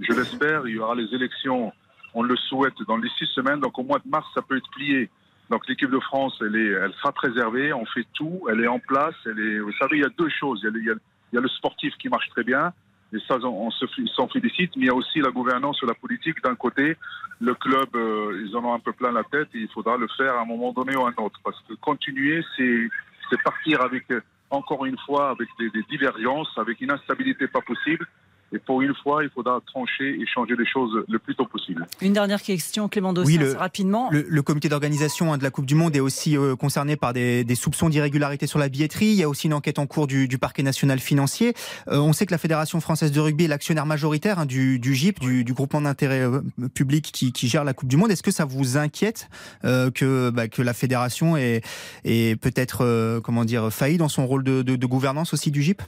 je 0.00 0.12
l'espère, 0.14 0.66
il 0.66 0.76
y 0.76 0.78
aura 0.78 0.94
les 0.94 1.12
élections, 1.14 1.72
on 2.14 2.22
le 2.22 2.36
souhaite, 2.36 2.74
dans 2.88 2.96
les 2.96 3.10
six 3.18 3.26
semaines, 3.34 3.60
donc 3.60 3.78
au 3.78 3.82
mois 3.82 3.98
de 3.98 4.08
mars, 4.08 4.26
ça 4.34 4.40
peut 4.40 4.56
être 4.56 4.70
plié. 4.70 5.10
Donc 5.50 5.68
l'équipe 5.68 5.90
de 5.90 6.00
France, 6.00 6.34
elle, 6.40 6.56
est, 6.56 6.72
elle 6.72 6.92
sera 6.94 7.12
préservée, 7.12 7.72
on 7.72 7.84
fait 7.86 8.06
tout, 8.14 8.40
elle 8.50 8.60
est 8.60 8.66
en 8.66 8.78
place. 8.78 9.14
Elle 9.26 9.38
est, 9.38 9.58
vous 9.60 9.72
savez, 9.72 9.98
il 9.98 10.02
y 10.02 10.06
a 10.06 10.10
deux 10.18 10.28
choses. 10.28 10.60
Il 10.64 10.84
y 10.84 11.38
a 11.38 11.40
le 11.40 11.48
sportif 11.48 11.94
qui 11.98 12.08
marche 12.08 12.28
très 12.30 12.42
bien, 12.42 12.72
et 13.12 13.18
ça, 13.28 13.38
on, 13.42 13.70
s'en 13.70 14.28
félicite, 14.28 14.74
mais 14.76 14.82
il 14.82 14.86
y 14.86 14.90
a 14.90 14.94
aussi 14.94 15.20
la 15.20 15.30
gouvernance 15.30 15.78
et 15.82 15.86
la 15.86 15.94
politique 15.94 16.42
d'un 16.42 16.56
côté. 16.56 16.96
Le 17.40 17.54
club, 17.54 17.88
euh, 17.94 18.44
ils 18.44 18.56
en 18.56 18.64
ont 18.64 18.74
un 18.74 18.80
peu 18.80 18.92
plein 18.92 19.12
la 19.12 19.22
tête, 19.24 19.48
et 19.54 19.58
il 19.58 19.68
faudra 19.68 19.96
le 19.96 20.08
faire 20.16 20.34
à 20.34 20.42
un 20.42 20.44
moment 20.44 20.72
donné 20.72 20.96
ou 20.96 21.06
à 21.06 21.10
un 21.10 21.22
autre. 21.22 21.38
Parce 21.44 21.60
que 21.68 21.74
continuer, 21.74 22.44
c'est 22.56 23.42
partir 23.44 23.80
avec, 23.82 24.10
euh, 24.10 24.20
encore 24.50 24.86
une 24.86 24.98
fois, 24.98 25.30
avec 25.30 25.48
des 25.58 25.82
divergences, 25.88 26.50
avec 26.56 26.80
une 26.80 26.90
instabilité 26.90 27.46
pas 27.46 27.60
possible. 27.60 28.06
Et 28.52 28.58
pour 28.60 28.80
une 28.80 28.94
fois, 29.02 29.24
il 29.24 29.30
faudra 29.30 29.60
trancher 29.66 30.08
et 30.20 30.24
changer 30.26 30.54
les 30.56 30.66
choses 30.66 31.04
le 31.08 31.18
plus 31.18 31.34
tôt 31.34 31.46
possible. 31.46 31.84
Une 32.00 32.12
dernière 32.12 32.40
question, 32.40 32.88
Clément 32.88 33.12
Dossier, 33.12 33.38
Oui, 33.38 33.44
le- 33.44 33.52
rapidement. 33.54 34.08
Le, 34.12 34.24
le 34.28 34.42
comité 34.42 34.68
d'organisation 34.68 35.32
hein, 35.32 35.38
de 35.38 35.42
la 35.42 35.50
Coupe 35.50 35.66
du 35.66 35.74
Monde 35.74 35.96
est 35.96 36.00
aussi 36.00 36.36
euh, 36.36 36.54
concerné 36.54 36.94
par 36.96 37.12
des, 37.12 37.42
des 37.42 37.54
soupçons 37.56 37.88
d'irrégularité 37.88 38.46
sur 38.46 38.60
la 38.60 38.68
billetterie. 38.68 39.06
Il 39.06 39.14
y 39.14 39.24
a 39.24 39.28
aussi 39.28 39.48
une 39.48 39.54
enquête 39.54 39.80
en 39.80 39.86
cours 39.86 40.06
du, 40.06 40.28
du 40.28 40.38
parquet 40.38 40.62
national 40.62 41.00
financier. 41.00 41.54
Euh, 41.88 41.98
on 41.98 42.12
sait 42.12 42.24
que 42.24 42.30
la 42.30 42.38
Fédération 42.38 42.80
française 42.80 43.10
de 43.10 43.18
rugby 43.18 43.44
est 43.46 43.48
l'actionnaire 43.48 43.84
majoritaire 43.86 44.38
hein, 44.38 44.46
du, 44.46 44.78
du 44.78 44.94
GIP, 44.94 45.18
du, 45.18 45.42
du 45.42 45.52
groupement 45.52 45.80
d'intérêt 45.80 46.20
euh, 46.22 46.40
public 46.72 47.10
qui, 47.12 47.32
qui 47.32 47.48
gère 47.48 47.64
la 47.64 47.74
Coupe 47.74 47.88
du 47.88 47.96
Monde. 47.96 48.12
Est-ce 48.12 48.22
que 48.22 48.30
ça 48.30 48.44
vous 48.44 48.76
inquiète 48.76 49.28
euh, 49.64 49.90
que, 49.90 50.30
bah, 50.30 50.46
que 50.46 50.62
la 50.62 50.72
fédération 50.72 51.36
est, 51.36 51.62
est 52.04 52.40
peut-être 52.40 52.84
euh, 52.84 53.20
comment 53.20 53.44
dire 53.44 53.72
faillie 53.72 53.98
dans 53.98 54.08
son 54.08 54.24
rôle 54.26 54.44
de, 54.44 54.62
de- 54.62 54.76
de 54.76 54.86
gouvernance 54.86 55.32
aussi 55.34 55.50
du 55.50 55.62
GIP 55.62 55.82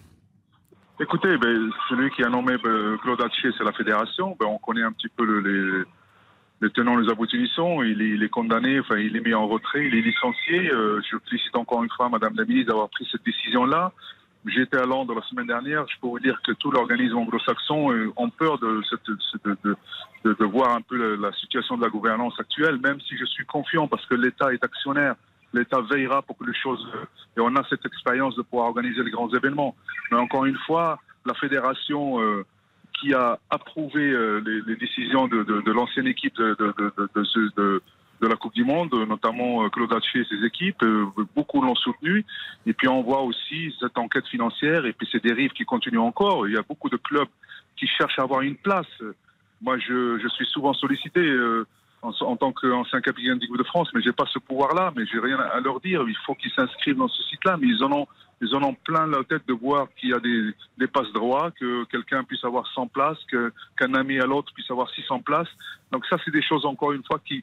Écoutez, 1.01 1.37
ben, 1.39 1.71
celui 1.89 2.11
qui 2.11 2.25
a 2.25 2.29
nommé 2.29 2.57
ben, 2.59 2.99
Claude 2.99 3.23
Haché, 3.23 3.51
c'est 3.57 3.65
la 3.65 3.73
fédération. 3.73 4.37
Ben, 4.39 4.47
on 4.47 4.59
connaît 4.59 4.83
un 4.83 4.91
petit 4.93 5.09
peu 5.09 5.25
le- 5.25 5.41
les, 5.41 5.85
les 6.61 6.71
tenants, 6.71 6.97
les 6.97 7.09
aboutissants. 7.09 7.83
Il 7.83 8.03
est, 8.03 8.09
il 8.11 8.23
est 8.25 8.29
condamné, 8.29 8.81
enfin, 8.81 8.97
il 8.97 9.17
est 9.17 9.21
mis 9.21 9.33
en 9.35 9.47
retrait, 9.47 9.87
il 9.87 9.95
est 9.95 10.03
licencié. 10.03 10.73
Euh, 10.73 11.01
je 11.09 11.17
félicite 11.29 11.55
encore 11.57 11.85
une 11.85 11.91
fois 11.91 12.09
Madame 12.09 12.35
la 12.37 12.45
ministre 12.45 12.69
d'avoir 12.71 12.89
pris 12.89 13.07
cette 13.13 13.25
décision-là. 13.25 13.93
J'étais 14.47 14.79
à 14.79 14.87
Londres 14.87 15.15
la 15.15 15.23
semaine 15.23 15.47
dernière. 15.47 15.87
Je 15.89 15.95
peux 16.01 16.09
vous 16.09 16.19
dire 16.19 16.41
que 16.43 16.53
tout 16.53 16.71
l'organisme 16.73 17.17
anglo-saxon 17.19 17.93
euh, 17.93 18.13
ont 18.17 18.31
peur 18.31 18.59
de, 18.59 18.81
de, 19.07 19.57
de, 19.65 19.77
de, 20.25 20.35
de 20.35 20.45
voir 20.45 20.75
un 20.75 20.81
peu 20.81 21.17
la 21.17 21.33
situation 21.33 21.77
de 21.77 21.83
la 21.83 21.91
gouvernance 21.91 22.39
actuelle, 22.41 22.79
même 22.79 23.01
si 23.03 23.17
je 23.17 23.25
suis 23.25 23.45
confiant 23.47 23.87
parce 23.87 24.05
que 24.07 24.15
l'État 24.17 24.53
est 24.53 24.65
actionnaire. 24.65 25.15
L'État 25.53 25.81
veillera 25.81 26.23
pour 26.23 26.37
que 26.37 26.45
les 26.45 26.55
choses. 26.55 26.87
Et 27.37 27.41
on 27.41 27.55
a 27.57 27.65
cette 27.69 27.85
expérience 27.87 28.37
de 28.37 28.43
pouvoir 28.43 28.69
organiser 28.69 29.03
les 29.03 29.11
grands 29.11 29.33
événements. 29.33 29.75
Mais 30.11 30.19
encore 30.19 30.45
une 30.45 30.59
fois, 30.67 30.99
la 31.25 31.35
fédération 31.35 32.21
euh, 32.21 32.45
qui 33.01 33.15
a 33.15 33.39
approuvé 33.51 34.11
euh, 34.11 34.41
les, 34.45 34.61
les 34.63 34.77
décisions 34.77 35.27
de, 35.29 35.43
de, 35.45 35.61
de 35.61 35.73
l'ancienne 35.73 36.07
équipe 36.07 36.37
de- 36.37 37.83
de 38.21 38.27
la 38.27 38.35
Coupe 38.35 38.55
du 38.55 38.65
Monde, 38.65 38.93
notamment 39.09 39.65
euh, 39.65 39.69
Claude 39.69 39.93
Haché 39.93 40.21
et 40.21 40.25
ses 40.25 40.45
équipes, 40.45 40.83
euh, 40.83 41.07
beaucoup 41.37 41.63
l'ont 41.63 41.77
soutenu. 41.77 42.25
Et 42.67 42.73
puis 42.73 42.89
on 42.89 43.03
voit 43.03 43.23
aussi 43.23 43.73
cette 43.79 43.97
enquête 43.97 44.27
financière 44.27 44.87
et 44.87 44.93
puis 44.93 45.09
ces 45.13 45.21
dérives 45.21 45.53
qui 45.53 45.65
continuent 45.65 46.01
encore. 46.01 46.49
Il 46.49 46.55
y 46.55 46.59
a 46.59 46.63
beaucoup 46.63 46.89
de 46.91 46.97
clubs 46.97 47.29
qui 47.77 47.87
cherchent 47.87 48.19
à 48.19 48.23
avoir 48.23 48.41
une 48.41 48.57
place. 48.57 48.91
Moi, 49.63 49.79
je, 49.79 50.19
je 50.19 50.29
suis 50.29 50.47
souvent 50.47 50.73
sollicité 50.73 51.21
euh, 51.21 51.65
en, 52.03 52.37
tant 52.37 52.53
qu'ancien 52.53 53.01
capitaine 53.01 53.39
d'équipe 53.39 53.57
de 53.57 53.65
France, 53.65 53.89
mais 53.95 54.01
j'ai 54.03 54.13
pas 54.13 54.27
ce 54.33 54.39
pouvoir-là, 54.39 54.93
mais 54.97 55.05
j'ai 55.07 55.19
rien 55.19 55.39
à 55.39 55.61
leur 55.61 55.81
dire. 55.81 56.05
Il 56.07 56.17
faut 56.25 56.35
qu'ils 56.35 56.53
s'inscrivent 56.53 56.97
dans 56.97 57.09
ce 57.09 57.23
site-là, 57.25 57.57
mais 57.61 57.67
ils 57.67 57.83
en 57.83 57.93
ont, 57.93 58.07
ils 58.41 58.55
en 58.55 58.63
ont 58.63 58.75
plein 58.75 59.07
la 59.07 59.25
tête 59.25 59.43
de 59.49 59.53
voir 59.53 59.89
qu'il 59.97 60.11
y 60.11 60.15
a 60.15 60.21
des, 60.21 60.55
des 60.79 60.87
passes 60.87 61.13
droits, 61.13 61.51
que 61.59 61.85
quelqu'un 61.85 62.23
puisse 62.23 62.45
avoir 62.45 62.67
100 62.73 62.87
places, 62.89 63.19
que, 63.31 63.53
qu'un 63.77 63.95
ami 63.95 64.21
à 64.21 64.27
l'autre 64.27 64.53
puisse 64.55 64.71
avoir 64.71 64.89
600 64.91 65.21
places. 65.21 65.49
Donc 65.91 66.07
ça, 66.07 66.17
c'est 66.25 66.31
des 66.31 66.43
choses 66.43 66.65
encore 66.65 66.93
une 66.93 67.05
fois 67.05 67.21
qui, 67.27 67.43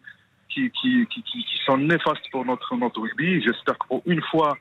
qui, 0.49 0.71
qui, 0.71 1.05
qui, 1.07 1.21
qui, 1.23 1.45
sont 1.65 1.77
néfastes 1.77 2.29
pour 2.31 2.45
notre, 2.45 2.75
notre 2.77 3.01
rugby. 3.01 3.41
J'espère 3.41 3.77
que 3.77 3.87
pour 3.87 4.03
une 4.05 4.21
fois, 4.21 4.57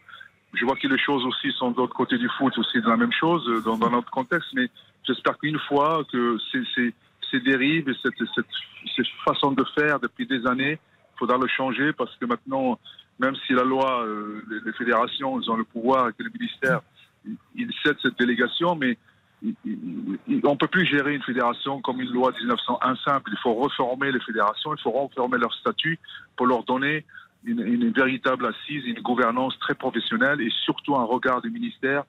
je 0.55 0.65
vois 0.65 0.77
que 0.77 0.89
les 0.89 0.99
choses 0.99 1.25
aussi 1.25 1.53
sont 1.53 1.71
de 1.71 1.77
l'autre 1.77 1.95
côté 1.95 2.19
du 2.19 2.29
foot, 2.31 2.57
aussi 2.59 2.81
de 2.81 2.89
la 2.89 2.97
même 2.97 3.13
chose 3.13 3.45
dans, 3.65 3.77
dans 3.77 3.91
notre 3.91 4.11
contexte, 4.11 4.49
mais 4.55 4.69
j'espère 5.07 5.39
qu'une 5.39 5.59
fois 5.61 6.03
que 6.11 6.39
ces, 6.51 6.63
ces, 6.75 6.95
ces 7.31 7.41
dérives 7.41 7.89
et 7.89 7.95
cette, 8.03 8.15
cette, 8.35 9.07
façon 9.25 9.53
de 9.53 9.65
faire 9.79 9.99
depuis 10.01 10.27
des 10.27 10.47
années, 10.47 10.79
il 11.15 11.19
faudra 11.19 11.39
le 11.39 11.47
changer 11.49 11.93
parce 11.93 12.15
que 12.17 12.27
maintenant, 12.27 12.79
même 13.19 13.35
si 13.47 13.53
la 13.53 13.63
loi, 13.65 14.05
euh, 14.05 14.43
les, 14.65 14.73
fédérations, 14.73 15.41
ils 15.41 15.51
ont 15.51 15.57
le 15.57 15.65
pouvoir 15.65 16.09
et 16.09 16.13
que 16.13 16.23
le 16.23 16.31
ministère, 16.31 16.81
ils- 17.27 17.37
ils 17.55 17.73
cèdent 17.83 17.97
cette 18.03 18.19
délégation, 18.19 18.75
mais 18.75 18.99
il- 19.43 19.55
il- 19.65 20.19
il- 20.29 20.41
on 20.47 20.53
ne 20.53 20.57
peut 20.57 20.69
plus 20.69 20.85
gérer 20.87 21.15
une 21.15 21.23
fédération 21.23 21.81
comme 21.81 22.01
une 22.01 22.11
loi 22.11 22.33
1901 22.33 22.97
simple. 22.97 23.31
Il 23.33 23.39
faut 23.39 23.55
reformer 23.55 24.13
les 24.13 24.21
fédérations, 24.21 24.75
il 24.75 24.81
faut 24.81 24.91
reformer 24.91 25.39
leur 25.39 25.53
statut 25.55 25.99
pour 26.37 26.47
leur 26.47 26.65
donner 26.65 27.05
une, 27.45 27.61
une 27.61 27.91
véritable 27.91 28.47
assise, 28.47 28.85
une 28.87 29.01
gouvernance 29.01 29.59
très 29.59 29.75
professionnelle 29.75 30.41
et 30.41 30.51
surtout 30.65 30.97
un 30.97 31.05
regard 31.05 31.43
du 31.43 31.51
ministère 31.51 32.05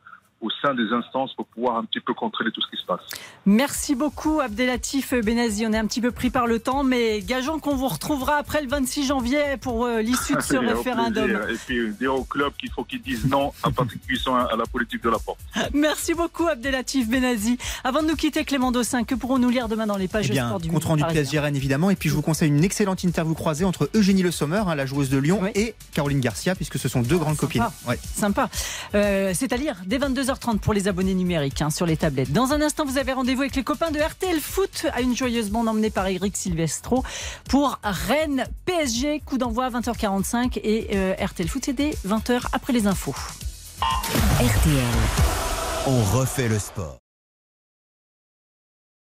au 0.45 0.49
sein 0.61 0.73
des 0.73 0.91
instances 0.93 1.33
pour 1.33 1.45
pouvoir 1.47 1.77
un 1.77 1.85
petit 1.85 1.99
peu 1.99 2.13
contrôler 2.13 2.51
tout 2.51 2.61
ce 2.61 2.67
qui 2.69 2.81
se 2.81 2.85
passe. 2.85 3.01
Merci 3.45 3.95
beaucoup 3.95 4.39
Abdelatif 4.39 5.13
Benazi. 5.13 5.65
On 5.67 5.73
est 5.73 5.77
un 5.77 5.85
petit 5.87 6.01
peu 6.01 6.11
pris 6.11 6.29
par 6.29 6.45
le 6.47 6.59
temps, 6.59 6.83
mais 6.83 7.21
gageons 7.21 7.59
qu'on 7.59 7.75
vous 7.75 7.87
retrouvera 7.87 8.35
après 8.35 8.61
le 8.61 8.67
26 8.67 9.07
janvier 9.07 9.57
pour 9.59 9.85
euh, 9.85 10.01
l'issue 10.01 10.35
de 10.35 10.41
ce 10.41 10.55
Au 10.55 10.59
plaisir. 10.59 10.77
référendum. 10.77 11.31
Et 11.49 11.55
puis 11.65 11.91
dire 11.99 12.13
au 12.13 12.23
club 12.23 12.53
qu'il 12.59 12.71
faut 12.71 12.83
qu'ils 12.83 13.01
disent 13.01 13.25
non 13.25 13.51
à 13.63 13.71
Patrick 13.71 14.05
Buisson 14.05 14.35
à 14.35 14.55
la 14.55 14.65
politique 14.65 15.03
de 15.03 15.09
la 15.09 15.19
porte. 15.19 15.39
Merci 15.73 16.13
beaucoup 16.13 16.47
Abdelatif 16.47 17.09
Benazi. 17.09 17.57
Avant 17.83 18.01
de 18.03 18.07
nous 18.07 18.15
quitter, 18.15 18.45
Clément 18.45 18.71
Dossin, 18.71 19.03
que 19.03 19.15
pourrons-nous 19.15 19.49
lire 19.49 19.67
demain 19.67 19.87
dans 19.87 19.97
les 19.97 20.07
pages 20.07 20.27
Eh 20.29 20.33
bien, 20.33 20.47
sport 20.47 20.59
du 20.59 20.69
compte 20.69 20.83
rendu 20.85 21.03
PSG 21.03 21.39
Rennes 21.39 21.55
évidemment. 21.55 21.89
Et 21.89 21.95
puis 21.95 22.09
je 22.09 22.15
vous 22.15 22.21
conseille 22.21 22.49
une 22.49 22.63
excellente 22.63 23.03
interview 23.03 23.33
croisée 23.33 23.65
entre 23.65 23.89
Eugénie 23.95 24.23
Le 24.23 24.31
Sommer, 24.31 24.63
hein, 24.67 24.75
la 24.75 24.85
joueuse 24.85 25.09
de 25.09 25.17
Lyon, 25.17 25.41
et 25.55 25.75
Caroline 25.93 26.19
Garcia, 26.19 26.55
puisque 26.55 26.77
ce 26.77 26.87
sont 26.87 27.01
deux 27.01 27.17
grandes 27.17 27.37
copines. 27.37 27.65
Ouais. 27.87 27.99
Sympa. 28.15 28.49
Euh, 28.93 29.31
c'est 29.33 29.51
à 29.53 29.57
lire 29.57 29.77
dès 29.85 29.97
22h30 30.35 30.59
pour 30.59 30.73
les 30.73 30.87
abonnés 30.87 31.13
numériques 31.13 31.61
hein, 31.61 31.69
sur 31.69 31.85
les 31.85 31.97
tablettes. 31.97 32.31
Dans 32.31 32.53
un 32.53 32.61
instant, 32.61 32.85
vous 32.85 32.97
avez 32.97 33.13
rendez-vous 33.13 33.41
avec 33.41 33.55
les 33.55 33.63
copains 33.63 33.91
de 33.91 33.99
RTL 33.99 34.39
Foot 34.39 34.87
à 34.93 35.01
une 35.01 35.15
joyeuse 35.15 35.49
bande 35.49 35.67
emmenée 35.67 35.89
par 35.89 36.07
Eric 36.07 36.35
Silvestro 36.37 37.03
pour 37.49 37.79
Rennes 37.83 38.45
PSG. 38.65 39.21
Coup 39.25 39.37
d'envoi 39.37 39.65
à 39.65 39.69
20h45 39.69 40.59
et 40.63 40.89
euh, 40.93 41.13
RTL 41.19 41.47
Foot 41.47 41.63
c'est 41.65 41.73
dès 41.73 41.91
20h 42.07 42.41
après 42.51 42.73
les 42.73 42.87
infos. 42.87 43.15
RTL. 44.39 44.83
On 45.87 46.03
refait 46.17 46.47
le 46.47 46.59
sport. 46.59 47.04